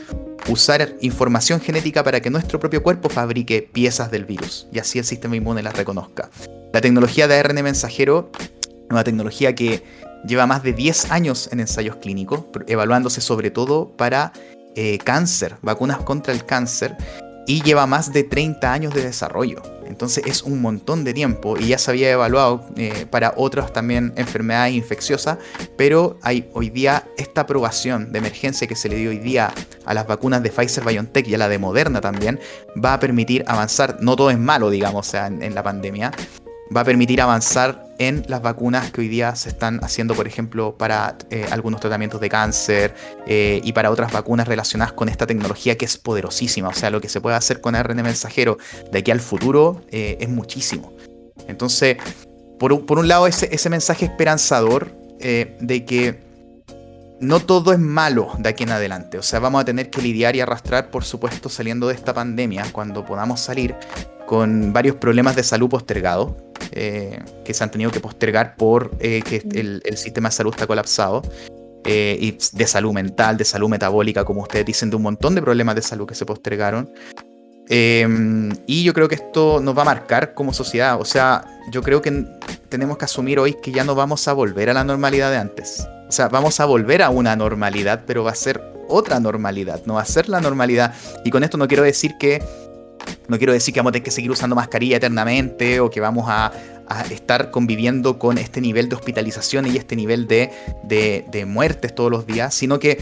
usar 0.48 0.96
información 1.00 1.60
genética 1.60 2.02
para 2.02 2.20
que 2.20 2.30
nuestro 2.30 2.58
propio 2.58 2.82
cuerpo 2.82 3.08
fabrique 3.08 3.62
piezas 3.62 4.10
del 4.10 4.24
virus 4.24 4.66
y 4.72 4.80
así 4.80 4.98
el 4.98 5.04
sistema 5.04 5.36
inmune 5.36 5.62
las 5.62 5.76
reconozca. 5.76 6.30
La 6.72 6.80
tecnología 6.80 7.28
de 7.28 7.38
ARN 7.38 7.62
mensajero 7.62 8.30
es 8.40 8.70
una 8.90 9.04
tecnología 9.04 9.54
que 9.54 9.84
lleva 10.26 10.46
más 10.46 10.62
de 10.62 10.72
10 10.72 11.10
años 11.10 11.48
en 11.52 11.60
ensayos 11.60 11.96
clínicos, 11.96 12.44
evaluándose 12.66 13.20
sobre 13.20 13.50
todo 13.50 13.92
para 13.96 14.32
eh, 14.74 14.98
cáncer, 14.98 15.56
vacunas 15.62 15.98
contra 15.98 16.32
el 16.32 16.44
cáncer, 16.44 16.96
y 17.46 17.62
lleva 17.62 17.86
más 17.86 18.12
de 18.12 18.24
30 18.24 18.72
años 18.72 18.94
de 18.94 19.04
desarrollo. 19.04 19.62
Entonces 19.86 20.24
es 20.26 20.42
un 20.42 20.62
montón 20.62 21.04
de 21.04 21.12
tiempo 21.12 21.58
y 21.58 21.68
ya 21.68 21.78
se 21.78 21.90
había 21.90 22.10
evaluado 22.10 22.64
eh, 22.76 23.06
para 23.10 23.34
otras 23.36 23.72
también 23.72 24.12
enfermedades 24.16 24.74
infecciosas, 24.74 25.38
pero 25.76 26.18
hoy 26.52 26.70
día 26.70 27.04
esta 27.18 27.42
aprobación 27.42 28.10
de 28.10 28.18
emergencia 28.18 28.66
que 28.66 28.74
se 28.74 28.88
le 28.88 28.96
dio 28.96 29.10
hoy 29.10 29.18
día 29.18 29.52
a 29.84 29.94
las 29.94 30.06
vacunas 30.06 30.42
de 30.42 30.50
Pfizer 30.50 30.84
BioNTech 30.84 31.28
y 31.28 31.34
a 31.34 31.38
la 31.38 31.48
de 31.48 31.58
Moderna 31.58 32.00
también, 32.00 32.40
va 32.82 32.94
a 32.94 33.00
permitir 33.00 33.44
avanzar, 33.46 33.98
no 34.00 34.16
todo 34.16 34.30
es 34.30 34.38
malo, 34.38 34.70
digamos, 34.70 35.12
en 35.14 35.54
la 35.54 35.62
pandemia, 35.62 36.12
va 36.74 36.82
a 36.82 36.84
permitir 36.84 37.20
avanzar 37.20 37.86
en 37.98 38.24
las 38.28 38.42
vacunas 38.42 38.90
que 38.90 39.02
hoy 39.02 39.08
día 39.08 39.34
se 39.36 39.48
están 39.48 39.78
haciendo, 39.82 40.14
por 40.14 40.26
ejemplo, 40.26 40.76
para 40.76 41.16
eh, 41.30 41.46
algunos 41.50 41.80
tratamientos 41.80 42.20
de 42.20 42.28
cáncer 42.28 42.94
eh, 43.26 43.60
y 43.62 43.72
para 43.72 43.90
otras 43.90 44.12
vacunas 44.12 44.48
relacionadas 44.48 44.92
con 44.92 45.08
esta 45.08 45.26
tecnología 45.26 45.76
que 45.76 45.84
es 45.84 45.98
poderosísima. 45.98 46.68
O 46.68 46.74
sea, 46.74 46.90
lo 46.90 47.00
que 47.00 47.08
se 47.08 47.20
puede 47.20 47.36
hacer 47.36 47.60
con 47.60 47.74
ARN 47.74 48.02
mensajero 48.02 48.58
de 48.90 48.98
aquí 48.98 49.10
al 49.10 49.20
futuro 49.20 49.82
eh, 49.90 50.16
es 50.20 50.28
muchísimo. 50.28 50.92
Entonces, 51.46 51.96
por 52.58 52.72
un, 52.72 52.86
por 52.86 52.98
un 52.98 53.08
lado, 53.08 53.26
ese, 53.26 53.48
ese 53.52 53.70
mensaje 53.70 54.06
esperanzador 54.06 55.00
de 55.22 55.84
que 55.84 56.18
no 57.20 57.38
todo 57.38 57.72
es 57.72 57.78
malo 57.78 58.32
de 58.38 58.48
aquí 58.48 58.64
en 58.64 58.70
adelante. 58.70 59.16
O 59.16 59.22
sea, 59.22 59.38
vamos 59.38 59.62
a 59.62 59.64
tener 59.64 59.88
que 59.88 60.02
lidiar 60.02 60.34
y 60.34 60.40
arrastrar, 60.40 60.90
por 60.90 61.04
supuesto, 61.04 61.48
saliendo 61.48 61.86
de 61.86 61.94
esta 61.94 62.12
pandemia, 62.12 62.66
cuando 62.72 63.04
podamos 63.04 63.38
salir 63.38 63.76
con 64.26 64.72
varios 64.72 64.96
problemas 64.96 65.36
de 65.36 65.44
salud 65.44 65.68
postergados. 65.68 66.32
Que 66.72 67.54
se 67.54 67.64
han 67.64 67.70
tenido 67.70 67.90
que 67.90 68.00
postergar 68.00 68.56
por 68.56 68.96
que 68.98 69.42
el, 69.54 69.96
sistema 69.96 70.28
de 70.30 70.34
salud 70.34 70.52
está 70.52 70.66
colapsado. 70.66 71.22
y 71.84 72.38
de 72.52 72.66
salud 72.66 72.92
mental, 72.92 73.36
de 73.36 73.44
salud 73.44 73.68
metabólica, 73.68 74.24
como 74.24 74.42
ustedes 74.42 74.64
dicen, 74.64 74.90
de 74.90 74.96
un 74.96 75.02
montón 75.02 75.34
de 75.34 75.42
problemas 75.42 75.74
de 75.74 75.82
salud 75.82 76.06
que 76.06 76.14
se 76.14 76.24
postergaron. 76.24 76.88
Em, 77.68 78.50
y 78.66 78.82
yo 78.82 78.92
creo 78.92 79.08
que 79.08 79.14
esto 79.14 79.60
nos 79.60 79.76
va 79.76 79.82
a 79.82 79.86
marcar 79.86 80.34
como 80.34 80.52
sociedad. 80.52 81.00
O 81.00 81.04
sea, 81.04 81.44
yo 81.70 81.82
creo 81.82 82.02
que 82.02 82.24
tenemos 82.68 82.98
que 82.98 83.04
asumir 83.04 83.38
hoy 83.38 83.54
que 83.62 83.72
ya 83.72 83.84
no 83.84 83.94
vamos 83.94 84.26
a 84.28 84.32
volver 84.32 84.70
a 84.70 84.74
la 84.74 84.84
normalidad 84.84 85.30
de 85.30 85.38
antes. 85.38 85.86
O 86.08 86.12
sea, 86.12 86.28
vamos 86.28 86.60
a 86.60 86.66
volver 86.66 87.02
a 87.02 87.10
una 87.10 87.36
normalidad, 87.36 88.02
pero 88.06 88.24
va 88.24 88.32
a 88.32 88.34
ser 88.34 88.60
otra 88.88 89.20
normalidad, 89.20 89.80
no 89.86 89.94
va 89.94 90.02
a 90.02 90.04
ser 90.04 90.28
la 90.28 90.40
normalidad. 90.40 90.94
Y 91.24 91.30
con 91.30 91.44
esto 91.44 91.56
no 91.56 91.68
quiero 91.68 91.82
decir 91.82 92.16
que 92.18 92.42
no 93.28 93.38
quiero 93.38 93.52
decir 93.52 93.72
que 93.72 93.80
vamos 93.80 93.90
a 93.90 93.92
tener 93.92 94.04
que 94.04 94.10
seguir 94.10 94.30
usando 94.30 94.56
mascarilla 94.56 94.96
eternamente 94.96 95.80
o 95.80 95.90
que 95.90 96.00
vamos 96.00 96.26
a, 96.28 96.52
estar 97.10 97.50
conviviendo 97.50 98.18
con 98.18 98.36
este 98.36 98.60
nivel 98.60 98.90
de 98.90 98.96
hospitalización 98.96 99.66
y 99.66 99.78
este 99.78 99.96
nivel 99.96 100.26
de, 100.26 100.50
de 100.84 101.46
muertes 101.46 101.94
todos 101.94 102.10
los 102.10 102.26
días, 102.26 102.54
sino 102.54 102.78
que 102.78 102.98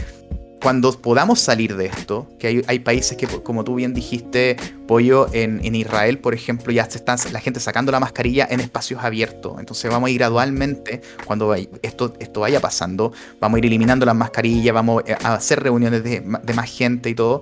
cuando 0.61 0.91
podamos 0.93 1.39
salir 1.39 1.75
de 1.75 1.87
esto, 1.87 2.27
que 2.37 2.63
hay, 2.67 2.79
países 2.79 3.17
que, 3.17 3.25
como 3.27 3.63
tú 3.63 3.75
bien 3.75 3.93
dijiste, 3.93 4.57
Pollo, 4.87 5.27
en, 5.33 5.75
Israel, 5.75 6.19
por 6.19 6.35
ejemplo, 6.35 6.71
ya 6.71 6.89
se 6.89 6.99
están 6.99 7.17
la 7.31 7.39
gente 7.39 7.59
sacando 7.59 7.91
la 7.91 7.99
mascarilla 7.99 8.47
en 8.49 8.59
espacios 8.59 9.03
abiertos. 9.03 9.59
Entonces 9.59 9.89
vamos 9.89 10.07
a 10.07 10.11
ir 10.11 10.19
gradualmente, 10.19 11.01
cuando 11.25 11.55
esto, 11.81 12.13
esto 12.19 12.41
vaya 12.41 12.59
pasando, 12.59 13.11
vamos 13.39 13.55
a 13.55 13.59
ir 13.59 13.65
eliminando 13.65 14.05
las 14.05 14.15
mascarillas, 14.15 14.73
vamos 14.73 15.03
a 15.23 15.33
hacer 15.33 15.63
reuniones 15.63 16.03
de, 16.03 16.21
más 16.21 16.69
gente 16.69 17.09
y 17.09 17.15
todo. 17.15 17.41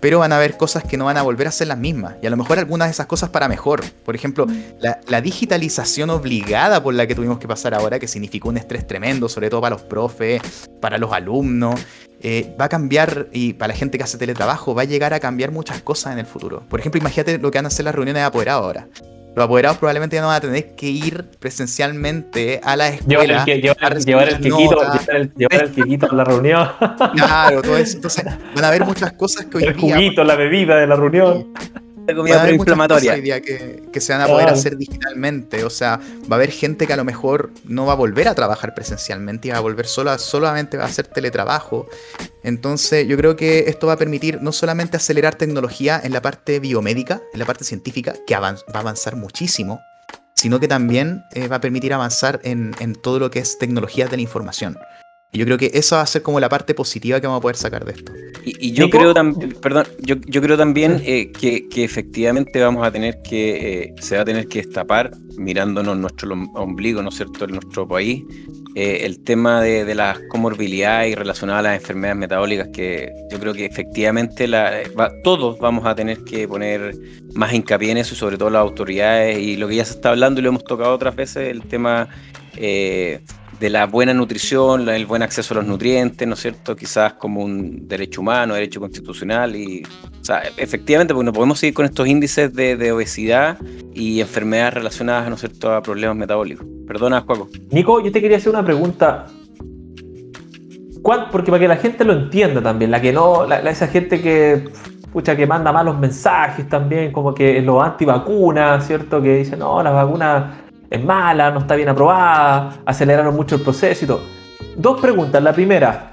Pero 0.00 0.18
van 0.18 0.32
a 0.32 0.36
haber 0.36 0.56
cosas 0.56 0.84
que 0.84 0.96
no 0.96 1.06
van 1.06 1.16
a 1.16 1.22
volver 1.22 1.48
a 1.48 1.50
ser 1.50 1.68
las 1.68 1.78
mismas. 1.78 2.14
Y 2.22 2.26
a 2.26 2.30
lo 2.30 2.36
mejor 2.36 2.58
algunas 2.58 2.88
de 2.88 2.92
esas 2.92 3.06
cosas 3.06 3.30
para 3.30 3.48
mejor. 3.48 3.84
Por 4.04 4.14
ejemplo, 4.14 4.46
la, 4.80 5.20
digitalización 5.20 6.10
obligada 6.10 6.82
por 6.82 6.94
la 6.94 7.06
que 7.06 7.14
tuvimos 7.14 7.38
que 7.38 7.46
pasar 7.46 7.74
ahora, 7.74 7.98
que 7.98 8.08
significó 8.08 8.48
un 8.48 8.56
estrés 8.56 8.86
tremendo, 8.86 9.28
sobre 9.28 9.50
todo 9.50 9.60
para 9.60 9.76
los 9.76 9.82
profes, 9.82 10.42
para 10.80 10.98
los 10.98 11.12
alumnos. 11.12 11.80
Eh, 12.20 12.54
va 12.60 12.66
a 12.66 12.68
cambiar, 12.68 13.28
y 13.32 13.52
para 13.54 13.72
la 13.72 13.78
gente 13.78 13.98
que 13.98 14.04
hace 14.04 14.18
teletrabajo, 14.18 14.74
va 14.74 14.82
a 14.82 14.84
llegar 14.84 15.14
a 15.14 15.20
cambiar 15.20 15.50
muchas 15.50 15.82
cosas 15.82 16.12
en 16.12 16.20
el 16.20 16.26
futuro. 16.26 16.62
Por 16.68 16.80
ejemplo, 16.80 17.00
imagínate 17.00 17.38
lo 17.38 17.50
que 17.50 17.58
van 17.58 17.66
a 17.66 17.68
hacer 17.68 17.84
las 17.84 17.94
reuniones 17.94 18.20
de 18.20 18.24
apoderados 18.24 18.64
ahora. 18.64 18.88
Los 19.34 19.44
apoderados 19.46 19.78
probablemente 19.78 20.16
ya 20.16 20.22
no 20.22 20.28
van 20.28 20.36
a 20.36 20.40
tener 20.40 20.74
que 20.74 20.86
ir 20.86 21.24
presencialmente 21.38 22.60
a 22.62 22.76
la 22.76 22.88
escuela. 22.88 23.44
Llevar 23.44 23.48
el, 23.48 23.62
llevar, 23.62 23.98
llevar 23.98 24.28
el 24.28 24.36
quequito, 24.36 24.76
llevar 25.36 25.62
el, 25.62 25.72
quequito 25.72 26.10
a 26.10 26.14
la 26.14 26.24
reunión. 26.24 26.68
Claro, 27.14 27.62
todo 27.62 27.78
eso. 27.78 27.96
Entonces, 27.96 28.24
van 28.24 28.64
a 28.64 28.68
haber 28.68 28.84
muchas 28.84 29.12
cosas 29.12 29.46
que 29.46 29.56
hoy 29.56 29.64
el 29.64 29.74
juguito, 29.74 30.22
la 30.22 30.36
bebida 30.36 30.76
de 30.76 30.86
la 30.86 30.96
reunión 30.96 31.48
de 32.06 32.14
comida 32.14 32.50
inflamatoria 32.50 33.40
Que, 33.40 33.82
que, 33.92 34.00
se 34.00 34.12
van 34.12 34.22
a 34.22 34.26
poder 34.26 34.48
hacer 34.48 34.76
digitalmente. 34.76 35.64
O 35.64 35.70
sea, 35.70 36.00
va 36.30 36.36
a 36.36 36.38
haber 36.38 36.50
gente 36.50 36.86
que 36.86 36.92
a 36.92 36.96
lo 36.96 37.04
mejor 37.04 37.50
no 37.64 37.86
va 37.86 37.92
a 37.92 37.96
volver 37.96 38.28
a 38.28 38.34
trabajar 38.34 38.74
presencialmente 38.74 39.48
y 39.48 39.50
va 39.50 39.58
a 39.58 39.60
volver 39.60 39.86
sola, 39.86 40.18
solamente 40.18 40.76
va 40.76 40.84
a 40.84 40.86
hacer 40.86 41.06
teletrabajo. 41.06 41.86
Entonces, 42.42 43.06
yo 43.06 43.16
creo 43.16 43.36
que 43.36 43.64
esto 43.68 43.86
va 43.86 43.94
a 43.94 43.98
permitir 43.98 44.42
no 44.42 44.52
solamente 44.52 44.96
acelerar 44.96 45.34
tecnología 45.36 46.00
en 46.02 46.12
la 46.12 46.22
parte 46.22 46.60
biomédica, 46.60 47.22
en 47.32 47.38
la 47.38 47.46
parte 47.46 47.64
científica, 47.64 48.14
que 48.26 48.36
va 48.36 48.48
a 48.48 48.78
avanzar 48.78 49.16
muchísimo, 49.16 49.80
sino 50.34 50.58
que 50.58 50.68
también 50.68 51.22
eh, 51.34 51.46
va 51.46 51.56
a 51.56 51.60
permitir 51.60 51.94
avanzar 51.94 52.40
en, 52.42 52.74
en 52.80 52.94
todo 52.94 53.18
lo 53.18 53.30
que 53.30 53.38
es 53.38 53.58
tecnología 53.58 54.06
de 54.08 54.16
la 54.16 54.22
información. 54.22 54.76
Y 55.34 55.38
yo 55.38 55.46
creo 55.46 55.56
que 55.56 55.70
eso 55.72 55.96
va 55.96 56.02
a 56.02 56.06
ser 56.06 56.20
como 56.20 56.38
la 56.40 56.50
parte 56.50 56.74
positiva 56.74 57.18
que 57.18 57.26
vamos 57.26 57.38
a 57.38 57.42
poder 57.42 57.56
sacar 57.56 57.86
de 57.86 57.92
esto. 57.92 58.12
Y, 58.44 58.72
yo, 58.72 58.90
creo 58.90 59.14
también, 59.14 59.54
perdón, 59.62 59.86
yo, 60.00 60.16
yo, 60.26 60.42
creo 60.42 60.58
también 60.58 61.00
eh, 61.06 61.32
que, 61.32 61.68
que, 61.68 61.84
efectivamente 61.84 62.60
vamos 62.60 62.86
a 62.86 62.90
tener 62.90 63.22
que, 63.22 63.84
eh, 63.84 63.94
se 63.98 64.16
va 64.16 64.22
a 64.22 64.24
tener 64.26 64.46
que 64.46 64.62
destapar, 64.62 65.12
mirándonos 65.38 65.96
nuestro 65.96 66.34
ombligo, 66.54 67.02
¿no 67.02 67.08
es 67.08 67.14
cierto?, 67.14 67.46
en 67.46 67.52
nuestro 67.52 67.88
país, 67.88 68.24
eh, 68.74 69.00
el 69.04 69.22
tema 69.22 69.62
de, 69.62 69.86
de, 69.86 69.94
las 69.94 70.18
comorbilidades 70.28 71.12
y 71.12 71.14
relacionadas 71.14 71.60
a 71.60 71.62
las 71.62 71.80
enfermedades 71.80 72.18
metabólicas, 72.18 72.68
que 72.70 73.10
yo 73.30 73.38
creo 73.38 73.54
que 73.54 73.64
efectivamente 73.64 74.46
la, 74.46 74.82
todos 75.24 75.58
vamos 75.58 75.86
a 75.86 75.94
tener 75.94 76.24
que 76.24 76.46
poner 76.46 76.94
más 77.34 77.54
hincapié 77.54 77.92
en 77.92 77.98
eso, 77.98 78.14
sobre 78.14 78.36
todo 78.36 78.50
las 78.50 78.60
autoridades, 78.60 79.38
y 79.38 79.56
lo 79.56 79.66
que 79.66 79.76
ya 79.76 79.84
se 79.86 79.94
está 79.94 80.10
hablando 80.10 80.40
y 80.40 80.42
lo 80.42 80.50
hemos 80.50 80.64
tocado 80.64 80.92
otras 80.92 81.16
veces, 81.16 81.48
el 81.48 81.62
tema... 81.62 82.08
Eh, 82.56 83.20
de 83.62 83.70
la 83.70 83.86
buena 83.86 84.12
nutrición, 84.12 84.88
el 84.88 85.06
buen 85.06 85.22
acceso 85.22 85.54
a 85.54 85.58
los 85.58 85.66
nutrientes, 85.66 86.26
¿no 86.26 86.34
es 86.34 86.40
cierto? 86.40 86.74
Quizás 86.74 87.12
como 87.12 87.44
un 87.44 87.86
derecho 87.86 88.20
humano, 88.20 88.54
derecho 88.54 88.80
constitucional 88.80 89.54
y, 89.54 89.84
o 89.84 90.24
sea, 90.24 90.42
efectivamente, 90.56 91.14
porque 91.14 91.26
no 91.26 91.32
podemos 91.32 91.60
seguir 91.60 91.72
con 91.72 91.84
estos 91.84 92.08
índices 92.08 92.52
de, 92.52 92.90
obesidad 92.90 93.58
y 93.94 94.20
enfermedades 94.20 94.74
relacionadas, 94.74 95.28
¿no 95.28 95.36
es 95.36 95.42
cierto?, 95.42 95.72
a 95.72 95.80
problemas 95.80 96.16
metabólicos. 96.16 96.66
Perdona, 96.88 97.20
Juaco. 97.20 97.50
Nico, 97.70 98.02
yo 98.02 98.10
te 98.10 98.20
quería 98.20 98.38
hacer 98.38 98.50
una 98.50 98.64
pregunta. 98.64 99.28
¿Cuál? 101.00 101.28
Porque 101.30 101.52
para 101.52 101.60
que 101.60 101.68
la 101.68 101.76
gente 101.76 102.04
lo 102.04 102.14
entienda 102.14 102.60
también, 102.60 102.90
la 102.90 103.00
que 103.00 103.12
no, 103.12 103.44
esa 103.44 103.86
gente 103.86 104.20
que, 104.20 104.64
pucha, 105.12 105.36
que 105.36 105.46
manda 105.46 105.70
malos 105.70 105.96
mensajes 106.00 106.68
también, 106.68 107.12
como 107.12 107.32
que 107.32 107.62
los 107.62 107.80
antivacunas, 107.80 108.84
¿cierto? 108.84 109.22
Que 109.22 109.36
dicen, 109.36 109.60
no, 109.60 109.80
las 109.84 109.94
vacunas 109.94 110.61
es 110.92 111.02
mala, 111.02 111.50
no 111.50 111.60
está 111.60 111.74
bien 111.74 111.88
aprobada, 111.88 112.82
aceleraron 112.84 113.34
mucho 113.34 113.56
el 113.56 113.62
proceso 113.62 114.04
y 114.04 114.08
todo. 114.08 114.22
Dos 114.76 115.00
preguntas. 115.00 115.42
La 115.42 115.52
primera, 115.52 116.12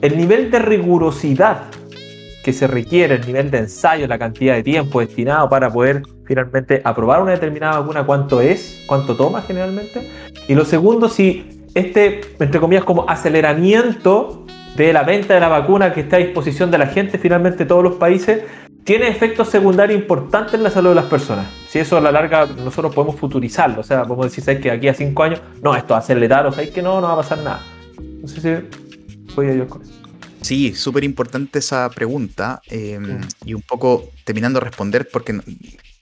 el 0.00 0.16
nivel 0.16 0.50
de 0.50 0.60
rigurosidad 0.60 1.62
que 2.44 2.52
se 2.52 2.66
requiere, 2.66 3.16
el 3.16 3.26
nivel 3.26 3.50
de 3.50 3.58
ensayo, 3.58 4.06
la 4.06 4.18
cantidad 4.18 4.54
de 4.54 4.62
tiempo 4.62 5.00
destinado 5.00 5.48
para 5.48 5.70
poder 5.70 6.02
finalmente 6.24 6.80
aprobar 6.84 7.20
una 7.22 7.32
determinada 7.32 7.80
vacuna, 7.80 8.06
cuánto 8.06 8.40
es, 8.40 8.84
cuánto 8.86 9.16
toma 9.16 9.42
generalmente. 9.42 10.08
Y 10.46 10.54
lo 10.54 10.64
segundo, 10.64 11.08
si 11.08 11.66
este, 11.74 12.20
entre 12.38 12.60
comillas, 12.60 12.84
como 12.84 13.10
aceleramiento 13.10 14.46
de 14.76 14.92
la 14.92 15.02
venta 15.02 15.34
de 15.34 15.40
la 15.40 15.48
vacuna 15.48 15.92
que 15.92 16.02
está 16.02 16.16
a 16.16 16.20
disposición 16.20 16.70
de 16.70 16.78
la 16.78 16.86
gente, 16.86 17.18
finalmente 17.18 17.64
todos 17.64 17.82
los 17.82 17.94
países, 17.94 18.44
tiene 18.84 19.08
efectos 19.08 19.48
secundarios 19.48 20.00
importantes 20.00 20.54
en 20.54 20.62
la 20.62 20.70
salud 20.70 20.90
de 20.90 20.94
las 20.96 21.06
personas. 21.06 21.46
Si 21.68 21.78
eso 21.78 21.96
a 21.96 22.00
la 22.00 22.10
larga 22.10 22.46
nosotros 22.46 22.94
podemos 22.94 23.16
futurizarlo, 23.16 23.80
o 23.80 23.84
sea, 23.84 24.02
podemos 24.04 24.26
decir 24.26 24.42
¿sabes? 24.42 24.60
que 24.60 24.70
aquí 24.70 24.88
a 24.88 24.94
cinco 24.94 25.22
años, 25.22 25.40
no, 25.62 25.76
esto 25.76 25.94
va 25.94 25.96
a 25.96 26.00
acelerar, 26.00 26.46
o 26.46 26.52
sea, 26.52 26.68
que 26.70 26.82
no, 26.82 27.00
no 27.00 27.08
va 27.08 27.14
a 27.14 27.16
pasar 27.16 27.38
nada. 27.38 27.62
No 28.20 28.28
sé 28.28 28.40
si 28.40 29.34
voy 29.34 29.48
a 29.48 29.54
yo 29.54 29.68
con 29.68 29.82
eso. 29.82 29.92
Sí, 30.40 30.74
súper 30.74 31.04
importante 31.04 31.58
esa 31.58 31.88
pregunta 31.90 32.62
em, 32.66 33.20
y 33.44 33.54
un 33.54 33.62
poco 33.62 34.10
terminando 34.24 34.58
de 34.58 34.64
responder 34.64 35.08
porque 35.12 35.38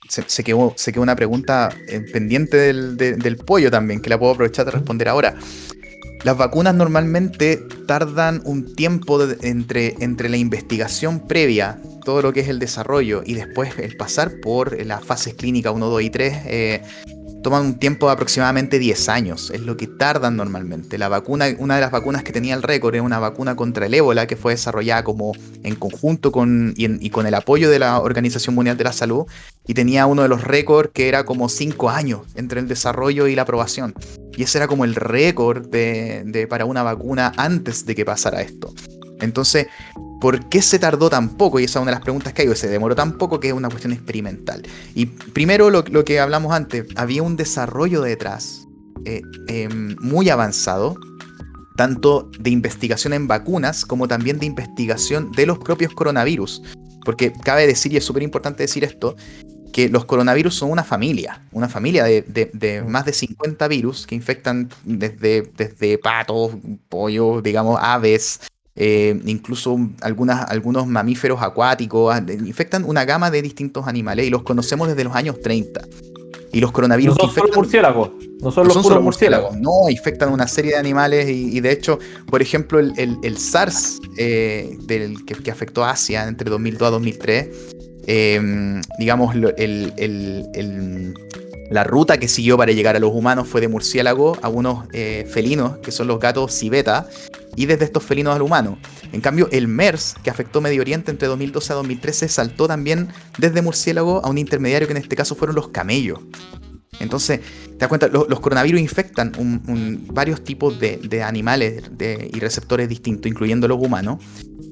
se, 0.08 0.44
quedó, 0.44 0.72
se 0.76 0.92
quedó 0.92 1.02
una 1.02 1.16
pregunta 1.16 1.68
eh, 1.88 2.00
pendiente 2.00 2.56
del, 2.56 2.96
del, 2.96 3.36
pollo 3.36 3.70
también, 3.70 4.00
que 4.00 4.08
la 4.08 4.18
puedo 4.18 4.32
aprovechar 4.32 4.64
de 4.64 4.70
responder 4.70 5.08
ahora. 5.08 5.34
Las 6.24 6.36
vacunas 6.36 6.74
normalmente 6.74 7.56
tardan 7.86 8.42
un 8.44 8.74
tiempo 8.74 9.20
entre, 9.40 9.94
entre 10.00 10.28
la 10.28 10.36
investigación 10.36 11.26
previa, 11.26 11.80
todo 12.04 12.22
lo 12.22 12.32
que 12.32 12.40
es 12.40 12.48
el 12.48 12.58
desarrollo, 12.58 13.22
y 13.24 13.34
después 13.34 13.78
el 13.78 13.96
pasar 13.96 14.40
por 14.40 14.84
las 14.84 15.04
fases 15.04 15.34
clínicas 15.34 15.72
1, 15.74 15.86
2 15.86 16.02
y 16.02 16.10
3, 16.10 16.34
eh, 16.46 16.82
toman 17.42 17.64
un 17.64 17.78
tiempo 17.78 18.06
de 18.06 18.12
aproximadamente 18.12 18.78
10 18.78 19.08
años, 19.08 19.50
es 19.50 19.60
lo 19.60 19.76
que 19.76 19.86
tardan 19.86 20.36
normalmente. 20.36 20.98
La 20.98 21.08
vacuna, 21.08 21.46
una 21.58 21.76
de 21.76 21.80
las 21.80 21.90
vacunas 21.90 22.22
que 22.22 22.32
tenía 22.32 22.54
el 22.54 22.62
récord 22.62 22.94
era 22.94 23.02
una 23.02 23.18
vacuna 23.18 23.56
contra 23.56 23.86
el 23.86 23.94
ébola 23.94 24.26
que 24.26 24.36
fue 24.36 24.52
desarrollada 24.52 25.04
como 25.04 25.32
en 25.62 25.74
conjunto 25.76 26.32
con, 26.32 26.74
y, 26.76 27.10
con 27.10 27.26
el 27.26 27.34
apoyo 27.34 27.70
de 27.70 27.78
la 27.78 28.00
Organización 28.00 28.54
Mundial 28.54 28.76
de 28.76 28.84
la 28.84 28.92
Salud 28.92 29.26
y 29.66 29.74
tenía 29.74 30.06
uno 30.06 30.22
de 30.22 30.28
los 30.28 30.42
récords 30.42 30.90
que 30.92 31.08
era 31.08 31.24
como 31.24 31.48
5 31.48 31.90
años 31.90 32.22
entre 32.34 32.60
el 32.60 32.68
desarrollo 32.68 33.28
y 33.28 33.34
la 33.34 33.42
aprobación. 33.42 33.94
Y 34.36 34.42
ese 34.42 34.58
era 34.58 34.68
como 34.68 34.84
el 34.84 34.94
récord 34.94 35.66
de, 35.66 36.46
para 36.48 36.64
una 36.64 36.82
vacuna 36.82 37.32
antes 37.36 37.86
de 37.86 37.94
que 37.94 38.04
pasara 38.04 38.40
esto. 38.40 38.72
Entonces, 39.20 39.66
¿Por 40.20 40.48
qué 40.48 40.62
se 40.62 40.78
tardó 40.78 41.08
tan 41.10 41.30
poco? 41.30 41.60
Y 41.60 41.64
esa 41.64 41.78
es 41.78 41.82
una 41.82 41.92
de 41.92 41.96
las 41.96 42.02
preguntas 42.02 42.32
que 42.32 42.42
hay. 42.42 42.54
Se 42.56 42.68
demoró 42.68 42.94
tan 42.96 43.18
poco 43.18 43.38
que 43.38 43.48
es 43.48 43.54
una 43.54 43.68
cuestión 43.68 43.92
experimental. 43.92 44.62
Y 44.94 45.06
primero 45.06 45.70
lo, 45.70 45.84
que 45.84 46.20
hablamos 46.20 46.52
antes, 46.52 46.86
había 46.96 47.22
un 47.22 47.36
desarrollo 47.36 48.02
detrás 48.02 48.66
eh, 49.04 49.22
em, 49.46 49.96
muy 50.00 50.28
avanzado, 50.28 50.96
tanto 51.76 52.30
de 52.40 52.50
investigación 52.50 53.12
en 53.12 53.28
vacunas 53.28 53.86
como 53.86 54.08
también 54.08 54.40
de 54.40 54.46
investigación 54.46 55.30
de 55.32 55.46
los 55.46 55.58
propios 55.58 55.92
coronavirus. 55.94 56.62
Porque 57.04 57.32
cabe 57.32 57.66
decir, 57.66 57.92
y 57.92 57.96
es 57.96 58.04
súper 58.04 58.24
importante 58.24 58.64
decir 58.64 58.82
esto, 58.82 59.14
que 59.72 59.88
los 59.88 60.04
coronavirus 60.04 60.54
son 60.54 60.72
una 60.72 60.82
familia, 60.82 61.42
una 61.52 61.68
familia 61.68 62.02
de, 62.04 62.84
más 62.86 63.04
de 63.04 63.12
50 63.12 63.68
virus 63.68 64.06
que 64.06 64.16
infectan 64.16 64.68
desde, 64.84 65.42
desde 65.56 65.98
patos, 65.98 66.52
pollos, 66.88 67.42
digamos, 67.42 67.78
aves, 67.80 68.40
eh, 68.80 69.20
incluso 69.26 69.76
algunas, 70.02 70.48
algunos 70.48 70.86
mamíferos 70.86 71.42
acuáticos, 71.42 72.14
ah, 72.14 72.24
infectan 72.28 72.84
una 72.84 73.04
gama 73.04 73.28
de 73.28 73.42
distintos 73.42 73.88
animales 73.88 74.28
y 74.28 74.30
los 74.30 74.44
conocemos 74.44 74.86
desde 74.86 75.02
los 75.02 75.16
años 75.16 75.40
30. 75.42 75.80
Y 76.52 76.60
los 76.60 76.70
coronavirus 76.70 77.16
no 77.16 77.20
son 77.22 77.28
infectan, 77.28 77.48
solo 77.48 77.60
murciélagos, 77.60 78.10
no 78.40 78.50
son 78.52 78.68
los 78.68 78.78
puros 78.78 79.02
murciélagos. 79.02 79.56
No, 79.56 79.90
infectan 79.90 80.32
una 80.32 80.46
serie 80.46 80.72
de 80.72 80.76
animales 80.78 81.28
y, 81.28 81.60
de 81.60 81.72
hecho, 81.72 81.98
por 82.30 82.40
ejemplo, 82.40 82.78
el, 82.78 83.36
SARS 83.36 83.98
eh, 84.16 84.78
del, 84.82 85.24
que, 85.24 85.50
afectó 85.50 85.84
a 85.84 85.90
Asia 85.90 86.28
entre 86.28 86.48
2002 86.48 86.86
a 86.86 86.90
2003, 86.92 87.48
em, 88.06 88.80
digamos, 88.98 89.34
el, 89.34 91.14
La 91.70 91.84
ruta 91.84 92.18
que 92.18 92.28
siguió 92.28 92.56
para 92.56 92.70
llegar 92.72 92.94
a 92.94 93.00
los 93.00 93.12
humanos 93.12 93.48
fue 93.48 93.60
de 93.60 93.68
murciélago 93.68 94.38
a 94.40 94.48
unos 94.48 94.86
eh, 94.92 95.28
felinos, 95.28 95.78
que 95.78 95.90
son 95.90 96.06
los 96.06 96.18
gatos 96.20 96.52
civeta, 96.56 97.08
y 97.58 97.66
desde 97.66 97.84
estos 97.86 98.04
felinos 98.04 98.36
al 98.36 98.42
humano. 98.42 98.78
En 99.12 99.20
cambio, 99.20 99.48
el 99.50 99.66
MERS, 99.66 100.14
que 100.22 100.30
afectó 100.30 100.60
Medio 100.60 100.80
Oriente 100.80 101.10
entre 101.10 101.26
2012 101.26 101.72
a 101.72 101.76
2013, 101.76 102.28
saltó 102.28 102.68
también 102.68 103.08
desde 103.36 103.62
murciélago 103.62 104.24
a 104.24 104.30
un 104.30 104.38
intermediario 104.38 104.86
que 104.86 104.92
en 104.92 104.98
este 104.98 105.16
caso 105.16 105.34
fueron 105.34 105.56
los 105.56 105.68
camellos. 105.68 106.20
Entonces, 107.00 107.40
te 107.40 107.78
das 107.78 107.88
cuenta, 107.88 108.06
los, 108.06 108.40
coronavirus 108.40 108.80
infectan 108.80 109.32
varios 110.12 110.44
tipos 110.44 110.78
de, 110.78 111.22
animales 111.24 111.82
y 112.00 112.38
receptores 112.38 112.88
distintos, 112.88 113.28
incluyendo 113.28 113.66
los 113.66 113.84
humanos. 113.84 114.22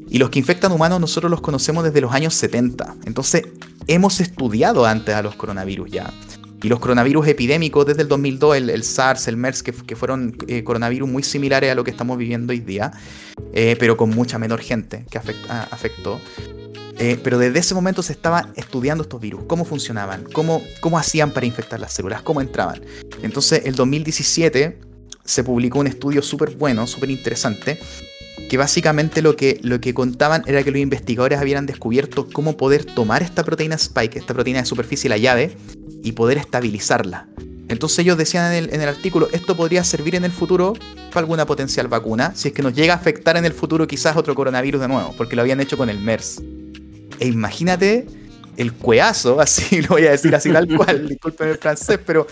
Y 0.09 0.18
los 0.18 0.30
que 0.30 0.39
infectan 0.39 0.70
humanos 0.70 1.01
nosotros 1.01 1.28
los 1.28 1.41
conocemos 1.41 1.82
desde 1.82 2.01
los 2.01 2.12
años 2.12 2.34
70. 2.34 2.99
Entonces, 3.05 3.49
hemos 3.89 4.20
estudiado 4.20 4.87
antes 4.87 5.12
a 5.12 5.22
los 5.22 5.34
coronavirus 5.34 5.91
ya. 5.91 6.12
Y 6.63 6.69
los 6.69 6.81
coronavirus 6.81 7.29
epidémicos 7.29 7.87
desde 7.87 8.03
el 8.03 8.09
2002, 8.09 8.57
el, 8.57 8.83
SARS, 8.83 9.29
el 9.29 9.37
MERS, 9.37 9.63
que, 9.63 9.73
fueron 9.73 10.37
eh, 10.49 10.65
coronavirus 10.65 11.09
muy 11.09 11.23
similares 11.23 11.71
a 11.71 11.75
lo 11.75 11.85
que 11.85 11.91
estamos 11.91 12.17
viviendo 12.17 12.53
hoy 12.53 12.61
día, 12.61 12.93
eh, 13.53 13.77
pero 13.79 13.97
con 13.97 14.11
mucha 14.11 14.39
menor 14.39 14.61
gente 14.61 15.05
que 15.11 15.19
afectó. 15.19 16.21
Eh, 16.99 17.21
pero 17.23 17.39
desde 17.39 17.59
ese 17.59 17.75
momento 17.75 18.03
se 18.03 18.13
estaba 18.13 18.51
estudiando 18.57 19.03
estos 19.03 19.21
virus, 19.21 19.43
cómo 19.47 19.67
funcionaban, 19.67 20.25
cómo, 20.33 20.63
cómo 20.81 20.99
hacían 20.99 21.31
para 21.31 21.45
infectar 21.45 21.79
las 21.79 21.93
células, 21.93 22.23
cómo 22.23 22.41
entraban. 22.41 22.81
Entonces, 23.23 23.63
el 23.67 23.75
2017 23.75 24.79
se 25.23 25.45
publicó 25.45 25.79
un 25.81 25.89
estudio 25.89 26.23
súper 26.23 26.57
bueno, 26.57 26.87
súper 26.87 27.11
interesante, 27.11 27.79
que 28.49 28.57
básicamente 28.57 29.21
lo 29.21 29.37
que, 29.37 29.59
lo 29.63 29.81
que 29.81 29.93
contaban 29.93 30.43
era 30.47 30.63
que 30.63 30.71
los 30.71 30.81
investigadores 30.81 31.39
habían 31.39 31.67
descubierto 31.67 32.29
cómo 32.33 32.57
poder 32.57 32.85
tomar 32.85 33.23
esta 33.23 33.45
proteína 33.45 33.75
spike, 33.75 34.17
esta 34.17 34.33
proteína 34.33 34.61
de 34.61 34.67
superficie, 34.67 35.11
la 35.11 35.19
llave, 35.19 35.57
y 36.03 36.13
poder 36.13 36.39
estabilizarla. 36.39 37.29
Entonces 37.69 37.99
ellos 38.01 38.17
decían 38.17 38.53
en 38.53 38.65
el, 38.65 38.75
en 38.75 38.81
el, 38.81 38.89
artículo, 38.89 39.29
esto 39.33 39.57
podría 39.57 39.83
servir 39.83 40.15
en 40.15 40.25
el 40.25 40.31
futuro 40.31 40.75
para 41.09 41.21
alguna 41.21 41.47
potencial 41.47 41.89
vacuna, 41.89 42.33
si 42.35 42.49
es 42.49 42.55
que 42.55 42.63
nos 42.63 42.75
llega 42.75 42.95
a 42.95 42.97
afectar 42.97 43.37
en 43.37 43.45
el 43.45 43.53
futuro 43.53 43.87
quizás 43.87 44.17
otro 44.17 44.35
coronavirus 44.35 44.81
de 44.83 44.89
nuevo, 44.89 45.15
porque 45.17 45.35
lo 45.35 45.43
habían 45.43 45.61
hecho 45.61 45.77
con 45.77 45.91
el 45.91 45.99
MERS. 45.99 46.43
E 47.19 47.27
imagínate 47.27 48.07
el 48.57 48.73
cueazo, 48.73 49.41
así 49.41 49.83
lo 49.83 49.89
voy 49.89 50.07
a 50.07 50.13
decir 50.13 50.35
así 50.35 50.53
tal 50.53 50.69
cual, 50.77 51.09
disculpen 51.09 51.49
el 51.49 51.59
francés, 51.59 51.99
pero 52.05 52.27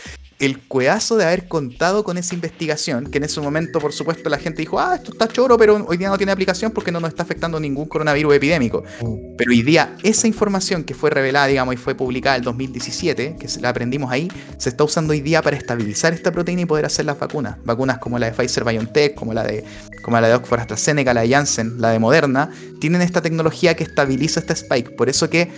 el 0.44 0.60
cueazo 0.60 1.16
de 1.16 1.24
haber 1.24 1.48
contado 1.48 2.04
con 2.04 2.18
esa 2.18 2.34
investigación, 2.34 3.06
que 3.06 3.18
en 3.18 3.24
ese 3.24 3.40
momento, 3.40 3.78
por 3.78 3.92
supuesto, 3.92 4.28
la 4.28 4.38
gente 4.38 4.62
dijo, 4.62 4.78
ah, 4.78 4.96
esto 4.96 5.12
está 5.12 5.28
choro, 5.28 5.56
pero 5.56 5.84
hoy 5.86 5.96
día 5.96 6.08
no 6.08 6.16
tiene 6.16 6.32
aplicación 6.32 6.72
porque 6.72 6.90
no 6.92 7.00
nos 7.00 7.10
está 7.10 7.22
afectando 7.22 7.60
ningún 7.60 7.86
coronavirus 7.86 8.34
epidémico. 8.34 8.84
Mm. 9.00 9.36
Pero 9.36 9.50
hoy 9.50 9.62
día, 9.62 9.96
esa 10.02 10.26
información 10.26 10.84
que 10.84 10.94
fue 10.94 11.10
revelada, 11.10 11.46
digamos, 11.46 11.74
y 11.74 11.76
fue 11.76 11.94
publicada 11.94 12.36
en 12.36 12.42
2017, 12.42 13.36
que 13.38 13.48
la 13.60 13.68
aprendimos 13.68 14.10
ahí, 14.10 14.30
se 14.58 14.68
está 14.68 14.84
usando 14.84 15.12
hoy 15.12 15.20
día 15.20 15.42
para 15.42 15.56
estabilizar 15.56 16.12
esta 16.12 16.32
proteína 16.32 16.62
y 16.62 16.66
poder 16.66 16.86
hacer 16.86 17.04
las 17.04 17.18
vacunas. 17.18 17.56
Vacunas 17.64 17.98
como 17.98 18.18
la 18.18 18.26
de 18.26 18.32
Pfizer 18.32 18.64
BioNTech, 18.64 19.14
como 19.14 19.32
la 19.34 19.44
de, 19.44 19.64
como 20.02 20.20
la 20.20 20.28
de 20.28 20.34
Oxford 20.34 20.60
AstraZeneca, 20.60 21.14
la 21.14 21.22
de 21.22 21.30
Janssen, 21.30 21.80
la 21.80 21.90
de 21.90 21.98
Moderna, 21.98 22.50
tienen 22.80 23.02
esta 23.02 23.22
tecnología 23.22 23.74
que 23.74 23.84
estabiliza 23.84 24.40
este 24.40 24.52
spike. 24.52 24.96
Por 24.96 25.08
eso 25.08 25.30
que 25.30 25.50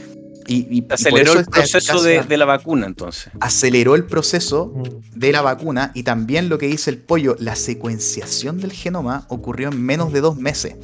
y, 0.47 0.84
aceleró 0.90 1.32
el 1.34 1.47
proceso 1.47 2.03
de, 2.03 2.36
la 2.36 2.44
vacuna 2.44 2.86
entonces. 2.86 3.32
Aceleró 3.40 3.94
el 3.94 4.05
proceso 4.05 4.72
mm. 4.74 5.18
de 5.18 5.32
la 5.32 5.42
vacuna 5.42 5.92
y 5.94 6.03
también 6.03 6.49
lo 6.49 6.59
que 6.59 6.66
dice 6.66 6.90
el 6.90 6.99
pollo, 6.99 7.36
la 7.38 7.57
secuenciación 7.57 8.61
del 8.61 8.72
genoma 8.72 9.26
ocurrió 9.28 9.68
en 9.68 9.82
menos 9.82 10.12
de 10.12 10.20
dos 10.20 10.36
meses. 10.36 10.76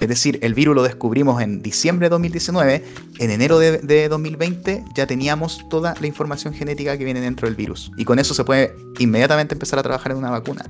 Es 0.00 0.08
decir, 0.08 0.38
el 0.42 0.54
virus 0.54 0.74
lo 0.74 0.82
descubrimos 0.82 1.42
en 1.42 1.62
diciembre 1.62 2.06
de 2.06 2.10
2019, 2.10 2.84
en 3.18 3.30
enero 3.30 3.58
de, 3.58 4.08
2020 4.08 4.84
ya 4.94 5.06
teníamos 5.06 5.68
toda 5.68 5.94
la 6.00 6.06
información 6.06 6.54
genética 6.54 6.96
que 6.96 7.04
viene 7.04 7.20
dentro 7.20 7.46
del 7.46 7.54
virus. 7.54 7.92
Y 7.98 8.04
con 8.06 8.18
eso 8.18 8.32
se 8.32 8.44
puede 8.44 8.74
inmediatamente 8.98 9.54
empezar 9.54 9.78
a 9.78 9.82
trabajar 9.82 10.12
en 10.12 10.18
una 10.18 10.30
vacuna. 10.30 10.64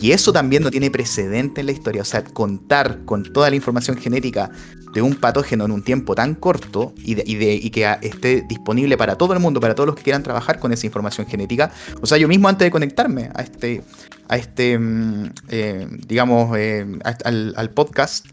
Y 0.00 0.10
eso 0.10 0.32
también 0.32 0.64
no 0.64 0.70
tiene 0.70 0.90
precedente 0.90 1.60
en 1.60 1.66
la 1.66 1.72
historia. 1.72 2.02
O 2.02 2.04
sea, 2.04 2.24
contar 2.24 3.04
con 3.04 3.22
toda 3.32 3.50
la 3.50 3.56
información 3.56 3.96
genética 3.96 4.50
de 4.92 5.02
un 5.02 5.14
patógeno 5.14 5.66
en 5.66 5.72
un 5.72 5.82
tiempo 5.82 6.14
tan 6.14 6.34
corto 6.34 6.94
y, 6.96 7.14
de, 7.14 7.70
que 7.70 7.96
esté 8.02 8.44
disponible 8.48 8.96
para 8.96 9.16
todo 9.16 9.34
el 9.34 9.40
mundo, 9.40 9.60
para 9.60 9.74
todos 9.74 9.86
los 9.86 9.94
que 9.94 10.02
quieran 10.02 10.22
trabajar 10.22 10.58
con 10.58 10.72
esa 10.72 10.86
información 10.86 11.26
genética. 11.26 11.70
O 12.00 12.06
sea, 12.06 12.18
yo 12.18 12.26
mismo 12.26 12.48
antes 12.48 12.64
de 12.66 12.70
conectarme 12.70 13.30
a 13.34 13.42
este, 13.42 13.82
a 14.26 14.38
este 14.38 14.78
mm, 14.78 15.30
eh, 15.50 15.86
digamos, 16.08 16.56
eh, 16.56 16.86
al 17.04 17.70
podcast, 17.70 18.26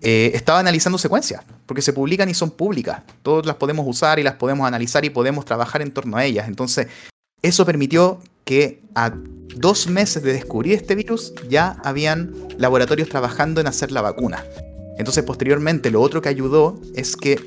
eh, 0.00 0.30
estaba 0.34 0.60
analizando 0.60 0.98
secuencias, 0.98 1.42
porque 1.66 1.82
se 1.82 1.92
publican 1.92 2.28
y 2.28 2.34
son 2.34 2.50
públicas. 2.50 3.02
Todos 3.22 3.46
las 3.46 3.56
podemos 3.56 3.86
usar 3.86 4.18
y 4.18 4.22
las 4.22 4.34
podemos 4.34 4.66
analizar 4.66 5.04
y 5.04 5.10
podemos 5.10 5.44
trabajar 5.44 5.82
en 5.82 5.90
torno 5.90 6.16
a 6.16 6.24
ellas. 6.24 6.48
Entonces, 6.48 6.86
eso 7.42 7.66
permitió 7.66 8.20
que 8.44 8.80
a 8.94 9.12
dos 9.56 9.88
meses 9.88 10.22
de 10.22 10.32
descubrir 10.32 10.74
este 10.74 10.94
virus 10.94 11.34
ya 11.48 11.76
habían 11.82 12.32
laboratorios 12.58 13.08
trabajando 13.08 13.60
en 13.60 13.66
hacer 13.66 13.90
la 13.90 14.00
vacuna. 14.00 14.44
Entonces, 14.98 15.22
posteriormente, 15.22 15.90
lo 15.90 16.00
otro 16.00 16.20
que 16.20 16.28
ayudó 16.28 16.80
es 16.94 17.16
que 17.16 17.40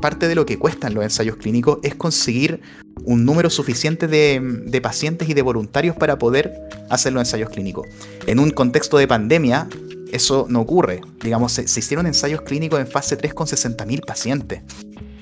parte 0.00 0.26
de 0.26 0.34
lo 0.34 0.44
que 0.46 0.58
cuestan 0.58 0.94
los 0.94 1.04
ensayos 1.04 1.36
clínicos 1.36 1.78
es 1.82 1.94
conseguir 1.94 2.60
un 3.04 3.24
número 3.24 3.50
suficiente 3.50 4.08
de, 4.08 4.40
de, 4.66 4.80
pacientes 4.80 5.28
y 5.28 5.34
de 5.34 5.42
voluntarios 5.42 5.94
para 5.94 6.18
poder 6.18 6.52
hacer 6.90 7.12
los 7.12 7.20
ensayos 7.22 7.50
clínicos. 7.50 7.86
En 8.26 8.40
un 8.40 8.50
contexto 8.50 8.98
de 8.98 9.06
pandemia, 9.06 9.68
eso 10.12 10.46
no 10.48 10.60
ocurre. 10.60 11.00
Digamos, 11.22 11.52
se, 11.52 11.62
hicieron 11.62 12.06
ensayos 12.06 12.42
clínicos 12.42 12.78
en 12.78 12.86
fase 12.86 13.16
3 13.16 13.34
con 13.34 13.46
60.000 13.46 14.04
pacientes, 14.04 14.62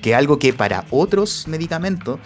que 0.01 0.11
es 0.11 0.15
algo 0.15 0.37
que 0.37 0.53
para 0.53 0.85
otros 0.91 1.47
medicamentos 1.47 2.19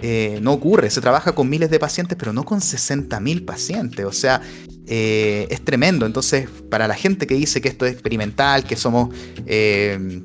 eh, 0.00 0.38
no 0.40 0.52
ocurre. 0.52 0.90
Se 0.90 1.00
trabaja 1.00 1.32
con 1.32 1.48
miles 1.48 1.70
de 1.70 1.78
pacientes, 1.78 2.16
pero 2.18 2.32
no 2.32 2.44
con 2.44 2.60
60.000 2.60 3.44
pacientes. 3.44 4.04
O 4.06 4.12
sea, 4.12 4.40
eh, 4.86 5.46
es 5.50 5.64
tremendo. 5.64 6.06
Entonces, 6.06 6.48
para 6.70 6.86
la 6.86 6.94
gente 6.94 7.26
que 7.26 7.34
dice 7.34 7.60
que 7.60 7.68
esto 7.68 7.84
es 7.84 7.92
experimental, 7.92 8.64
que 8.64 8.76
somos 8.76 9.14
eh, 9.46 10.22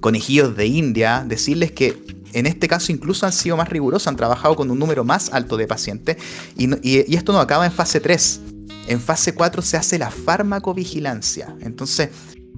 conejillos 0.00 0.56
de 0.56 0.66
India, 0.66 1.24
decirles 1.26 1.70
que 1.70 1.96
en 2.32 2.46
este 2.46 2.68
caso 2.68 2.92
incluso 2.92 3.26
han 3.26 3.32
sido 3.32 3.56
más 3.56 3.68
rigurosos, 3.68 4.06
han 4.06 4.16
trabajado 4.16 4.54
con 4.56 4.70
un 4.70 4.78
número 4.78 5.04
más 5.04 5.32
alto 5.32 5.56
de 5.56 5.66
pacientes 5.66 6.16
y, 6.56 6.68
y 6.82 7.16
esto 7.16 7.32
no 7.32 7.40
acaba 7.40 7.66
en 7.66 7.72
fase 7.72 8.00
3. 8.00 8.40
En 8.86 9.00
fase 9.00 9.34
4 9.34 9.62
se 9.62 9.76
hace 9.76 9.98
la 9.98 10.10
farmacovigilancia. 10.10 11.54
Entonces, 11.60 12.10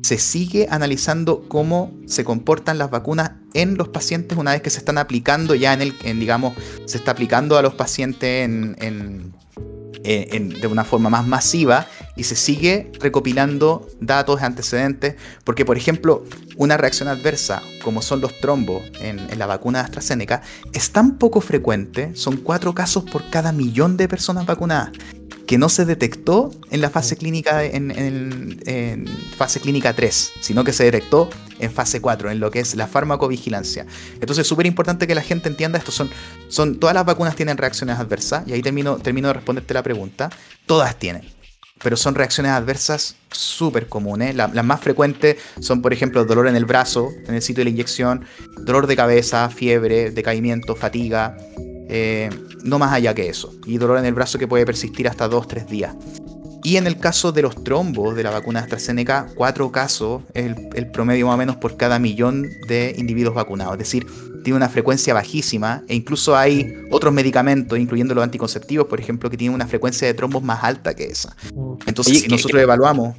se 0.02 0.18
sigue 0.18 0.66
analizando 0.68 1.44
cómo 1.48 1.92
se 2.06 2.24
comportan 2.24 2.76
las 2.76 2.90
vacunas 2.90 3.32
en 3.54 3.76
los 3.76 3.88
pacientes 3.88 4.36
una 4.36 4.52
vez 4.52 4.62
que 4.62 4.70
se 4.70 4.78
están 4.78 4.98
aplicando 4.98 5.54
ya 5.54 5.72
en 5.72 5.82
el, 5.82 5.94
digamos, 6.18 6.54
se 6.86 6.98
está 6.98 7.12
aplicando 7.12 7.56
a 7.56 7.62
los 7.62 7.74
pacientes 7.74 8.50
de 10.02 10.66
una 10.68 10.84
forma 10.84 11.08
más 11.08 11.26
masiva 11.26 11.86
y 12.16 12.24
se 12.24 12.34
sigue 12.34 12.90
recopilando 12.98 13.86
datos 14.00 14.42
antecedentes, 14.42 15.14
porque 15.44 15.64
por 15.64 15.76
ejemplo, 15.76 16.24
una 16.56 16.76
reacción 16.76 17.08
adversa 17.08 17.62
como 17.84 18.02
son 18.02 18.20
los 18.20 18.40
trombos 18.40 18.82
en, 19.00 19.20
en 19.20 19.38
la 19.38 19.46
vacuna 19.46 19.78
de 19.78 19.84
AstraZeneca 19.84 20.42
es 20.72 20.90
tan 20.90 21.18
poco 21.18 21.40
frecuente, 21.40 22.10
son 22.16 22.38
cuatro 22.38 22.74
casos 22.74 23.04
por 23.04 23.30
cada 23.30 23.52
millón 23.52 23.96
de 23.96 24.08
personas 24.08 24.46
vacunadas 24.46 24.90
que 25.46 25.58
no 25.58 25.68
se 25.68 25.84
detectó 25.84 26.50
en 26.70 26.80
la 26.80 26.90
fase 26.90 27.16
clínica 27.16 27.64
en, 27.64 29.08
fase 29.36 29.60
clínica 29.60 29.92
3, 29.92 30.32
sino 30.40 30.64
que 30.64 30.72
se 30.72 30.84
detectó 30.84 31.28
en 31.58 31.70
fase 31.70 32.00
4, 32.00 32.30
en 32.30 32.40
lo 32.40 32.50
que 32.50 32.60
es 32.60 32.74
la 32.74 32.86
farmacovigilancia. 32.86 33.86
Entonces 34.14 34.38
es 34.38 34.46
súper 34.46 34.66
importante 34.66 35.06
que 35.06 35.14
la 35.14 35.22
gente 35.22 35.48
entienda 35.48 35.78
esto. 35.78 35.92
Son, 35.92 36.10
son, 36.48 36.78
todas 36.78 36.94
las 36.94 37.04
vacunas 37.04 37.36
tienen 37.36 37.56
reacciones 37.56 37.98
adversas, 37.98 38.46
y 38.46 38.52
ahí 38.52 38.62
termino, 38.62 38.96
termino 38.96 39.28
de 39.28 39.34
responderte 39.34 39.74
la 39.74 39.82
pregunta. 39.82 40.30
Todas 40.66 40.98
tienen. 40.98 41.22
Pero 41.82 41.96
son 41.96 42.14
reacciones 42.14 42.52
adversas 42.52 43.16
súper 43.30 43.88
comunes. 43.88 44.36
las 44.36 44.64
más 44.64 44.80
frecuentes 44.80 45.36
son, 45.60 45.82
por 45.82 45.92
ejemplo, 45.92 46.24
dolor 46.24 46.46
en 46.46 46.56
el 46.56 46.64
brazo, 46.64 47.10
en 47.26 47.34
el 47.34 47.42
sitio 47.42 47.62
de 47.62 47.64
la 47.64 47.70
inyección, 47.70 48.24
dolor 48.64 48.86
de 48.86 48.94
cabeza, 48.94 49.48
fiebre, 49.48 50.12
decaimiento, 50.12 50.76
fatiga, 50.76 51.36
eh, 51.88 52.30
no 52.64 52.78
más 52.78 52.92
allá 52.92 53.14
que 53.14 53.28
eso. 53.28 53.54
Y 53.66 53.78
dolor 53.78 53.98
en 53.98 54.06
el 54.06 54.14
brazo 54.14 54.38
que 54.38 54.48
puede 54.48 54.66
persistir 54.66 55.08
hasta 55.08 55.28
2-3 55.28 55.66
días. 55.66 55.94
Y 56.64 56.76
en 56.76 56.86
el 56.86 56.98
caso 56.98 57.32
de 57.32 57.42
los 57.42 57.64
trombos 57.64 58.14
de 58.14 58.22
la 58.22 58.30
vacuna 58.30 58.60
AstraZeneca, 58.60 59.26
4 59.34 59.72
casos 59.72 60.22
es 60.32 60.54
el, 60.74 60.90
promedio 60.92 61.26
más 61.26 61.34
o 61.34 61.38
menos 61.38 61.56
por 61.56 61.76
cada 61.76 61.98
millón 61.98 62.48
de 62.68 62.94
individuos 62.96 63.34
vacunados. 63.34 63.72
Es 63.74 63.78
decir, 63.80 64.06
tiene 64.44 64.56
una 64.56 64.68
frecuencia 64.68 65.12
bajísima 65.12 65.82
e 65.88 65.96
incluso 65.96 66.36
hay 66.36 66.72
otros 66.90 67.12
medicamentos, 67.12 67.78
incluyendo 67.78 68.14
los 68.14 68.22
anticonceptivos, 68.22 68.86
por 68.86 69.00
ejemplo, 69.00 69.28
que 69.28 69.36
tienen 69.36 69.54
una 69.54 69.66
frecuencia 69.66 70.06
de 70.06 70.14
trombos 70.14 70.42
más 70.44 70.62
alta 70.62 70.94
que 70.94 71.04
esa. 71.04 71.34
Entonces, 71.86 72.20
si 72.22 72.28
nosotros 72.28 72.62
evaluamos... 72.62 73.16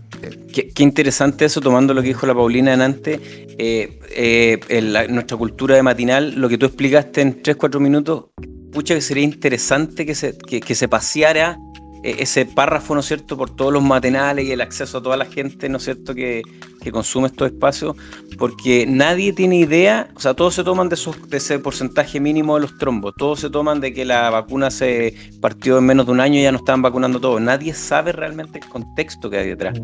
Qué, 0.54 0.72
interesante 0.84 1.44
eso, 1.44 1.60
tomando 1.60 1.94
lo 1.94 2.02
que 2.02 2.10
dijo 2.10 2.26
la 2.26 2.34
Paulina 2.34 2.74
antes, 2.74 3.20
eh, 3.58 4.00
eh, 4.16 4.60
en 4.70 5.14
nuestra 5.14 5.36
cultura 5.36 5.76
de 5.76 5.84
matinal, 5.84 6.36
lo 6.36 6.48
que 6.48 6.58
tú 6.58 6.66
explicaste 6.66 7.20
en 7.20 7.44
3-4 7.44 7.80
minutos, 7.80 8.28
pucha 8.74 8.96
que 8.96 9.02
sería 9.02 9.24
interesante 9.24 10.06
que 10.06 10.16
se, 10.16 10.38
que, 10.38 10.76
se 10.76 10.88
paseara 10.88 11.58
eh, 12.04 12.16
ese 12.20 12.46
párrafo, 12.46 12.94
¿no 12.94 13.00
es 13.00 13.06
cierto?, 13.06 13.38
por 13.38 13.56
todos 13.56 13.72
los 13.72 13.84
matinales 13.84 14.46
y 14.46 14.52
el 14.52 14.62
acceso 14.62 14.98
a 14.98 15.04
toda 15.04 15.18
la 15.18 15.26
gente, 15.26 15.70
¿no 15.70 15.78
es 15.78 15.84
cierto?, 15.84 16.14
que 16.14 16.42
que 16.84 16.92
consume 16.92 17.28
estos 17.28 17.48
espacios, 17.52 17.96
porque 18.38 18.86
nadie 18.86 19.32
tiene 19.34 19.58
idea, 19.58 20.10
o 20.16 20.20
sea, 20.20 20.34
todos 20.34 20.54
se 20.54 20.64
toman 20.64 20.90
de, 20.90 20.96
esos, 20.96 21.30
de 21.30 21.38
ese 21.38 21.58
porcentaje 21.60 22.20
mínimo 22.20 22.56
de 22.56 22.62
los 22.62 22.78
trombos, 22.78 23.14
todos 23.18 23.40
se 23.40 23.50
toman 23.50 23.80
de 23.80 23.94
que 23.94 24.06
la 24.06 24.30
vacuna 24.30 24.70
se 24.70 25.16
partió 25.42 25.78
en 25.78 25.86
menos 25.86 26.06
de 26.06 26.12
un 26.12 26.20
año 26.20 26.40
y 26.40 26.44
ya 26.44 26.52
no 26.52 26.58
estaban 26.58 26.82
vacunando 26.82 27.20
todos. 27.20 27.42
Nadie 27.42 27.74
sabe 27.74 28.12
realmente 28.12 28.60
el 28.60 28.68
contexto 28.68 29.30
que 29.30 29.38
hay 29.38 29.48
detrás. 29.48 29.80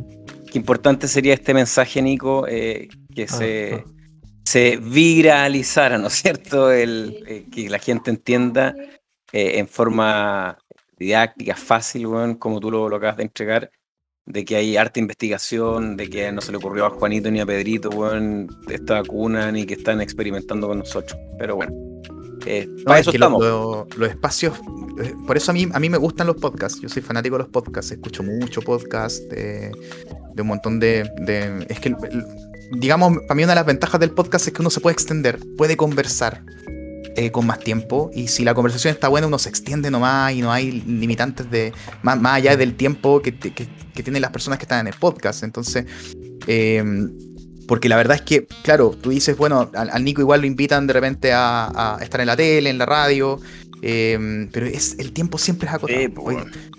Qué 0.52 0.58
importante 0.58 1.08
sería 1.08 1.34
este 1.34 1.54
mensaje, 1.54 2.02
Nico, 2.02 2.46
eh, 2.48 2.90
que 3.16 3.24
Ah, 3.24 3.28
se, 3.28 3.74
ah. 3.76 3.99
Se 4.50 4.78
viralizara, 4.78 5.98
¿no 5.98 6.08
es 6.08 6.14
cierto? 6.14 6.72
El, 6.72 7.24
eh, 7.28 7.46
que 7.52 7.70
la 7.70 7.78
gente 7.80 8.10
entienda 8.10 8.76
eh, 9.32 9.60
en 9.60 9.68
forma 9.68 10.58
didáctica, 10.98 11.56
fácil, 11.56 12.08
weón, 12.08 12.36
como 12.36 12.60
tú 12.60 12.72
lo, 12.72 12.90
lo 12.90 12.96
acabas 12.96 13.18
de 13.18 13.24
entregar, 13.24 13.70
de 14.26 14.44
que 14.46 14.56
hay 14.56 14.76
harta 14.76 15.00
investigación, 15.00 15.96
de 15.98 16.10
que 16.10 16.32
no 16.32 16.42
se 16.42 16.52
le 16.52 16.58
ocurrió 16.58 16.86
a 16.86 16.90
Juanito 16.90 17.30
ni 17.32 17.40
a 17.40 17.46
Pedrito, 17.46 17.90
weón, 17.90 18.48
esta 18.70 18.96
vacuna, 19.02 19.52
ni 19.52 19.66
que 19.66 19.76
están 19.76 20.02
experimentando 20.02 20.68
con 20.68 20.80
nosotros. 20.80 21.18
Pero 21.38 21.56
bueno, 21.56 21.72
eh, 22.46 22.66
No, 22.68 22.84
para 22.86 23.00
es 23.00 23.02
eso 23.04 23.12
que 23.12 23.18
lo- 23.20 23.26
estamos. 23.28 23.46
lo- 23.46 23.88
los 23.98 24.10
espacios. 24.10 24.58
eh, 25.04 25.14
Por 25.28 25.38
eso 25.38 25.52
a 25.52 25.54
mí, 25.54 25.68
a 25.72 25.80
mí 25.80 25.90
me 25.90 25.98
gustan 25.98 26.28
los 26.28 26.36
podcasts. 26.38 26.80
Yo 26.82 26.90
soy 26.90 27.02
fanático 27.02 27.36
de 27.38 27.44
los 27.44 27.52
podcasts. 27.52 27.92
Escucho 27.92 28.24
mucho 28.24 28.62
podcast 28.62 29.22
de, 29.32 29.72
de 30.34 30.42
un 30.42 30.48
montón 30.48 30.80
de. 30.80 31.10
de- 31.22 31.66
es 31.70 31.80
que, 31.80 31.90
el- 31.90 31.96
el- 32.12 32.26
digamos, 32.72 33.18
para 33.28 33.36
mí 33.36 33.44
una 33.44 33.54
de 33.54 33.56
las 33.60 33.66
ventajas 33.66 34.00
del 34.00 34.12
podcast 34.12 34.48
es 34.48 34.54
que 34.54 34.62
uno 34.62 34.70
se 34.70 34.80
puede 34.80 34.94
extender, 34.94 35.40
puede 35.58 35.76
conversar 35.78 36.44
eh, 37.16 37.32
con 37.32 37.46
más 37.46 37.60
tiempo. 37.60 38.12
Y 38.14 38.28
si 38.28 38.44
la 38.44 38.54
conversación 38.54 38.94
está 38.94 39.08
buena, 39.08 39.28
uno 39.28 39.40
se 39.40 39.50
extiende 39.50 39.92
nomás 39.92 40.34
y 40.34 40.42
no 40.42 40.52
hay 40.52 40.72
limitantes 40.72 41.50
de. 41.50 41.74
Más, 42.04 42.20
más 42.20 42.36
allá 42.38 42.56
del 42.58 42.76
tiempo 42.76 43.22
que, 43.22 43.38
que- 43.38 43.68
tienen 44.02 44.22
las 44.22 44.32
personas 44.32 44.58
que 44.60 44.64
están 44.64 44.80
en 44.82 44.88
el 44.88 45.00
podcast. 45.00 45.44
Entonces. 45.44 45.86
eh, 46.48 46.84
porque 47.68 47.88
la 47.88 47.98
verdad 47.98 48.16
es 48.16 48.24
que, 48.24 48.48
claro, 48.64 48.98
tú 49.00 49.12
dices, 49.12 49.38
bueno, 49.38 49.70
al, 49.76 49.92
al 49.92 50.04
Nico 50.04 50.22
igual 50.22 50.42
lo 50.42 50.48
invitan 50.48 50.88
de 50.88 50.94
repente 50.94 51.32
a, 51.34 51.98
a 51.98 52.04
estar 52.04 52.20
en 52.20 52.26
la 52.26 52.36
tele, 52.36 52.68
en 52.72 52.80
la 52.80 52.88
radio, 52.88 53.40
eh, 53.82 54.48
pero 54.52 54.66
es, 54.66 54.96
el 55.00 55.12
tiempo 55.12 55.38
siempre 55.38 55.68
es 55.68 55.74
acotado. 55.74 56.00
Sí, 56.00 56.08
pues, 56.10 56.38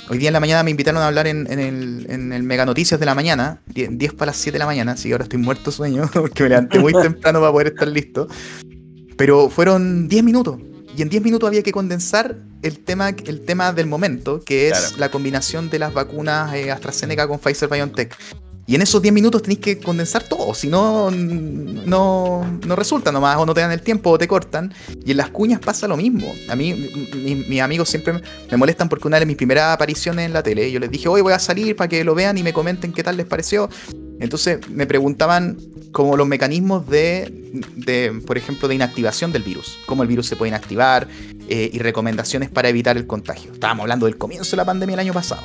hoy, 0.09 0.19
día 0.19 0.29
en 0.29 0.33
la 0.35 0.41
mañana 0.41 0.63
me 0.63 0.71
invitaron 0.71 1.03
a 1.03 1.07
hablar 1.07 1.27
en, 1.27 1.51
en 1.51 1.59
el, 1.59 2.07
en 2.09 2.33
el 2.33 2.43
Mega 2.43 2.67
Noticias 2.67 2.99
de 3.01 3.07
la 3.07 3.15
mañana, 3.15 3.61
10, 3.67 3.99
10 3.99 4.13
para 4.15 4.31
las 4.31 4.37
7 4.37 4.55
de 4.55 4.59
la 4.59 4.67
mañana, 4.67 4.93
así 4.93 5.09
que 5.09 5.15
ahora 5.15 5.25
estoy 5.25 5.39
muerto 5.39 5.71
sueño, 5.71 6.09
porque 6.13 6.43
me 6.43 6.51
levanté 6.51 6.79
muy 6.79 6.93
temprano 7.03 7.41
para 7.41 7.53
poder 7.53 7.67
estar 7.69 7.89
listo. 7.89 8.29
Pero 9.17 9.51
fueron 9.51 10.09
10 10.09 10.25
minutos. 10.25 10.59
Y 10.97 11.03
en 11.03 11.09
10 11.09 11.23
minutos 11.23 11.47
había 11.47 11.63
que 11.63 11.73
condensar 11.73 12.37
el 12.63 12.81
tema, 12.81 13.11
el 13.11 13.43
tema 13.43 13.73
del 13.73 13.87
momento, 13.87 14.41
que 14.45 14.69
es 14.69 14.79
Claro. 14.79 14.97
la 14.99 15.11
combinación 15.11 15.71
de 15.71 15.79
las 15.79 15.95
vacunas 15.95 16.53
eh, 16.55 16.71
AstraZeneca 16.71 17.29
con 17.29 17.39
Pfizer 17.39 17.69
BioNTech. 17.69 18.17
Y 18.71 18.77
en 18.77 18.83
esos 18.83 19.03
10 19.03 19.13
minutos 19.13 19.43
tenéis 19.43 19.59
que 19.59 19.79
condensar 19.79 20.23
todo, 20.23 20.55
si 20.55 20.69
no, 20.69 21.11
no, 21.11 22.61
no 22.65 22.77
resulta 22.77 23.11
nomás, 23.11 23.37
o 23.39 23.45
no 23.45 23.53
te 23.53 23.61
dan 23.63 23.73
el 23.73 23.83
tiempo 23.83 24.11
o 24.11 24.19
te 24.19 24.29
cortan. 24.29 24.73
Y 25.05 25.11
en 25.11 25.17
las 25.17 25.31
cuñas 25.31 25.59
pasa 25.59 25.89
lo 25.89 25.97
mismo. 25.97 26.33
A 26.49 26.55
mí, 26.55 26.75
mi- 26.75 27.19
mi- 27.35 27.45
mis 27.49 27.61
amigos 27.61 27.89
siempre 27.89 28.21
me 28.49 28.57
molestan 28.57 28.89
porque 28.89 29.09
una 29.09 29.19
de 29.19 29.27
mis 29.27 29.37
primeras 29.37 29.75
apariciones 29.75 30.25
en 30.27 30.33
la 30.33 30.45
tele, 30.45 30.71
yo 30.71 30.79
les 30.79 30.89
dije, 30.89 31.09
hoy 31.09 31.21
voy 31.21 31.33
a 31.33 31.41
salir 31.41 31.75
para 31.75 31.89
que 31.89 32.05
lo 32.05 32.15
vean 32.15 32.39
y 32.39 32.45
me 32.45 32.53
comenten 32.53 32.93
qué 32.93 33.03
tal 33.03 33.17
les 33.17 33.27
pareció. 33.27 33.69
Entonces 34.21 34.61
me 34.71 34.87
preguntaban 34.87 35.59
como 35.91 36.17
los 36.17 36.29
mecanismos 36.29 36.87
de, 36.89 37.51
de, 37.75 38.23
por 38.25 38.39
ejemplo, 38.39 38.69
de 38.69 38.77
inactivación 38.77 39.33
del 39.33 39.43
virus, 39.43 39.79
cómo 39.87 40.03
el 40.05 40.09
virus 40.09 40.27
se 40.29 40.37
puede 40.37 40.51
inactivar 40.51 41.09
eh, 41.49 41.71
y 41.73 41.79
recomendaciones 41.81 42.49
para 42.51 42.69
evitar 42.69 42.97
el 42.97 43.09
contagio. 43.09 43.53
Estábamos 43.53 43.83
hablando 43.83 44.07
del 44.07 44.17
comienzo 44.17 44.53
de 44.53 44.57
la 44.59 44.65
pandemia 44.65 44.95
el 44.95 45.01
año 45.01 45.13
pasado. 45.13 45.43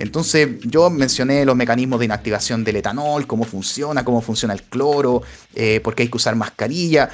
Entonces 0.00 0.48
yo 0.62 0.88
mencioné 0.90 1.44
los 1.44 1.54
mecanismos 1.54 1.98
de 2.00 2.06
inactivación 2.06 2.64
del 2.64 2.76
etanol, 2.76 3.26
cómo 3.26 3.44
funciona, 3.44 4.04
cómo 4.04 4.20
funciona 4.22 4.54
el 4.54 4.62
cloro, 4.62 5.22
eh, 5.54 5.80
por 5.84 5.94
qué 5.94 6.04
hay 6.04 6.08
que 6.08 6.16
usar 6.16 6.34
mascarilla. 6.36 7.10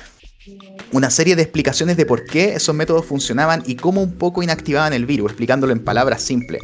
Una 0.92 1.10
serie 1.10 1.34
de 1.34 1.42
explicaciones 1.42 1.96
de 1.96 2.06
por 2.06 2.24
qué 2.24 2.54
esos 2.54 2.74
métodos 2.74 3.04
funcionaban 3.04 3.64
y 3.66 3.74
cómo 3.74 4.00
un 4.02 4.14
poco 4.14 4.42
inactivaban 4.42 4.92
el 4.92 5.04
virus, 5.04 5.32
explicándolo 5.32 5.72
en 5.72 5.80
palabras 5.80 6.22
simples. 6.22 6.62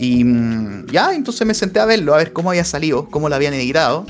Y 0.00 0.24
mm, 0.24 0.86
ya, 0.88 1.14
entonces 1.14 1.46
me 1.46 1.54
senté 1.54 1.78
a 1.78 1.84
verlo, 1.86 2.12
a 2.14 2.18
ver 2.18 2.32
cómo 2.32 2.50
había 2.50 2.64
salido, 2.64 3.08
cómo 3.08 3.28
lo 3.28 3.34
habían 3.36 3.54
editado. 3.54 4.04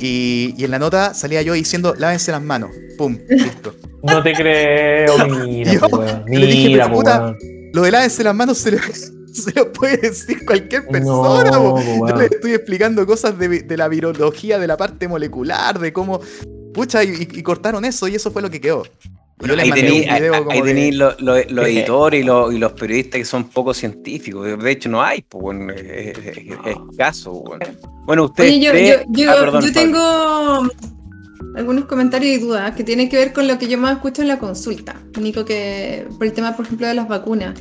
Y, 0.00 0.54
y 0.56 0.64
en 0.64 0.70
la 0.70 0.78
nota 0.78 1.12
salía 1.14 1.42
yo 1.42 1.52
diciendo, 1.52 1.94
lávense 1.96 2.32
las 2.32 2.42
manos. 2.42 2.70
Pum, 2.98 3.18
listo. 3.28 3.74
No 4.04 4.20
te 4.20 4.32
creo, 4.32 5.28
mira, 5.46 5.74
Yo- 5.74 5.88
po, 5.88 6.02
le 6.26 6.46
dije, 6.46 6.66
Mira, 6.70 6.86
pero 6.86 6.96
po, 6.96 7.02
puta, 7.02 7.20
weón. 7.22 7.38
Lo 7.72 7.82
de 7.82 7.90
lávense 7.92 8.24
las 8.24 8.34
manos 8.34 8.58
se 8.58 8.72
lo, 8.72 8.78
se 9.42 9.52
lo 9.54 9.72
puede 9.72 9.96
decir 9.98 10.44
cualquier 10.44 10.86
persona. 10.88 11.50
No, 11.50 12.08
Yo 12.08 12.16
le 12.16 12.26
estoy 12.26 12.52
explicando 12.54 13.06
cosas 13.06 13.38
de, 13.38 13.62
de 13.62 13.76
la 13.76 13.88
virología, 13.88 14.58
de 14.58 14.66
la 14.66 14.76
parte 14.76 15.08
molecular, 15.08 15.78
de 15.78 15.92
cómo. 15.92 16.20
Pucha, 16.74 17.04
y, 17.04 17.26
cortaron 17.42 17.84
eso 17.84 18.08
y 18.08 18.14
eso 18.14 18.30
fue 18.30 18.40
lo 18.42 18.50
que 18.50 18.60
quedó. 18.60 18.82
Y 19.44 19.48
yo 19.48 19.54
ahí 19.58 19.70
de- 19.70 20.62
tenéis 20.62 20.94
los, 20.96 21.20
los- 21.20 21.50
los 21.50 21.66
editores 21.66 22.22
y 22.22 22.24
los, 22.24 22.54
y 22.54 22.58
los 22.58 22.72
periodistas 22.72 23.18
que 23.18 23.24
son 23.24 23.44
poco 23.50 23.74
científicos. 23.74 24.46
De 24.62 24.70
hecho, 24.70 24.88
no 24.88 25.02
hay, 25.02 25.22
pues, 25.22 25.42
bueno, 25.42 25.72
es, 25.72 25.82
es- 25.82 26.18
es- 26.28 26.36
es 26.38 26.76
escaso. 26.92 27.32
Bueno, 27.32 27.64
bueno 28.06 28.24
ustedes. 28.26 28.50
Oye, 28.52 28.60
yo, 28.60 28.70
tres- 28.72 29.00
yo, 29.10 29.24
yo, 29.24 29.30
Ah, 29.30 29.34
perdón, 29.40 29.62
yo 29.64 29.72
Pablo. 29.72 29.80
tengo 29.80 30.70
algunos 31.56 31.84
comentarios 31.86 32.36
y 32.36 32.38
dudas 32.40 32.74
que 32.74 32.84
tienen 32.84 33.08
que 33.08 33.16
ver 33.16 33.32
con 33.32 33.46
lo 33.48 33.58
que 33.58 33.68
yo 33.68 33.76
más 33.78 33.96
escucho 33.96 34.22
en 34.22 34.28
la 34.28 34.38
consulta, 34.38 34.96
Nico, 35.20 35.44
que 35.44 36.06
por 36.16 36.26
el 36.26 36.32
tema, 36.32 36.56
por 36.56 36.64
ejemplo, 36.66 36.86
de 36.86 36.94
las 36.94 37.08
vacunas. 37.08 37.58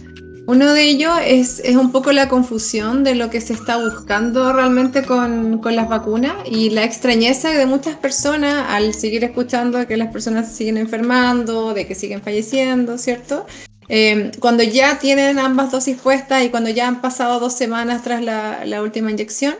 Uno 0.51 0.73
de 0.73 0.83
ellos 0.83 1.13
es, 1.25 1.61
es 1.63 1.77
un 1.77 1.93
poco 1.93 2.11
la 2.11 2.27
confusión 2.27 3.05
de 3.05 3.15
lo 3.15 3.29
que 3.29 3.39
se 3.39 3.53
está 3.53 3.77
buscando 3.77 4.51
realmente 4.51 5.01
con, 5.01 5.59
con 5.59 5.77
las 5.77 5.87
vacunas 5.87 6.35
y 6.45 6.71
la 6.71 6.83
extrañeza 6.83 7.51
de 7.51 7.65
muchas 7.65 7.95
personas 7.95 8.65
al 8.67 8.93
seguir 8.93 9.23
escuchando 9.23 9.87
que 9.87 9.95
las 9.95 10.11
personas 10.11 10.49
se 10.49 10.57
siguen 10.57 10.75
enfermando, 10.75 11.73
de 11.73 11.87
que 11.87 11.95
siguen 11.95 12.21
falleciendo, 12.21 12.97
¿cierto? 12.97 13.45
Eh, 13.87 14.31
cuando 14.41 14.61
ya 14.61 14.99
tienen 14.99 15.39
ambas 15.39 15.71
dosis 15.71 15.95
puestas 15.95 16.43
y 16.43 16.49
cuando 16.49 16.69
ya 16.69 16.85
han 16.85 16.99
pasado 16.99 17.39
dos 17.39 17.53
semanas 17.53 18.03
tras 18.03 18.21
la, 18.21 18.81
última 18.81 19.09
inyección. 19.09 19.55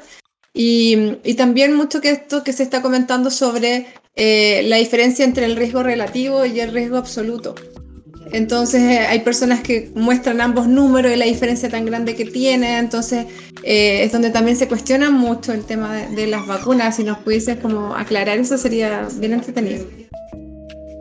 Y, 0.54 1.20
y 1.24 1.36
también 1.36 1.74
mucho 1.74 2.02
que 2.02 2.12
esto 2.12 2.44
que 2.44 2.52
se 2.52 2.64
está 2.64 2.82
comentando 2.82 3.32
sobre 3.32 3.86
eh, 4.18 4.64
la 4.66 4.76
diferencia 4.76 5.24
entre 5.24 5.46
el 5.46 5.56
riesgo 5.56 5.84
relativo 5.84 6.46
y 6.46 6.60
el 6.60 6.74
riesgo 6.74 6.98
absoluto. 6.98 7.56
Entonces 8.34 8.82
eh, 8.82 9.00
hay 9.00 9.20
personas 9.20 9.62
que 9.62 9.92
muestran 9.96 10.42
ambos 10.42 10.68
números 10.68 11.12
y 11.12 11.16
la 11.16 11.26
diferencia 11.26 11.70
tan 11.70 11.86
grande 11.86 12.16
que 12.16 12.26
tiene. 12.26 12.78
Entonces 12.78 13.26
eh, 13.64 14.04
es 14.04 14.12
donde 14.12 14.30
también 14.30 14.58
se 14.58 14.68
cuestiona 14.68 15.10
mucho 15.10 15.54
el 15.54 15.66
tema 15.66 15.94
de, 15.94 16.28
las 16.28 16.48
vacunas. 16.48 16.96
Si 16.96 17.04
nos 17.04 17.20
pudieses 17.20 17.58
como 17.58 17.96
aclarar 17.96 18.38
eso 18.38 18.58
sería 18.58 19.08
bien 19.18 19.34
entretenido. 19.34 19.86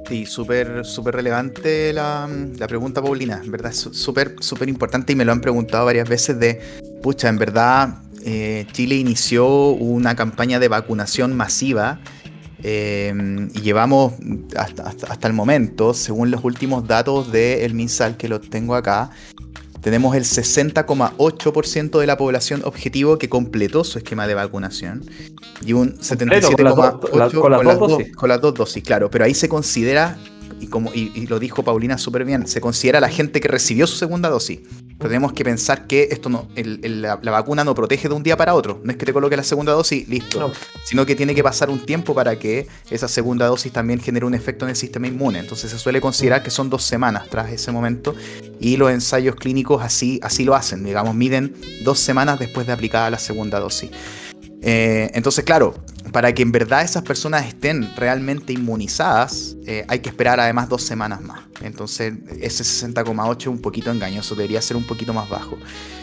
Sí, 0.09 0.27
súper 0.27 0.85
súper 0.85 1.15
relevante 1.15 1.93
la, 1.93 2.29
la 2.59 2.67
pregunta, 2.67 3.01
Paulina. 3.01 3.41
En 3.45 3.53
verdad, 3.53 3.73
súper 3.73 4.35
súper 4.41 4.69
importante 4.69 5.13
y 5.13 5.17
me 5.17 5.25
lo 5.25 5.33
han 5.33 5.41
preguntado 5.41 5.85
varias 5.85 6.09
veces 6.09 6.41
de, 6.41 6.61
pucha, 7.01 7.29
en 7.29 7.39
verdad, 7.39 7.95
eh, 8.25 8.67
Chile 8.73 8.97
inició 8.97 9.71
una 9.71 10.15
campaña 10.15 10.59
de 10.59 10.69
vacunación 10.69 11.35
masiva 11.37 12.01
eh, 12.63 13.49
y 13.55 13.61
llevamos 13.61 14.15
hasta, 14.57 14.85
hasta, 14.89 15.07
hasta 15.09 15.27
el 15.29 15.35
momento, 15.35 15.95
según 15.95 16.31
los 16.31 16.45
últimos 16.45 16.87
datos 16.87 17.31
del 17.33 17.75
MinSal 17.75 18.17
que 18.17 18.29
los 18.29 18.49
tengo 18.51 18.75
acá, 18.75 19.11
tenemos 19.81 20.15
el 20.15 20.25
60,8% 20.25 21.99
de 22.01 22.07
la 22.07 22.17
población 22.19 22.63
objetivo 22.65 23.19
que 23.19 23.29
completó 23.29 23.83
su 23.85 23.99
esquema 23.99 24.27
de 24.27 24.35
vacunación 24.35 25.03
y 25.65 25.73
un 25.73 25.91
Completo, 25.91 26.51
con 26.57 26.65
las 26.65 26.77
dos- 26.77 27.01
77,8% 27.01 27.11
con 27.11 27.19
las- 27.19 27.33
con 27.33 27.51
dos 27.79 27.89
dosis. 27.99 28.17
con 28.17 28.29
las 28.29 28.41
dos 28.41 28.55
dosis, 28.55 28.83
claro, 28.85 29.11
pero 29.11 29.25
ahí 29.25 29.35
se 29.35 29.49
considera, 29.49 30.19
y, 30.61 30.67
como, 30.67 30.93
y, 30.95 31.13
y 31.15 31.27
lo 31.27 31.39
dijo 31.39 31.63
Paulina 31.63 31.97
súper 31.97 32.25
bien, 32.27 32.47
se 32.47 32.61
considera 32.61 33.01
la 33.01 33.09
gente 33.09 33.41
que 33.41 33.49
recibió 33.49 33.87
su 33.87 33.97
segunda 33.97 34.29
dosis. 34.29 34.61
Pero 35.01 35.09
tenemos 35.09 35.33
que 35.33 35.43
pensar 35.45 35.87
que 35.87 36.09
esto 36.11 36.29
no, 36.29 36.47
el- 36.57 36.79
el- 36.83 37.01
la, 37.01 37.19
la 37.23 37.31
vacuna 37.31 37.65
no 37.65 37.75
protege 37.75 38.07
de 38.07 38.15
un 38.15 38.23
día 38.23 38.37
para 38.37 38.53
otro. 38.55 38.83
No 38.85 38.93
es 38.93 38.99
que 38.99 39.07
te 39.07 39.15
coloque 39.15 39.35
la 39.35 39.43
segunda 39.43 39.73
dosis, 39.73 40.07
listo. 40.07 40.39
No. 40.39 40.53
Sino 40.85 41.07
que 41.07 41.15
tiene 41.17 41.35
que 41.35 41.43
pasar 41.43 41.71
un 41.71 41.79
tiempo 41.87 42.15
para 42.15 42.39
que 42.39 42.67
esa 42.91 43.09
segunda 43.09 43.47
dosis 43.47 43.73
también 43.73 43.99
genere 43.99 44.27
un 44.27 44.35
efecto 44.35 44.67
en 44.67 44.71
el 44.71 44.77
sistema 44.77 45.07
inmune. 45.07 45.39
Entonces 45.39 45.71
se 45.71 45.79
suele 45.79 46.03
considerar 46.03 46.43
que 46.43 46.51
son 46.51 46.69
dos 46.69 46.83
semanas 46.85 47.29
tras 47.31 47.51
ese 47.51 47.73
momento. 47.73 48.15
Y 48.61 48.77
los 48.77 48.91
ensayos 48.91 49.37
clínicos 49.37 49.83
así, 49.83 50.21
así 50.23 50.45
lo 50.45 50.55
hacen. 50.55 50.85
Digamos, 50.85 51.15
miden 51.15 51.55
dos 51.83 51.99
semanas 51.99 52.39
después 52.39 52.67
de 52.67 52.75
aplicada 52.75 53.09
la 53.09 53.19
segunda 53.19 53.59
dosis. 53.59 53.91
Eh, 54.63 55.11
entonces, 55.15 55.45
claro, 55.45 55.75
para 56.13 56.35
que 56.35 56.43
en 56.43 56.53
verdad 56.53 56.83
esas 56.83 57.03
personas 57.03 57.47
estén 57.47 57.95
realmente 57.97 58.53
inmunizadas, 58.53 59.57
eh, 59.67 59.85
hay 59.89 60.01
que 60.01 60.09
esperar 60.09 60.41
además 60.41 60.69
dos 60.69 60.83
semanas 60.83 61.21
más. 61.21 61.41
Entonces, 61.63 62.15
ese 62.41 62.65
60,8 62.65 63.41
es 63.41 63.47
un 63.47 63.61
poquito 63.61 63.91
engañoso, 63.91 64.35
debería 64.35 64.61
ser 64.61 64.77
un 64.77 64.85
poquito 64.85 65.13
más 65.13 65.29
bajo. 65.29 65.57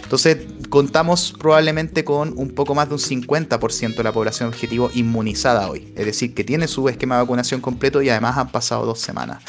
Entonces, 0.03 0.37
contamos 0.69 1.35
probablemente 1.37 2.05
con 2.05 2.33
un 2.37 2.51
poco 2.51 2.73
más 2.73 2.87
de 2.87 2.95
un 2.95 3.01
50% 3.01 3.97
de 3.97 4.03
la 4.03 4.13
población 4.13 4.49
objetivo 4.49 4.89
inmunizada 4.93 5.69
hoy. 5.69 5.91
Es 5.95 6.05
decir, 6.05 6.33
que 6.33 6.43
tiene 6.43 6.67
su 6.67 6.87
esquema 6.87 7.15
de 7.15 7.23
vacunación 7.23 7.59
completo 7.59 8.01
y 8.01 8.09
además 8.09 8.37
han 8.37 8.51
pasado 8.51 8.85
dos 8.85 8.99
semanas. 8.99 9.43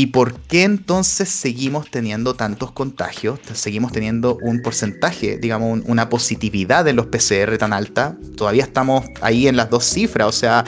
¿Y 0.00 0.06
por 0.06 0.32
qué 0.32 0.62
entonces 0.62 1.28
seguimos 1.28 1.90
teniendo 1.90 2.32
tantos 2.32 2.72
contagios? 2.72 3.38
Seguimos 3.52 3.92
teniendo 3.92 4.38
un 4.40 4.62
porcentaje, 4.62 5.36
digamos, 5.36 5.82
una 5.84 6.08
positividad 6.08 6.86
de 6.86 6.94
los 6.94 7.08
PCR 7.08 7.58
tan 7.58 7.74
alta. 7.74 8.16
Todavía 8.34 8.62
estamos 8.62 9.04
ahí 9.20 9.46
en 9.46 9.56
las 9.56 9.68
dos 9.68 9.84
cifras, 9.84 10.26
o 10.26 10.32
sea, 10.32 10.64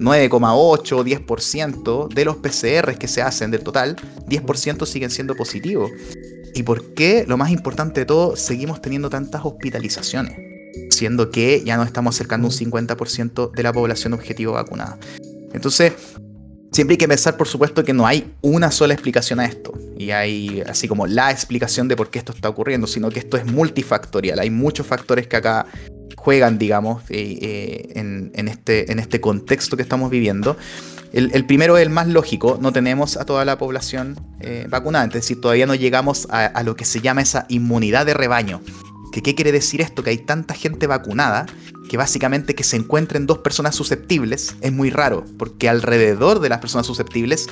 9,8 0.00 0.96
o 0.96 1.04
10% 1.04 2.08
de 2.12 2.24
los 2.24 2.38
PCR 2.38 2.98
que 2.98 3.06
se 3.06 3.22
hacen 3.22 3.52
del 3.52 3.62
total, 3.62 3.94
10% 4.26 4.84
siguen 4.84 5.10
siendo 5.10 5.36
positivos. 5.36 5.92
¿Y 6.52 6.64
por 6.64 6.92
qué, 6.94 7.24
lo 7.28 7.36
más 7.36 7.52
importante 7.52 8.00
de 8.00 8.06
todo, 8.06 8.34
seguimos 8.34 8.82
teniendo 8.82 9.08
tantas 9.10 9.44
hospitalizaciones? 9.44 10.36
Siendo 10.90 11.30
que 11.30 11.62
ya 11.64 11.76
nos 11.76 11.86
estamos 11.86 12.16
acercando 12.16 12.48
un 12.48 12.52
50% 12.52 13.52
de 13.52 13.62
la 13.62 13.72
población 13.72 14.12
objetivo 14.12 14.54
vacunada. 14.54 14.98
Entonces, 15.52 15.92
siempre 16.72 16.94
hay 16.94 16.98
que 16.98 17.08
pensar, 17.08 17.36
por 17.36 17.46
supuesto, 17.46 17.84
que 17.84 17.92
no 17.92 18.06
hay 18.06 18.32
una 18.40 18.70
sola 18.70 18.94
explicación 18.94 19.40
a 19.40 19.44
esto. 19.44 19.72
Y 19.96 20.10
hay 20.10 20.62
así 20.66 20.88
como 20.88 21.06
la 21.06 21.30
explicación 21.30 21.86
de 21.86 21.96
por 21.96 22.10
qué 22.10 22.18
esto 22.18 22.32
está 22.32 22.48
ocurriendo, 22.48 22.86
sino 22.86 23.10
que 23.10 23.20
esto 23.20 23.36
es 23.36 23.44
multifactorial. 23.44 24.38
Hay 24.40 24.50
muchos 24.50 24.86
factores 24.86 25.26
que 25.26 25.36
acá 25.36 25.66
juegan, 26.16 26.58
digamos, 26.58 27.02
eh, 27.10 27.38
eh, 27.42 27.92
en, 27.94 28.48
este, 28.48 28.90
en 28.90 28.98
este 28.98 29.20
contexto 29.20 29.76
que 29.76 29.82
estamos 29.82 30.10
viviendo. 30.10 30.56
El, 31.12 31.44
primero 31.44 31.76
es 31.76 31.82
el 31.82 31.90
más 31.90 32.08
lógico, 32.08 32.58
no 32.58 32.72
tenemos 32.72 33.18
a 33.18 33.26
toda 33.26 33.44
la 33.44 33.58
población 33.58 34.18
eh, 34.40 34.66
vacunada, 34.70 35.04
es 35.04 35.12
decir, 35.12 35.38
todavía 35.42 35.66
no 35.66 35.74
llegamos 35.74 36.26
a, 36.30 36.62
lo 36.62 36.74
que 36.74 36.86
se 36.86 37.02
llama 37.02 37.20
esa 37.20 37.44
inmunidad 37.50 38.06
de 38.06 38.14
rebaño. 38.14 38.62
¿Qué, 39.12 39.20
¿Qué 39.20 39.34
quiere 39.34 39.52
decir 39.52 39.82
esto? 39.82 40.02
Que 40.02 40.08
hay 40.08 40.16
tanta 40.16 40.54
gente 40.54 40.86
vacunada 40.86 41.44
que 41.88 41.96
básicamente 41.96 42.54
que 42.54 42.64
se 42.64 42.76
encuentren 42.76 43.26
dos 43.26 43.38
personas 43.38 43.74
susceptibles 43.74 44.56
es 44.60 44.72
muy 44.72 44.90
raro, 44.90 45.24
porque 45.38 45.68
alrededor 45.68 46.40
de 46.40 46.48
las 46.48 46.58
personas 46.58 46.86
susceptibles 46.86 47.48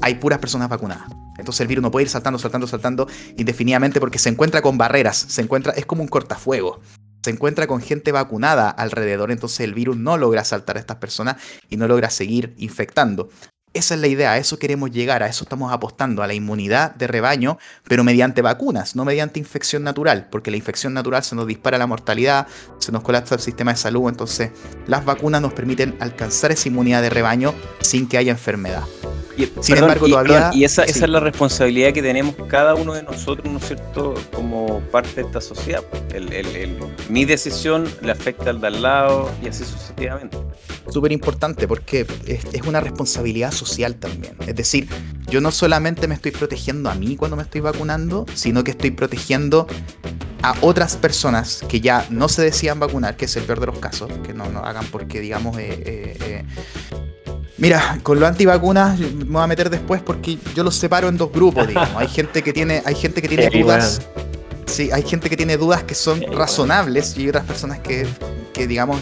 hay 0.00 0.16
puras 0.16 0.38
personas 0.38 0.68
vacunadas. 0.68 1.06
Entonces 1.38 1.60
el 1.60 1.68
virus 1.68 1.82
no 1.82 1.90
puede 1.90 2.04
ir 2.04 2.10
saltando, 2.10 2.38
saltando, 2.38 2.66
saltando 2.66 3.08
indefinidamente 3.36 4.00
porque 4.00 4.18
se 4.18 4.28
encuentra 4.28 4.62
con 4.62 4.78
barreras, 4.78 5.16
se 5.16 5.42
encuentra, 5.42 5.72
es 5.72 5.86
como 5.86 6.02
un 6.02 6.08
cortafuego 6.08 6.80
se 7.26 7.32
encuentra 7.32 7.66
con 7.66 7.80
gente 7.80 8.12
vacunada 8.12 8.70
alrededor, 8.70 9.32
entonces 9.32 9.58
el 9.58 9.74
virus 9.74 9.96
no 9.96 10.16
logra 10.16 10.44
saltar 10.44 10.76
a 10.76 10.78
estas 10.78 10.98
personas 10.98 11.38
y 11.68 11.76
no 11.76 11.88
logra 11.88 12.08
seguir 12.08 12.54
infectando. 12.56 13.30
Esa 13.76 13.94
es 13.94 14.00
la 14.00 14.06
idea, 14.06 14.32
a 14.32 14.38
eso 14.38 14.58
queremos 14.58 14.90
llegar, 14.90 15.22
a 15.22 15.26
eso 15.26 15.44
estamos 15.44 15.70
apostando, 15.70 16.22
a 16.22 16.26
la 16.26 16.32
inmunidad 16.32 16.94
de 16.94 17.06
rebaño, 17.06 17.58
pero 17.86 18.04
mediante 18.04 18.40
vacunas, 18.40 18.96
no 18.96 19.04
mediante 19.04 19.38
infección 19.38 19.84
natural, 19.84 20.28
porque 20.30 20.50
la 20.50 20.56
infección 20.56 20.94
natural 20.94 21.22
se 21.22 21.36
nos 21.36 21.46
dispara 21.46 21.76
la 21.76 21.86
mortalidad, 21.86 22.46
se 22.78 22.90
nos 22.90 23.02
colapsa 23.02 23.34
el 23.34 23.42
sistema 23.42 23.72
de 23.72 23.76
salud, 23.76 24.08
entonces 24.08 24.50
las 24.86 25.04
vacunas 25.04 25.42
nos 25.42 25.52
permiten 25.52 25.94
alcanzar 26.00 26.52
esa 26.52 26.68
inmunidad 26.68 27.02
de 27.02 27.10
rebaño 27.10 27.52
sin 27.82 28.08
que 28.08 28.16
haya 28.16 28.32
enfermedad. 28.32 28.82
Y, 29.36 29.52
Sin 29.60 29.76
embargo, 29.76 30.08
todavía. 30.08 30.50
y 30.54 30.64
esa, 30.64 30.84
es 30.84 30.98
la 31.06 31.20
responsabilidad 31.20 31.92
que 31.92 32.00
tenemos 32.00 32.34
cada 32.48 32.74
uno 32.74 32.94
de 32.94 33.02
nosotros, 33.02 33.46
¿no 33.52 33.58
es 33.58 33.66
cierto?, 33.66 34.14
como 34.34 34.80
parte 34.90 35.16
de 35.16 35.22
esta 35.26 35.42
sociedad. 35.42 35.84
mi 37.10 37.26
decisión 37.26 37.86
le 38.00 38.12
afecta 38.12 38.48
al 38.48 38.62
de 38.62 38.68
al 38.68 38.80
lado 38.80 39.30
y 39.42 39.48
así 39.48 39.66
sucesivamente. 39.66 40.38
Súper 40.90 41.12
importante 41.12 41.66
porque 41.66 42.06
es, 42.26 42.44
es 42.52 42.62
una 42.62 42.80
responsabilidad 42.80 43.52
social 43.52 43.96
también. 43.96 44.36
Es 44.46 44.54
decir, 44.54 44.88
yo 45.28 45.40
no 45.40 45.50
solamente 45.50 46.06
me 46.08 46.14
estoy 46.14 46.30
protegiendo 46.30 46.90
a 46.90 46.94
mí 46.94 47.16
cuando 47.16 47.36
me 47.36 47.42
estoy 47.42 47.60
vacunando, 47.60 48.26
sino 48.34 48.62
que 48.64 48.70
estoy 48.70 48.92
protegiendo 48.92 49.66
a 50.42 50.54
otras 50.60 50.96
personas 50.96 51.64
que 51.68 51.80
ya 51.80 52.06
no 52.10 52.28
se 52.28 52.42
decían 52.42 52.78
vacunar, 52.78 53.16
que 53.16 53.24
es 53.24 53.36
el 53.36 53.44
peor 53.44 53.60
de 53.60 53.66
los 53.66 53.78
casos, 53.78 54.10
que 54.24 54.32
no, 54.32 54.48
no 54.50 54.60
hagan 54.60 54.86
porque, 54.86 55.20
digamos, 55.20 55.58
eh, 55.58 55.82
eh, 55.84 56.16
eh 56.20 56.44
Mira, 57.58 57.98
con 58.02 58.20
los 58.20 58.28
antivacunas 58.28 58.98
me 58.98 59.24
voy 59.24 59.42
a 59.42 59.46
meter 59.46 59.70
después 59.70 60.02
porque 60.02 60.38
yo 60.54 60.62
los 60.62 60.76
separo 60.76 61.08
en 61.08 61.16
dos 61.16 61.32
grupos, 61.32 61.66
digamos. 61.66 61.96
Hay 61.96 62.08
gente 62.08 62.42
que 62.42 62.52
tiene, 62.52 62.82
hay 62.84 62.94
gente 62.94 63.22
que 63.22 63.28
tiene 63.28 63.48
dudas. 63.62 64.02
Sí, 64.66 64.90
hay 64.92 65.02
gente 65.02 65.30
que 65.30 65.36
tiene 65.36 65.56
dudas 65.56 65.82
que 65.84 65.94
son 65.94 66.20
razonables 66.32 67.16
y 67.16 67.22
hay 67.22 67.28
otras 67.30 67.46
personas 67.46 67.78
que, 67.78 68.06
que 68.52 68.66
digamos, 68.66 69.00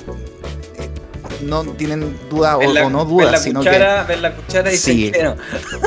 no 1.44 1.64
tienen 1.64 2.16
duda 2.28 2.56
o, 2.56 2.90
no 2.90 3.04
dudas, 3.04 3.42
sino 3.42 3.62
que. 3.62 3.70
Ver 3.70 4.18
la 4.20 4.34
cuchara 4.34 4.72
y 4.72 4.76
sí, 4.76 5.12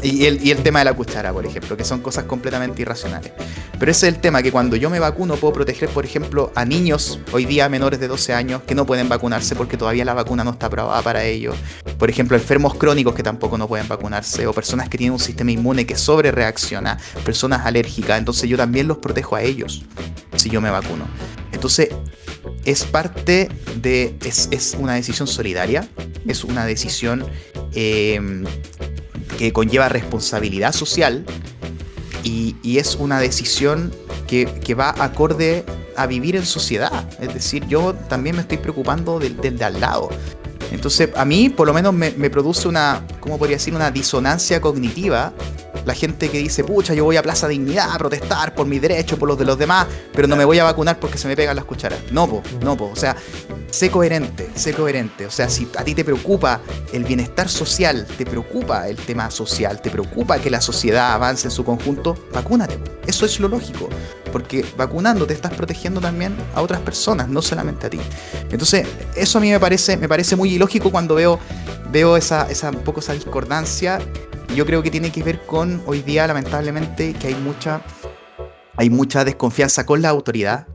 y, 0.04 0.26
el, 0.26 0.46
y 0.46 0.52
el 0.52 0.64
tema 0.64 0.80
de 0.80 0.86
la 0.86 0.94
cuchara, 0.94 1.34
por 1.34 1.46
ejemplo, 1.46 1.76
que 1.76 1.84
son 1.84 2.02
cosas 2.02 2.26
completamente 2.26 2.82
irracionales. 2.82 3.32
Pero 3.80 3.92
ese 3.92 4.08
es 4.08 4.16
el 4.16 4.20
tema, 4.20 4.42
que 4.42 4.52
cuando 4.52 4.76
yo 4.76 4.90
me 4.90 5.00
vacuno 5.00 5.36
puedo 5.36 5.54
proteger, 5.54 5.90
por 5.90 6.04
ejemplo, 6.04 6.52
a 6.56 6.66
niños 6.66 7.20
hoy 7.32 7.46
día 7.46 7.70
menores 7.70 8.00
de 8.00 8.08
12 8.08 8.34
años 8.34 8.62
que 8.66 8.74
no 8.74 8.86
pueden 8.86 9.08
vacunarse 9.08 9.56
porque 9.56 9.78
todavía 9.78 10.04
la 10.04 10.14
vacuna 10.14 10.44
no 10.44 10.52
está 10.52 10.68
aprobada 10.68 11.02
para 11.02 11.24
ellos. 11.24 11.56
Por 12.00 12.10
ejemplo, 12.10 12.36
enfermos 12.36 12.74
crónicos 12.76 13.14
que 13.14 13.24
tampoco 13.24 13.58
no 13.58 13.68
pueden 13.68 13.88
vacunarse, 13.88 14.48
o 14.48 14.54
personas 14.54 14.90
que 14.90 14.98
tienen 14.98 15.14
un 15.14 15.20
sistema 15.20 15.52
inmune 15.52 15.86
que 15.86 15.96
sobre 15.96 16.32
reacciona, 16.32 16.98
personas 17.24 17.66
alérgicas. 17.66 18.18
Entonces 18.18 18.50
yo 18.50 18.58
también 18.58 18.88
los 18.88 18.98
protejo 18.98 19.36
a 19.36 19.42
ellos 19.42 19.84
si 20.36 20.50
yo 20.50 20.62
me 20.62 20.70
vacuno. 20.70 21.06
Entonces, 21.52 21.90
es 22.68 22.84
parte 22.84 23.50
de. 23.82 24.14
Es, 24.24 24.76
una 24.78 24.94
decisión 24.96 25.28
solidaria, 25.28 25.88
es 26.28 26.44
una 26.44 26.66
decisión 26.66 27.26
em, 27.74 28.44
que 29.40 29.54
conlleva 29.54 29.88
responsabilidad 29.88 30.74
social 30.74 31.26
y, 32.24 32.78
es 32.78 32.96
una 32.96 33.22
decisión 33.22 33.94
que, 34.28 34.76
va 34.76 34.90
acorde 35.02 35.64
a 35.96 36.08
vivir 36.08 36.36
en 36.36 36.46
sociedad. 36.46 37.10
Es 37.22 37.34
decir, 37.34 37.66
yo 37.68 37.94
también 38.10 38.36
me 38.36 38.42
estoy 38.42 38.58
preocupando 38.58 39.18
del, 39.18 39.38
de 39.38 39.64
al 39.64 39.80
lado. 39.80 40.10
Entonces, 40.72 41.10
a 41.16 41.24
mí 41.24 41.48
por 41.48 41.68
lo 41.68 41.74
menos 41.74 41.94
me, 41.94 42.12
me 42.12 42.30
produce 42.30 42.68
una, 42.68 43.08
¿cómo 43.22 43.38
podría 43.38 43.56
decir? 43.56 43.74
Una 43.74 43.92
disonancia 43.92 44.60
cognitiva 44.60 45.34
la 45.88 45.96
gente 45.96 46.30
que 46.30 46.38
dice, 46.38 46.66
pucha, 46.66 46.94
yo 46.94 47.06
voy 47.06 47.16
a 47.16 47.24
Plaza 47.24 47.48
Dignidad 47.48 47.90
a 47.94 47.98
protestar 47.98 48.54
por 48.54 48.68
mis 48.68 48.82
derechos, 48.82 49.18
por 49.18 49.30
los 49.30 49.40
de 49.40 49.46
los 49.46 49.58
demás, 49.58 49.88
pero 50.14 50.28
no 50.28 50.36
me 50.36 50.44
voy 50.44 50.60
a 50.60 50.66
vacunar 50.66 51.00
porque 51.00 51.18
se 51.18 51.30
me 51.30 51.36
pegan 51.36 51.56
las 51.56 51.64
cucharas. 51.64 52.00
No, 52.12 52.28
po, 52.28 52.44
no, 52.62 52.76
po. 52.76 52.90
O 52.92 52.96
sea, 52.96 53.16
sé 53.72 53.90
coherente, 53.90 54.50
sé 54.54 54.74
coherente. 54.74 55.26
O 55.26 55.32
sea, 55.32 55.48
si 55.48 55.66
a 55.78 55.86
ti 55.86 55.96
te 55.96 56.04
preocupa 56.04 56.60
el 56.92 57.06
bienestar 57.06 57.48
social, 57.48 58.06
te 58.18 58.26
preocupa 58.26 58.90
el 58.90 58.98
tema 58.98 59.32
social, 59.32 59.82
te 59.82 59.90
preocupa 59.90 60.40
que 60.40 60.50
la 60.50 60.60
sociedad 60.60 61.14
avance 61.14 61.48
en 61.48 61.52
su 61.52 61.64
conjunto, 61.64 62.18
vacúnate. 62.34 62.78
Eso 63.08 63.26
es 63.26 63.40
lo 63.40 63.48
lógico. 63.48 63.88
Porque 64.34 64.66
vacunando 64.76 65.26
te 65.26 65.34
estás 65.34 65.54
protegiendo 65.54 66.02
también 66.02 66.36
a 66.54 66.62
otras 66.62 66.82
personas, 66.82 67.30
no 67.30 67.42
solamente 67.42 67.88
a 67.88 67.90
ti. 67.90 68.00
Entonces, 68.52 68.86
eso 69.16 69.38
a 69.38 69.42
mí 69.42 69.50
me 69.52 69.60
parece, 69.62 69.96
me 69.96 70.10
parece 70.10 70.36
muy 70.36 70.54
ilógico 70.54 70.92
cuando 70.92 71.16
veo, 71.16 71.40
veo 71.94 72.18
esa, 72.18 72.46
esa, 72.50 72.72
un 72.72 72.84
poco 72.84 73.00
esa 73.00 73.14
discordancia 73.14 74.00
yo 74.56 74.66
creo 74.66 74.82
que 74.84 74.92
tiene 74.92 75.12
que 75.12 75.24
ver 75.24 75.46
con 75.46 75.82
hoy 75.86 76.02
día, 76.02 76.28
lamentablemente, 76.28 77.14
que 77.14 77.28
hay 77.28 77.36
mucha, 77.36 77.82
hay 78.76 78.90
mucha 78.90 79.24
desconfianza 79.24 79.86
con 79.86 80.02
la 80.02 80.10
autoridad. 80.10 80.68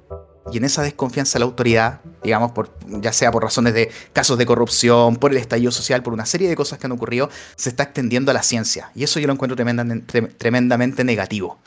Y 0.53 0.59
en 0.59 0.65
esa 0.65 0.83
desconfianza 0.83 1.39
la 1.39 1.45
autoridad, 1.45 2.01
digamos, 2.23 2.53
por, 2.53 2.71
ya 2.87 3.13
sea 3.13 3.31
por 3.31 3.43
razones 3.43 3.75
de 3.75 3.91
casos 4.13 4.37
de 4.39 4.45
corrupción, 4.45 5.17
por 5.17 5.31
el 5.31 5.39
estallido 5.39 5.71
social, 5.71 6.03
por 6.03 6.13
una 6.13 6.27
serie 6.27 6.49
de 6.49 6.57
cosas 6.57 6.79
que 6.79 6.87
han 6.87 6.93
ocurrido, 6.93 7.31
se 7.57 7.71
está 7.71 7.85
extendiendo 7.85 8.31
a 8.31 8.35
la 8.35 8.43
ciencia. 8.43 8.91
Y 8.95 9.05
eso 9.05 9.21
yo 9.21 9.27
lo 9.27 9.33
encuentro 9.33 9.57
tremendamente 9.57 11.05
negativo. 11.05 11.59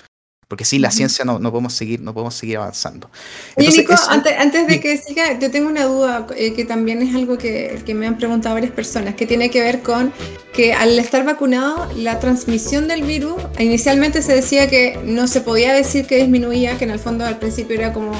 Porque 0.48 0.64
sin 0.64 0.82
la 0.82 0.92
ciencia 0.92 1.26
no, 1.26 1.40
no, 1.40 1.52
podemos 1.52 1.74
seguir, 1.74 2.02
no 2.02 2.14
podemos 2.14 2.36
seguir 2.36 2.58
avanzando. 2.58 3.10
Nico, 3.58 3.96
antes, 4.10 4.68
de 4.68 4.80
que 4.80 4.98
siga, 4.98 5.40
yo 5.40 5.50
tengo 5.50 5.68
una 5.68 5.86
duda 5.86 6.28
eh, 6.36 6.54
que 6.54 6.66
también 6.66 7.02
es 7.02 7.16
algo 7.16 7.38
que, 7.38 7.82
que, 7.84 7.96
me 7.96 8.06
han 8.06 8.18
preguntado 8.18 8.54
varias 8.54 8.72
personas, 8.72 9.16
que 9.16 9.26
tiene 9.26 9.50
que 9.50 9.62
ver 9.62 9.82
con 9.82 10.14
que 10.54 10.74
al 10.74 10.98
estar 11.00 11.26
vacunado, 11.26 11.90
la 11.96 12.20
transmisión 12.20 12.88
del 12.88 13.04
virus, 13.04 13.42
inicialmente 13.58 14.22
se 14.22 14.34
decía 14.34 14.70
que 14.70 15.00
no 15.04 15.28
se 15.28 15.42
podía 15.42 15.74
decir 15.74 16.06
que 16.06 16.18
disminuía, 16.18 16.78
que 16.78 16.86
en 16.86 16.92
el 16.92 17.00
fondo 17.00 17.26
al 17.26 17.40
principio 17.40 17.76
era 17.76 17.92
como 17.92 18.12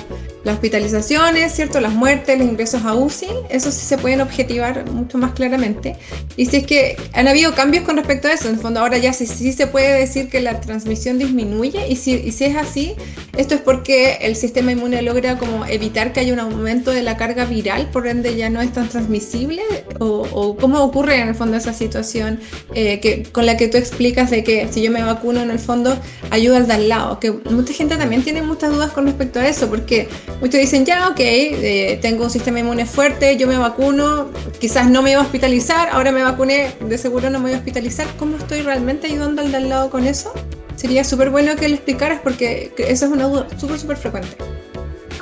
las 0.46 0.56
hospitalizaciones, 0.56 1.54
¿cierto? 1.54 1.82
Las 1.82 1.94
muertes, 1.94 2.38
los 2.40 2.48
ingresos 2.48 2.84
a 2.86 2.94
UCI, 2.94 3.28
eso 3.50 3.72
sí 3.72 3.82
se 3.82 3.98
pueden 3.98 4.22
objetivar 4.22 4.90
mucho 4.92 5.18
más 5.18 5.34
claramente. 5.34 5.98
Y 6.38 6.46
si 6.46 6.58
es 6.58 6.66
que 6.66 6.96
han 7.14 7.28
habido 7.28 7.54
cambios 7.54 7.84
con 7.84 7.98
respecto 7.98 8.28
a 8.28 8.34
eso, 8.34 8.48
en 8.48 8.56
el 8.56 8.62
fondo 8.62 8.80
ahora 8.80 8.98
ya 8.98 9.12
sí, 9.12 9.26
sí 9.26 9.52
se 9.52 9.68
puede 9.68 10.00
decir 10.00 10.30
que 10.30 10.40
la 10.40 10.62
transmisión 10.62 11.18
disminuye 11.20 11.88
y 11.90 11.96
si 11.98 12.14
y 12.14 12.32
si 12.32 12.46
es 12.46 12.56
así, 12.56 12.96
esto 13.38 13.56
es 13.56 13.62
porque 13.62 14.20
el 14.22 14.36
sistema 14.36 14.72
inmune 14.72 15.02
logra 15.02 15.38
como 15.38 15.66
evitar 15.66 16.14
que 16.14 16.22
haya 16.22 16.34
un 16.34 16.40
aumento 16.40 16.92
de 16.92 17.04
la 17.04 17.18
carga 17.18 17.46
viral, 17.46 17.90
por 17.92 18.08
ende 18.08 18.36
ya 18.36 18.50
no 18.50 18.62
es 18.62 18.72
tan 18.72 18.88
transmisible, 18.88 19.62
o, 20.00 20.56
cómo 20.60 20.80
ocurre 20.82 21.20
en 21.20 21.30
el 21.30 21.36
fondo 21.36 21.58
esa 21.58 21.74
situación 21.74 22.40
eh, 22.74 23.00
que, 23.00 23.24
con 23.24 23.46
la 23.46 23.58
que 23.58 23.68
tú 23.68 23.78
explicas 23.78 24.30
de 24.30 24.44
que 24.44 24.68
si 24.72 24.82
yo 24.82 24.92
me 24.92 25.04
vacuno 25.04 25.42
en 25.42 25.50
el 25.52 25.60
fondo 25.60 25.98
ayuda 26.30 26.58
al 26.58 26.68
de 26.68 26.74
al 26.74 26.90
lado, 26.90 27.20
que 27.20 27.32
mucha 27.32 27.74
gente 27.74 27.98
también 27.98 28.24
tiene 28.24 28.42
muchas 28.42 28.72
dudas 28.72 28.92
con 28.92 29.06
respecto 29.06 29.40
a 29.40 29.48
eso, 29.48 29.68
porque 29.68 30.08
muchos 30.42 30.60
dicen 30.60 30.86
ya, 30.86 31.08
ok, 31.10 31.20
eh, 31.20 32.00
tengo 32.02 32.24
un 32.24 32.30
sistema 32.30 32.60
inmune 32.60 32.86
fuerte, 32.86 33.38
yo 33.38 33.48
me 33.48 33.58
vacuno, 33.58 34.30
quizás 34.60 34.90
no 34.90 35.02
me 35.02 35.12
iba 35.12 35.22
a 35.22 35.24
hospitalizar, 35.24 35.90
ahora 35.92 36.12
me 36.12 36.24
vacuné, 36.24 36.74
de 36.80 36.98
seguro 36.98 37.30
no 37.30 37.40
me 37.40 37.46
voy 37.46 37.54
a 37.54 37.58
hospitalizar, 37.58 38.08
¿cómo 38.18 38.38
estoy 38.38 38.62
realmente 38.62 39.08
ayudando 39.08 39.42
al 39.42 39.52
de 39.52 39.58
al 39.58 39.70
lado 39.70 39.90
con 39.90 40.06
eso? 40.06 40.34
Sería 40.76 41.04
súper 41.04 41.30
bueno 41.30 41.56
que 41.56 41.70
le 41.70 41.76
explicaras 41.76 42.20
porque 42.22 42.74
esa 42.78 43.06
es 43.06 43.12
una 43.12 43.28
duda 43.28 43.48
súper, 43.58 43.80
súper 43.80 43.98
frecuente. 43.98 44.36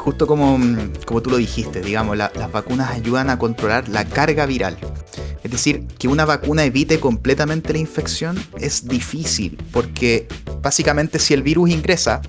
Justo 0.03 0.27
como, 0.27 0.59
como 1.05 1.21
tú 1.21 1.29
lo 1.29 1.37
dijiste, 1.37 1.79
digamos, 1.79 2.17
las 2.17 2.51
vacunas 2.51 2.91
ayudan 2.91 3.29
a 3.29 3.39
controlar 3.39 3.87
la 3.87 4.03
carga 4.03 4.45
viral. 4.45 4.77
Es 5.45 5.49
decir, 5.49 5.87
que 5.97 6.09
una 6.09 6.25
vacuna 6.25 6.65
evite 6.65 6.99
completamente 6.99 7.71
la 7.71 7.79
infección 7.79 8.37
es 8.59 8.85
difícil, 8.85 9.57
porque 9.71 10.27
básicamente 10.61 11.19
si 11.19 11.33
el 11.33 11.41
virus 11.41 11.69
ingresa 11.69 12.21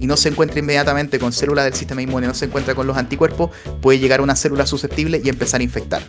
y 0.00 0.08
no 0.08 0.16
se 0.16 0.30
encuentra 0.30 0.58
inmediatamente 0.58 1.20
con 1.20 1.32
células 1.32 1.64
del 1.64 1.74
sistema 1.74 2.02
inmune, 2.02 2.26
no 2.26 2.34
se 2.34 2.46
encuentra 2.46 2.74
con 2.74 2.88
los 2.88 2.96
anticuerpos, 2.96 3.50
puede 3.80 4.00
llegar 4.00 4.18
a 4.18 4.24
una 4.24 4.34
célula 4.34 4.66
susceptible 4.66 5.22
y 5.24 5.28
empezar 5.28 5.60
a 5.60 5.64
infectar. 5.64 6.02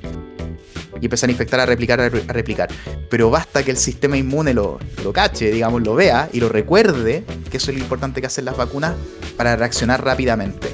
Y 1.01 1.05
empezar 1.05 1.29
a 1.29 1.31
infectar, 1.31 1.59
a 1.59 1.65
replicar, 1.65 1.99
a 1.99 2.09
replicar. 2.09 2.69
Pero 3.09 3.29
basta 3.29 3.63
que 3.63 3.71
el 3.71 3.77
sistema 3.77 4.17
inmune 4.17 4.53
lo, 4.53 4.79
lo 5.03 5.11
cache, 5.11 5.51
digamos, 5.51 5.81
lo 5.81 5.95
vea 5.95 6.29
y 6.31 6.39
lo 6.39 6.49
recuerde, 6.49 7.23
que 7.49 7.57
eso 7.57 7.71
es 7.71 7.77
lo 7.77 7.83
importante 7.83 8.21
que 8.21 8.27
hacen 8.27 8.45
las 8.45 8.55
vacunas, 8.55 8.95
para 9.37 9.55
reaccionar 9.55 10.03
rápidamente. 10.03 10.69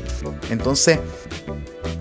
Entonces, 0.49 0.99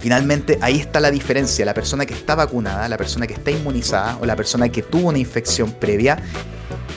Finalmente, 0.00 0.58
ahí 0.60 0.78
está 0.78 1.00
la 1.00 1.10
diferencia. 1.10 1.64
La 1.66 1.74
persona 1.74 2.06
que 2.06 2.14
está 2.14 2.34
vacunada, 2.34 2.88
la 2.88 2.96
persona 2.96 3.26
que 3.26 3.34
está 3.34 3.50
inmunizada 3.50 4.16
o 4.20 4.26
la 4.26 4.36
persona 4.36 4.68
que 4.68 4.82
tuvo 4.82 5.08
una 5.08 5.18
infección 5.18 5.72
previa 5.72 6.22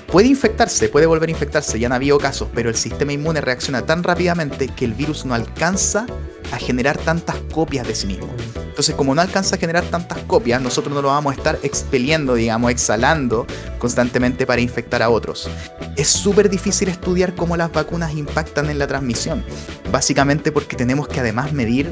puede 0.07 0.27
infectarse, 0.27 0.89
puede 0.89 1.05
volver 1.05 1.29
a 1.29 1.31
infectarse, 1.31 1.79
ya 1.79 1.87
han 1.87 1.93
habido 1.93 2.17
casos, 2.17 2.49
pero 2.53 2.69
el 2.69 2.75
sistema 2.75 3.13
inmune 3.13 3.41
reacciona 3.41 3.85
tan 3.85 4.03
rápidamente 4.03 4.67
que 4.67 4.85
el 4.85 4.93
virus 4.93 5.25
no 5.25 5.33
alcanza 5.33 6.05
a 6.51 6.57
generar 6.57 6.97
tantas 6.97 7.37
copias 7.53 7.87
de 7.87 7.95
sí 7.95 8.07
mismo. 8.07 8.27
Entonces, 8.71 8.95
como 8.95 9.13
no 9.13 9.21
alcanza 9.21 9.57
a 9.57 9.59
generar 9.59 9.83
tantas 9.83 10.19
copias, 10.19 10.61
nosotros 10.61 10.95
no 10.95 11.01
lo 11.01 11.09
vamos 11.09 11.33
a 11.33 11.35
estar 11.35 11.59
expeliendo, 11.61 12.35
digamos, 12.35 12.71
exhalando 12.71 13.45
constantemente 13.79 14.45
para 14.45 14.61
infectar 14.61 15.01
a 15.01 15.09
otros. 15.09 15.49
Es 15.97 16.07
súper 16.07 16.49
difícil 16.49 16.87
estudiar 16.87 17.35
cómo 17.35 17.57
las 17.57 17.69
vacunas 17.69 18.13
impactan 18.13 18.69
en 18.69 18.79
la 18.79 18.87
transmisión, 18.87 19.43
básicamente 19.91 20.53
porque 20.53 20.77
tenemos 20.77 21.09
que 21.09 21.19
además 21.19 21.51
medir 21.51 21.91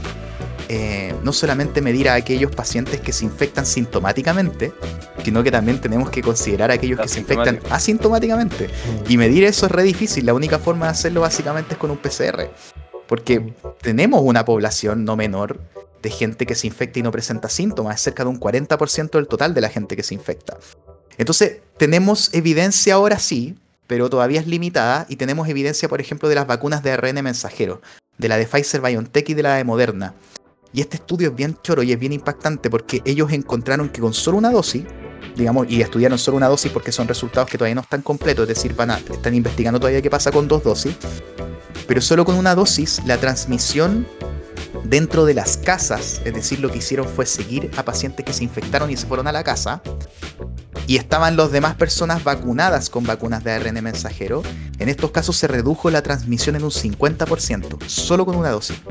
eh, 0.70 1.14
no 1.22 1.34
solamente 1.34 1.82
medir 1.82 2.08
a 2.08 2.14
aquellos 2.14 2.56
pacientes 2.56 3.02
que 3.02 3.12
se 3.12 3.26
infectan 3.26 3.66
sintomáticamente, 3.66 4.72
sino 5.22 5.44
que 5.44 5.52
también 5.52 5.82
tenemos 5.82 6.10
que 6.10 6.22
considerar 6.22 6.72
a 6.72 6.76
aquellos 6.76 7.02
que 7.02 7.10
se 7.10 7.20
infectan 7.20 7.60
asintomáticamente. 7.70 8.68
Mm. 8.68 9.12
Y 9.12 9.18
medir 9.18 9.44
eso 9.44 9.66
es 9.66 9.72
re 9.74 9.84
difícil. 9.84 10.26
La 10.26 10.34
única 10.34 10.60
forma 10.60 10.86
de 10.86 10.92
hacerlo 10.92 11.22
básicamente 11.22 11.74
es 11.74 11.78
con 11.78 11.92
un 11.92 11.98
PCR. 11.98 12.50
Porque 13.10 13.56
tenemos 13.82 14.22
una 14.24 14.46
población 14.46 15.04
no 15.04 15.16
menor 15.16 15.60
de 16.04 16.12
gente 16.12 16.46
que 16.46 16.54
se 16.54 16.68
infecta 16.68 17.00
y 17.00 17.02
no 17.02 17.12
presenta 17.12 17.50
síntomas. 17.50 17.96
Es 17.96 18.02
cerca 18.02 18.24
de 18.24 18.30
un 18.30 18.40
40% 18.40 19.10
del 19.10 19.28
total 19.28 19.56
de 19.56 19.62
la 19.62 19.70
gente 19.70 19.96
que 19.96 20.04
se 20.04 20.14
infecta. 20.14 20.60
Entonces, 21.18 21.58
tenemos 21.78 22.32
evidencia 22.34 22.94
ahora 22.94 23.18
sí, 23.18 23.58
pero 23.88 24.12
todavía 24.12 24.40
es 24.40 24.46
limitada. 24.46 25.08
Y 25.10 25.16
tenemos 25.16 25.50
evidencia, 25.50 25.90
por 25.90 26.00
ejemplo, 26.00 26.30
de 26.30 26.36
las 26.36 26.46
vacunas 26.46 26.84
de 26.84 26.92
ARN 26.92 27.24
mensajero, 27.24 27.82
de 28.20 28.28
la 28.30 28.38
de 28.38 28.46
Pfizer 28.46 28.80
BioNTech 28.80 29.28
y 29.28 29.34
de 29.34 29.42
la 29.44 29.56
de 29.56 29.64
Moderna. 29.64 30.14
Y 30.72 30.82
este 30.82 30.98
estudio 30.98 31.30
es 31.30 31.36
bien 31.36 31.58
choro 31.64 31.82
y 31.82 31.92
es 31.92 32.00
bien 32.00 32.14
impactante 32.14 32.70
porque 32.70 33.02
ellos 33.06 33.32
encontraron 33.32 33.90
que 33.90 34.02
con 34.02 34.14
solo 34.14 34.38
una 34.38 34.52
dosis, 34.52 34.84
digamos, 35.40 35.68
y 35.70 35.82
estudiaron 35.82 36.20
solo 36.20 36.38
una 36.38 36.48
dosis 36.48 36.72
porque 36.72 36.92
son 36.92 37.08
resultados 37.08 37.50
que 37.50 37.58
todavía 37.58 37.76
no 37.76 37.82
están 37.82 38.02
completos, 38.02 38.44
es 38.44 38.56
decir, 38.56 38.76
van 38.76 38.92
a, 38.92 38.98
están 38.98 39.34
investigando 39.34 39.80
todavía 39.80 40.02
qué 40.02 40.10
pasa 40.10 40.32
con 40.32 40.48
dos 40.48 40.64
dosis, 40.64 40.96
pero 41.88 42.02
solo 42.02 42.26
con 42.26 42.36
una 42.36 42.54
dosis 42.56 43.02
la 43.06 43.18
transmisión 43.18 44.08
dentro 44.84 45.26
de 45.26 45.34
las 45.34 45.58
casas, 45.58 46.22
es 46.26 46.34
decir, 46.34 46.60
lo 46.60 46.72
que 46.72 46.80
hicieron 46.80 47.08
fue 47.08 47.26
seguir 47.26 47.72
a 47.78 47.84
pacientes 47.84 48.26
que 48.26 48.34
se 48.34 48.44
infectaron 48.44 48.90
y 48.90 48.98
se 48.98 49.08
fueron 49.08 49.28
a 49.28 49.32
la 49.32 49.44
casa, 49.44 49.82
y 50.90 50.96
estaban 50.96 51.38
las 51.38 51.52
demás 51.52 51.76
personas 51.76 52.24
vacunadas 52.24 52.90
con 52.90 53.04
vacunas 53.04 53.44
de 53.44 53.52
ARN 53.52 53.84
mensajero, 53.84 54.42
en 54.80 54.90
estos 54.90 55.12
casos 55.12 55.38
se 55.38 55.48
redujo 55.48 55.92
la 55.92 56.02
transmisión 56.02 56.56
en 56.56 56.64
un 56.64 56.72
50%, 56.72 57.88
solo 57.88 58.26
con 58.26 58.36
una 58.36 58.50
dosis. 58.50 58.82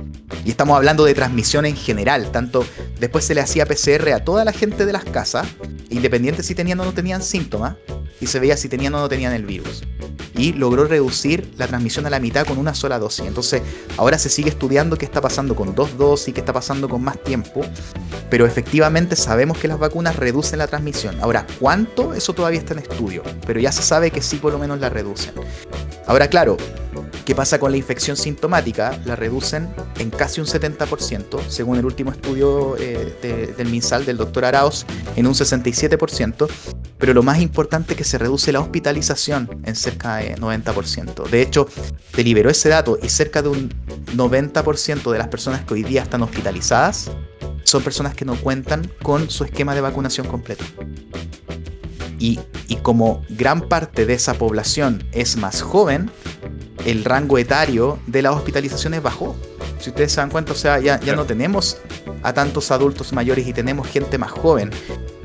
Y 0.45 0.51
estamos 0.51 0.77
hablando 0.77 1.05
de 1.05 1.15
transmisión 1.15 1.67
en 1.67 1.75
general, 1.75 2.31
tanto 2.31 2.65
después 3.01 3.25
se 3.25 3.35
le 3.35 3.41
hacía 3.41 3.67
PCR 3.67 4.13
a 4.13 4.23
toda 4.23 4.45
la 4.45 4.53
gente 4.53 4.87
de 4.87 4.93
las 4.93 5.03
casas, 5.03 5.49
independiente 5.91 6.45
si 6.45 6.55
tenían 6.55 6.79
o 6.79 6.85
no 6.85 6.95
tenían 6.95 7.21
síntomas, 7.21 7.75
y 8.21 8.27
se 8.27 8.39
veía 8.39 8.57
si 8.57 8.69
tenían 8.69 8.95
o 8.95 9.01
no 9.01 9.09
tenían 9.09 9.33
el 9.33 9.45
virus. 9.45 9.83
Y 10.37 10.53
logró 10.53 10.85
reducir 10.85 11.53
la 11.57 11.67
transmisión 11.67 12.07
a 12.07 12.11
la 12.11 12.21
mitad 12.21 12.47
con 12.47 12.59
una 12.59 12.75
sola 12.75 12.99
dosis. 12.99 13.27
Entonces, 13.27 13.63
ahora 13.97 14.19
se 14.19 14.29
sigue 14.29 14.51
estudiando 14.51 14.97
qué 14.97 15.05
está 15.05 15.21
pasando 15.21 15.57
con 15.57 15.75
dos 15.75 15.99
dosis, 15.99 16.33
qué 16.33 16.41
está 16.41 16.53
pasando 16.53 16.89
con 16.89 17.03
más 17.03 17.23
tiempo. 17.23 17.63
Pero 18.31 18.47
efectivamente 18.47 19.17
sabemos 19.17 19.59
que 19.59 19.67
las 19.67 19.79
vacunas 19.79 20.15
reducen 20.17 20.59
la 20.61 20.69
transmisión. 20.69 21.19
Ahora, 21.21 21.47
¿cuánto? 21.59 21.88
Eso 22.15 22.33
todavía 22.33 22.61
está 22.61 22.75
en 22.75 22.81
estudio. 22.81 23.23
Pero 23.47 23.61
ya 23.61 23.73
se 23.73 23.83
sabe 23.83 24.11
que 24.11 24.23
sí 24.23 24.37
por 24.37 24.53
lo 24.53 24.59
menos 24.59 24.81
la 24.81 24.89
reducen. 24.89 25.35
Ahora, 26.07 26.29
claro, 26.29 26.57
¿Qué 27.29 27.35
pasa 27.35 27.61
con 27.61 27.71
la 27.71 27.77
infección 27.77 28.17
sintomática? 28.17 28.99
La 29.05 29.15
reducen 29.15 29.69
en 29.99 30.09
casi 30.09 30.41
un 30.41 30.47
70%, 30.47 31.47
según 31.47 31.77
el 31.77 31.85
último 31.85 32.11
estudio 32.11 32.75
eh, 32.79 33.55
del 33.55 33.69
MinSal 33.69 34.07
del 34.07 34.17
doctor 34.17 34.47
Araos, 34.47 34.87
en 35.15 35.27
un 35.27 35.35
67%, 35.35 36.49
pero 36.97 37.13
lo 37.13 37.23
más 37.23 37.43
importante 37.43 37.93
es 37.93 37.99
que 37.99 38.05
se 38.05 38.17
reduce 38.17 38.51
la 38.51 38.61
hospitalización 38.61 39.61
en 39.67 39.77
cerca 39.77 40.17
de 40.17 40.37
90%. 40.37 41.29
De 41.29 41.43
hecho, 41.43 41.69
te 42.13 42.25
liberó 42.25 42.49
ese 42.49 42.71
dato 42.71 42.99
y 43.03 43.11
cerca 43.11 43.43
de 43.43 43.51
un 43.51 43.75
90% 44.17 45.13
de 45.13 45.19
las 45.19 45.29
personas 45.29 45.67
que 45.67 45.75
hoy 45.75 45.83
día 45.83 46.05
están 46.05 46.23
hospitalizadas 46.23 47.11
son 47.63 47.83
personas 47.83 48.15
que 48.15 48.25
no 48.25 48.37
cuentan 48.37 48.91
con 49.03 49.29
su 49.29 49.45
esquema 49.45 49.75
de 49.75 49.83
vacunación 49.83 50.27
completo. 50.27 50.65
Y, 52.19 52.41
y 52.67 52.77
como 52.77 53.23
gran 53.29 53.69
parte 53.69 54.07
de 54.07 54.15
esa 54.15 54.35
población 54.35 55.05
es 55.13 55.37
más 55.37 55.63
joven, 55.63 56.11
el 56.85 57.05
rango 57.05 57.39
etario 57.39 57.99
de 58.07 58.23
las 58.23 58.35
hospitalizaciones 58.35 59.03
bajó. 59.03 59.37
Si 59.79 59.91
ustedes 59.91 60.13
se 60.13 60.21
dan 60.21 60.31
cuenta, 60.31 60.53
o 60.53 60.57
sea, 60.57 60.81
ya, 60.81 60.99
ya 61.01 61.15
no 61.15 61.25
tenemos 61.25 61.79
a 62.23 62.33
tantos 62.33 62.71
adultos 62.71 63.13
mayores 63.13 63.47
y 63.47 63.53
tenemos 63.53 63.87
gente 63.87 64.19
más 64.19 64.31
joven. 64.31 64.71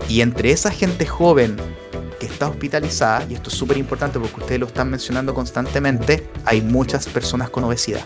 Y 0.07 0.21
entre 0.21 0.51
esa 0.51 0.71
gente 0.71 1.05
joven 1.05 1.57
que 2.19 2.25
está 2.27 2.47
hospitalizada, 2.47 3.25
y 3.29 3.33
esto 3.33 3.49
es 3.49 3.55
súper 3.55 3.77
importante 3.77 4.19
porque 4.19 4.39
ustedes 4.39 4.59
lo 4.59 4.67
están 4.67 4.89
mencionando 4.89 5.33
constantemente, 5.33 6.29
hay 6.45 6.61
muchas 6.61 7.07
personas 7.07 7.49
con 7.49 7.63
obesidad. 7.63 8.05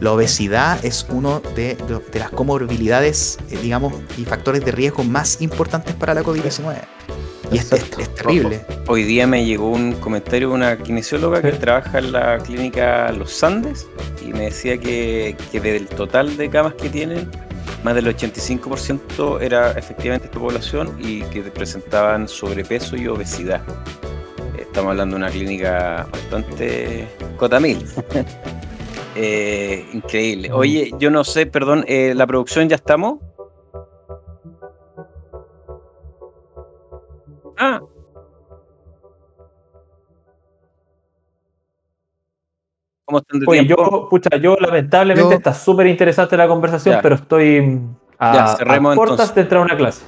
La 0.00 0.12
obesidad 0.12 0.84
es 0.84 1.06
uno 1.10 1.40
de, 1.54 1.76
de 2.12 2.18
las 2.18 2.30
comorbilidades, 2.30 3.38
eh, 3.50 3.58
digamos, 3.62 3.94
y 4.16 4.24
factores 4.24 4.64
de 4.64 4.72
riesgo 4.72 5.04
más 5.04 5.40
importantes 5.42 5.94
para 5.94 6.14
la 6.14 6.22
COVID-19. 6.22 6.82
Y 7.52 7.58
es, 7.58 7.68
terrible. 8.14 8.64
Hoy 8.86 9.04
día 9.04 9.26
me 9.26 9.44
llegó 9.44 9.68
un 9.68 9.92
comentario 9.92 10.48
de 10.48 10.54
una 10.54 10.78
kinesióloga 10.78 11.42
que 11.42 11.52
trabaja 11.52 11.98
en 11.98 12.12
la 12.12 12.38
clínica 12.38 13.12
Los 13.12 13.44
Andes 13.44 13.86
y 14.26 14.32
me 14.32 14.44
decía 14.44 14.78
que, 14.78 15.36
que 15.50 15.60
del 15.60 15.86
total 15.86 16.38
de 16.38 16.48
camas 16.48 16.74
que 16.74 16.88
tienen, 16.88 17.30
más 17.84 17.94
del 17.94 18.06
85% 18.06 19.42
era 19.42 19.72
efectivamente 19.72 20.28
esta 20.28 20.40
población 20.40 20.96
y 20.98 21.22
que 21.24 21.42
presentaban 21.42 22.26
sobrepeso 22.26 22.96
y 22.96 23.06
obesidad. 23.06 23.60
Estamos 24.56 24.92
hablando 24.92 25.16
de 25.16 25.22
una 25.24 25.30
clínica 25.30 26.06
bastante 26.10 27.06
cotamil. 27.36 27.84
eh, 29.14 29.84
increíble. 29.92 30.50
Oye, 30.52 30.90
yo 30.98 31.10
no 31.10 31.22
sé, 31.22 31.44
perdón, 31.44 31.84
eh, 31.86 32.14
¿la 32.14 32.26
producción 32.26 32.70
ya 32.70 32.76
estamos? 32.76 33.18
Ah. 37.62 37.80
¿Cómo 43.04 43.18
están 43.18 43.38
de 43.38 43.46
Oye, 43.46 43.66
yo, 43.66 44.08
pucha, 44.10 44.36
yo 44.36 44.56
lamentablemente 44.58 45.36
está 45.36 45.54
súper 45.54 45.86
interesante 45.86 46.36
la 46.36 46.48
conversación, 46.48 46.98
pero 47.00 47.14
estoy 47.14 47.80
a, 48.18 48.56
cortas 48.96 49.32
de 49.34 49.42
entrar 49.42 49.60
a 49.60 49.64
una 49.64 49.76
clase. 49.76 50.04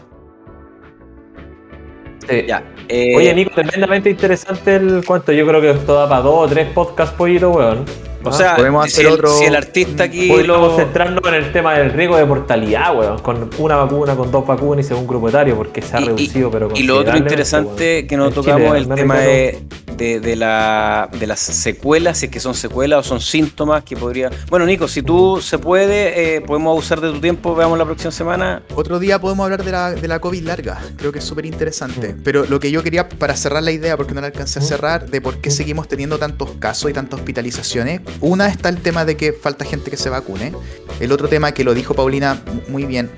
Ya. 2.48 2.64
Eh, 2.88 3.14
Oye, 3.16 3.34
Nico, 3.34 3.50
tremendamente 3.54 4.10
interesante 4.10 4.76
el 4.76 5.04
cuento. 5.04 5.30
Yo 5.30 5.46
creo 5.46 5.60
que 5.60 5.70
esto 5.70 5.94
da 5.94 6.08
para 6.08 6.22
dos 6.22 6.46
o 6.46 6.48
tres 6.48 6.66
podcasts 6.72 7.14
pollito, 7.14 7.50
weón. 7.50 7.84
O 8.24 8.32
sea, 8.32 8.56
podemos 8.56 8.84
hacer 8.86 9.06
si, 9.06 9.12
otro. 9.12 9.28
Si 9.28 9.44
el 9.44 9.56
artista 9.56 10.04
aquí. 10.04 10.28
Podemos 10.28 10.76
centrarnos 10.76 11.22
en 11.26 11.34
el 11.34 11.52
tema 11.52 11.74
del 11.74 11.90
riesgo 11.90 12.16
de 12.16 12.24
mortalidad, 12.24 12.96
weón. 12.96 13.18
Con 13.20 13.50
una 13.58 13.76
vacuna, 13.76 14.16
con 14.16 14.30
dos 14.30 14.46
vacunas 14.46 14.84
y 14.84 14.88
según 14.88 15.06
grupo 15.06 15.28
etario, 15.28 15.56
porque 15.56 15.82
se 15.82 15.96
ha 15.96 16.00
reducido, 16.00 16.50
pero. 16.50 16.68
Y 16.74 16.84
lo 16.84 16.98
otro 16.98 17.16
interesante 17.16 18.06
que 18.06 18.16
nos 18.16 18.34
tocamos 18.34 18.76
es 18.76 18.86
el 18.86 18.94
tema 18.94 19.18
de, 19.18 19.62
de, 19.96 20.36
la, 20.36 21.08
de 21.18 21.26
las 21.26 21.40
secuelas, 21.40 22.18
si 22.18 22.26
es 22.26 22.32
que 22.32 22.40
son 22.40 22.54
secuelas 22.54 23.00
o 23.00 23.02
son 23.02 23.20
síntomas 23.20 23.84
que 23.84 23.96
podría. 23.96 24.30
Bueno, 24.50 24.66
Nico, 24.66 24.88
si 24.88 25.02
tú 25.02 25.40
se 25.40 25.58
puede, 25.58 26.36
eh, 26.36 26.40
podemos 26.40 26.78
usar 26.78 27.00
de 27.00 27.12
tu 27.12 27.20
tiempo, 27.20 27.54
veamos 27.54 27.78
la 27.78 27.84
próxima 27.84 28.10
semana. 28.10 28.62
Otro 28.74 28.98
día 28.98 29.20
podemos 29.20 29.44
hablar 29.44 29.64
de 29.64 29.72
la, 29.72 29.92
de 29.92 30.08
la 30.08 30.18
COVID 30.18 30.42
larga. 30.42 30.80
Creo 30.96 31.12
que 31.12 31.18
es 31.18 31.24
súper 31.24 31.46
interesante. 31.46 32.14
Pero 32.24 32.44
lo 32.46 32.60
que 32.60 32.70
yo 32.70 32.82
quería, 32.82 33.08
para 33.08 33.36
cerrar 33.36 33.62
la 33.62 33.72
idea, 33.72 33.96
porque 33.96 34.14
no 34.14 34.20
la 34.20 34.28
alcancé 34.28 34.58
a 34.58 34.62
cerrar, 34.62 35.08
de 35.08 35.20
por 35.20 35.38
qué 35.38 35.50
seguimos 35.50 35.88
teniendo 35.88 36.18
tantos 36.18 36.50
casos 36.58 36.90
y 36.90 36.94
tantas 36.94 37.20
hospitalizaciones 37.20 38.00
una 38.20 38.48
está 38.48 38.68
el 38.68 38.78
tema 38.78 39.04
de 39.04 39.16
que 39.16 39.32
falta 39.32 39.64
gente 39.64 39.90
que 39.90 39.96
se 39.96 40.08
vacune. 40.08 40.52
El 41.00 41.12
otro 41.12 41.28
tema 41.28 41.52
que 41.52 41.64
lo 41.64 41.74
dijo 41.74 41.94
Paulina 41.94 42.42
muy 42.68 42.84
bien, 42.84 43.10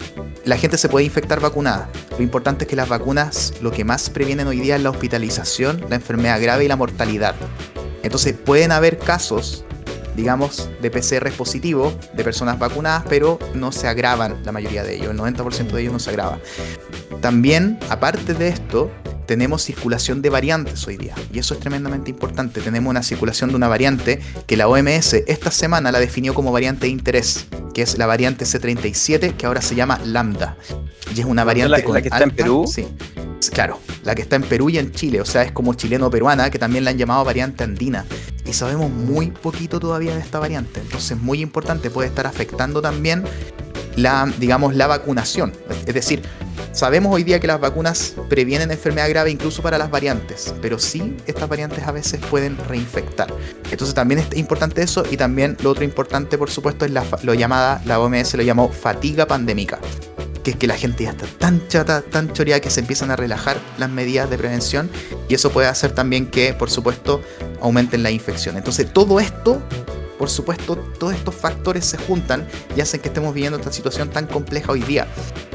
la 0.45 0.57
gente 0.57 0.79
se 0.79 0.89
puede 0.89 1.05
infectar 1.05 1.41
vacunada. 1.41 1.89
Lo 2.17 2.23
importante 2.23 2.65
es 2.65 2.71
que 2.71 2.77
las 2.77 2.89
vacunas 2.89 3.55
lo 3.61 3.71
que 3.71 3.85
más 3.85 4.11
previenen 4.11 4.47
hoy 4.47 4.61
día 4.61 4.77
es 4.77 4.83
la 4.83 4.91
hospitalización, 4.91 5.85
la 5.89 5.97
enfermedad 5.97 6.41
grave 6.41 6.66
y 6.67 6.69
la 6.69 6.77
mortalidad. 6.77 7.35
Entonces 8.03 8.35
pueden 8.35 8.73
haber 8.73 8.99
casos, 8.99 9.65
digamos, 10.15 10.71
de 10.81 10.91
PCR 10.91 11.31
positivo 11.33 11.93
de 12.15 12.23
personas 12.23 12.59
vacunadas, 12.59 13.05
pero 13.09 13.39
no 13.55 13.73
se 13.73 13.89
agravan 13.89 14.43
la 14.45 14.53
mayoría 14.53 14.85
de 14.85 14.97
ellos. 14.97 15.11
El 15.11 15.19
90% 15.19 15.73
de 15.73 15.81
ellos 15.81 15.93
no 15.93 15.99
se 15.99 16.11
agrava. 16.11 16.39
también, 17.21 17.79
aparte 17.89 18.35
de 18.35 18.49
esto, 18.49 18.91
tenemos 19.27 19.63
circulación 19.63 20.23
de 20.23 20.31
variantes 20.31 20.87
hoy 20.87 20.97
día. 20.97 21.15
Y 21.33 21.41
eso 21.41 21.55
es 21.55 21.61
tremendamente 21.61 22.11
importante. 22.11 22.61
Tenemos 22.61 22.91
una 22.91 23.03
circulación 23.03 23.51
de 23.51 23.57
una 23.57 23.69
variante 23.69 24.21
que 24.47 24.57
la 24.57 24.69
OMS 24.69 25.15
esta 25.27 25.51
semana 25.51 25.91
la 25.91 25.99
definió 25.99 26.33
como 26.33 26.53
variante 26.53 26.87
de 26.87 26.93
interés, 26.93 27.47
que 27.75 27.83
es 27.83 27.99
la 27.99 28.07
variante 28.07 28.45
C37, 28.45 29.37
que 29.37 29.47
ahora 29.47 29.61
se 29.61 29.75
llama 29.75 30.01
Lambda. 30.05 30.57
Y 31.15 31.21
es 31.21 31.27
una 31.27 31.45
variante 31.45 31.79
la, 31.79 31.85
con 31.85 31.95
la 31.95 32.03
que 32.03 32.09
está 32.09 32.23
en 32.23 32.31
Perú. 32.31 32.67
Sí. 32.73 32.87
Claro, 33.53 33.79
la 34.05 34.15
que 34.15 34.23
está 34.23 34.37
en 34.37 34.43
Perú 34.43 34.71
y 34.71 34.79
en 34.79 34.93
Chile, 34.93 35.21
o 35.21 35.25
sea, 35.25 35.43
es 35.43 35.53
como 35.53 35.75
chileno-peruana, 35.75 36.51
que 36.51 36.59
también 36.59 36.85
la 36.85 36.91
han 36.91 36.99
llamado 36.99 37.25
variante 37.25 37.65
andina. 37.65 38.05
Y 38.45 38.53
sabemos 38.53 38.91
muy 38.91 39.31
poquito 39.31 39.81
todavía 39.81 40.15
de 40.15 40.21
esta 40.21 40.39
variante. 40.39 40.81
Entonces, 40.81 41.19
muy 41.19 41.41
importante, 41.41 41.91
puede 41.91 42.09
estar 42.09 42.27
afectando 42.27 42.83
también 42.83 43.25
la, 43.97 44.31
digamos, 44.39 44.75
la 44.75 44.87
vacunación. 44.87 45.53
Es 45.87 45.95
decir, 45.95 46.23
sabemos 46.73 47.15
hoy 47.15 47.25
día 47.25 47.41
que 47.41 47.47
las 47.47 47.61
vacunas 47.61 48.15
previenen 48.29 48.71
enfermedad 48.71 49.09
grave 49.09 49.31
incluso 49.31 49.63
para 49.63 49.79
las 49.79 49.91
variantes, 49.91 50.55
pero 50.61 50.79
sí 50.79 51.17
estas 51.27 51.49
variantes 51.49 51.85
a 51.85 51.93
veces 51.93 52.21
pueden 52.31 52.57
reinfectar. 52.69 53.33
Entonces 53.71 53.95
también 53.95 54.21
es 54.21 54.37
importante 54.37 54.83
eso 54.83 55.03
y 55.11 55.17
también 55.17 55.57
lo 55.63 55.71
otro 55.71 55.85
importante, 55.85 56.39
por 56.39 56.51
supuesto, 56.51 56.85
es 56.85 56.91
la, 56.91 57.05
lo 57.23 57.35
llamada, 57.35 57.83
la 57.87 57.99
OMS 57.99 58.35
lo 58.35 58.43
llamó 58.43 58.69
fatiga 58.69 59.27
pandémica, 59.27 59.79
que 60.47 60.53
es 60.53 60.57
que 60.59 60.69
la 60.69 60.77
gente 60.77 61.03
ya 61.03 61.11
está 61.11 61.27
tan 61.41 61.67
chata, 61.67 62.03
tan 62.03 62.33
choreada 62.33 62.61
que 62.61 62.71
se 62.71 62.79
empiezan 62.79 63.11
a 63.11 63.17
relajar 63.17 63.59
las 63.79 63.91
medidas 63.91 64.31
de 64.31 64.39
prevención 64.39 64.89
y 65.29 65.35
eso 65.35 65.51
puede 65.51 65.67
hacer 65.67 65.91
también 65.91 66.27
que, 66.27 66.55
por 66.55 66.71
supuesto, 66.71 67.21
aumenten 67.61 68.05
la 68.05 68.13
infección. 68.13 68.57
Entonces 68.57 68.93
todo 68.93 69.19
esto 69.19 69.61
por 70.19 70.31
supuesto, 70.31 70.77
todos 70.99 71.15
estos 71.15 71.35
factores 71.35 71.85
se 71.85 71.99
juntan 71.99 72.47
y 72.75 72.81
hacen 72.81 73.01
que 73.01 73.09
estemos 73.09 73.35
viviendo 73.35 73.59
esta 73.59 73.73
situación 73.73 74.09
tan 74.09 74.27
compleja 74.27 74.73
hoy 74.73 74.81
día. 74.81 75.07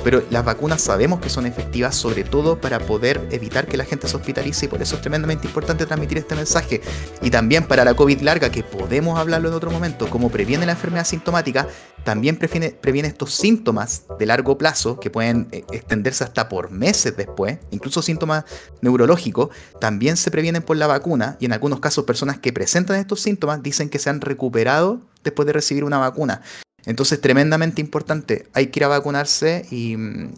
Pero 0.04 0.24
las 0.30 0.44
vacunas 0.44 0.82
sabemos 0.82 1.20
que 1.20 1.30
son 1.30 1.46
efectivas, 1.46 1.96
sobre 1.96 2.24
todo 2.24 2.60
para 2.60 2.80
poder 2.80 3.28
evitar 3.32 3.68
que 3.68 3.78
la 3.78 3.86
gente 3.86 4.08
se 4.08 4.16
hospitalice, 4.16 4.66
y 4.66 4.70
por 4.70 4.82
eso 4.82 4.96
es 4.96 5.02
tremendamente 5.02 5.48
importante 5.48 5.86
transmitir 5.86 6.18
este 6.18 6.36
mensaje. 6.36 6.82
Y 7.22 7.30
también 7.30 7.66
para 7.66 7.86
la 7.86 7.94
COVID 7.94 8.22
larga, 8.22 8.50
que 8.50 8.64
podemos 8.64 9.20
hablarlo 9.20 9.50
en 9.50 9.56
otro 9.56 9.72
momento, 9.72 10.10
como 10.10 10.30
previene 10.30 10.66
la 10.66 10.74
enfermedad 10.74 11.06
sintomática, 11.06 11.68
también 12.04 12.38
previene, 12.38 12.72
previene 12.72 13.08
estos 13.08 13.34
síntomas 13.34 14.06
de 14.18 14.26
largo 14.26 14.58
plazo 14.58 15.00
que 15.00 15.12
pueden 15.12 15.48
eh, 15.52 15.64
extenderse 15.72 16.24
hasta 16.24 16.50
por 16.50 16.72
meses 16.72 17.16
después, 17.16 17.60
incluso 17.70 18.02
síntomas 18.02 18.46
neurológicos, 18.82 19.50
también 19.80 20.18
se 20.18 20.32
previenen 20.32 20.64
por 20.64 20.78
la 20.78 20.88
vacuna 20.88 21.38
y 21.40 21.46
en 21.46 21.54
algunos 21.54 21.80
casos 21.80 22.06
personas 22.06 22.40
que 22.40 22.52
presentan 22.52 22.98
estos 22.98 23.22
síntomas 23.22 23.62
dicen 23.62 23.90
que 23.90 24.00
se 24.00 24.10
han 24.10 24.22
recuperado 24.22 25.02
después 25.24 25.46
de 25.46 25.54
recibir 25.54 25.84
una 25.84 26.00
vacuna. 26.00 26.42
Entonces, 26.86 27.22
tremendamente 27.22 27.80
importante, 27.82 28.48
hay 28.54 28.68
que 28.68 28.80
ir 28.80 28.84
a 28.86 28.88
vacunarse 28.88 29.66
y, 29.72 29.96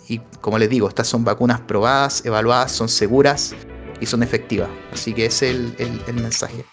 y, 0.09 0.19
como 0.41 0.57
les 0.57 0.69
digo, 0.69 0.87
estas 0.89 1.07
son 1.07 1.23
vacunas 1.23 1.61
probadas, 1.61 2.25
evaluadas, 2.25 2.71
son 2.71 2.89
seguras 2.89 3.55
y 4.01 4.05
son 4.05 4.23
efectivas. 4.23 4.69
Así 4.91 5.13
que 5.13 5.25
ese 5.27 5.49
es 5.51 5.55
el, 5.55 5.75
el- 5.79 6.01
el 6.07 6.13
mensaje. 6.15 6.65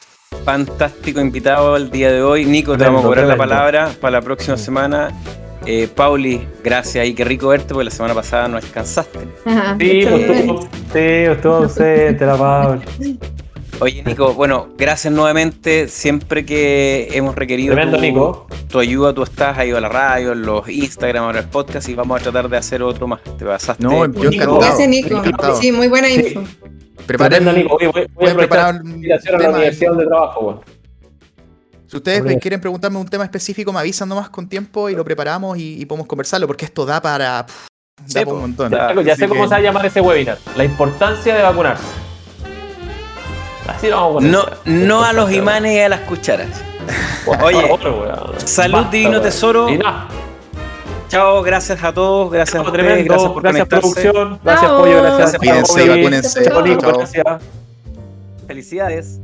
Fantástico 0.45 1.21
invitado 1.21 1.77
el 1.77 1.91
día 1.91 2.11
de 2.11 2.23
hoy. 2.23 2.45
Nico, 2.45 2.77
te 2.77 2.85
vamos 2.85 3.01
a 3.01 3.07
cobrar 3.07 3.27
la 3.27 3.37
palabra 3.37 3.91
para 4.01 4.13
la 4.13 4.21
próxima 4.23 4.57
semana. 4.57 5.11
Eh, 5.67 5.89
Pauli, 5.95 6.49
gracias 6.65 7.07
y 7.07 7.15
qué 7.15 7.25
rico 7.25 7.49
verte 7.49 7.75
porque 7.75 7.85
la 7.85 7.91
semana 7.91 8.15
pasada 8.15 8.49
no 8.49 8.57
descansaste. 8.61 9.19
Ajá, 9.45 9.77
Sí, 9.79 10.01
estuvo, 10.01 10.63
sí, 10.63 10.99
estuvo 10.99 11.55
ausente 11.57 12.27
la 12.27 12.37
Paula. 12.37 12.83
Oye, 13.81 14.03
Nico, 14.05 14.35
bueno, 14.35 14.69
gracias 14.77 15.13
nuevamente. 15.13 15.89
Siempre 15.89 16.45
que 16.45 17.09
hemos 17.13 17.35
requerido 17.35 17.75
Tremendo, 17.75 17.97
tu, 17.97 18.03
Nico. 18.03 18.47
tu 18.69 18.79
ayuda, 18.79 19.15
tú 19.15 19.23
estás 19.23 19.57
ahí 19.57 19.71
a 19.71 19.81
la 19.81 19.89
radio, 19.89 20.33
en 20.33 20.43
los 20.43 20.69
Instagram, 20.69 21.25
ahora 21.25 21.39
el 21.41 21.47
podcast 21.49 21.89
y 21.89 21.95
vamos 21.95 22.21
a 22.21 22.23
tratar 22.25 22.49
de 22.51 22.59
hacer 22.59 22.83
otro 22.83 23.07
más. 23.09 23.23
Te 23.39 23.45
pasaste. 23.45 23.83
No, 23.83 24.05
yo 24.13 24.29
encantado. 24.31 24.59
Gracias, 24.61 24.89
Nico. 24.89 25.17
encantado. 25.17 25.57
Sí, 25.61 25.73
muy 25.73 25.89
buena 25.89 26.11
info. 26.11 26.43
Preparen, 27.07 27.43
Tremendo, 27.45 27.53
Nico. 27.63 27.77
Oye, 27.77 28.09
voy, 28.15 28.29
a 28.29 28.35
preparar 28.37 28.83
un 28.83 28.91
invitación 28.91 29.35
a 29.37 29.39
la 29.39 29.51
universidad 29.51 29.95
de 29.95 30.07
trabajo, 30.07 30.41
weón. 30.47 30.61
Si 31.87 31.97
ustedes 31.97 32.21
Hombre. 32.21 32.39
quieren 32.39 32.61
preguntarme 32.61 32.99
un 32.99 33.09
tema 33.09 33.25
específico, 33.25 33.73
me 33.73 33.81
avisan 33.81 34.09
nomás 34.09 34.29
con 34.31 34.49
tiempo 34.49 34.89
y 34.91 34.95
lo 34.95 35.05
preparamos 35.05 35.59
y, 35.59 35.81
y 35.81 35.87
podemos 35.87 36.07
conversarlo, 36.07 36.47
porque 36.47 36.67
esto 36.67 36.85
da 36.85 37.01
para. 37.01 37.47
pff, 37.47 37.67
Sí, 38.07 38.15
da 38.15 38.21
para 38.25 38.35
un 38.35 38.41
montón. 38.43 38.71
Ya, 38.71 38.95
ya 39.03 39.17
sé 39.17 39.27
cómo 39.27 39.43
que- 39.43 39.49
se 39.49 39.55
va 39.55 39.57
a 39.57 39.61
llamar 39.63 39.87
ese 39.87 40.01
webinar. 40.03 40.39
La 40.57 40.65
importancia 40.65 41.35
de 41.35 41.43
vacunarse. 41.43 41.83
Así 43.71 43.89
lo 43.89 43.97
vamos 43.97 44.11
a 44.11 44.15
poner. 44.15 44.31
No, 44.31 44.45
no 44.65 45.05
a 45.05 45.13
los 45.13 45.33
imanes 45.33 45.73
y 45.75 45.81
a 45.81 45.89
las 45.89 46.01
cucharas. 46.01 46.49
Oye, 47.43 47.69
salud, 48.45 48.75
Basta, 48.77 48.91
divino 48.91 49.21
tesoro. 49.21 49.69
Chao, 51.09 51.43
gracias 51.43 51.83
a 51.83 51.93
todos, 51.93 52.31
gracias 52.31 52.57
a 52.57 52.61
ustedes, 52.63 52.87
tremendo. 52.87 53.13
gracias 53.15 53.33
por 53.33 53.43
Gracias, 53.43 53.69
producción. 53.69 54.41
Gracias. 54.45 54.71
Pollo. 54.71 55.03
Gracias, 55.03 55.39
Cuídense 55.39 55.89
vacúnense. 55.89 57.23
Felicidades. 58.47 59.21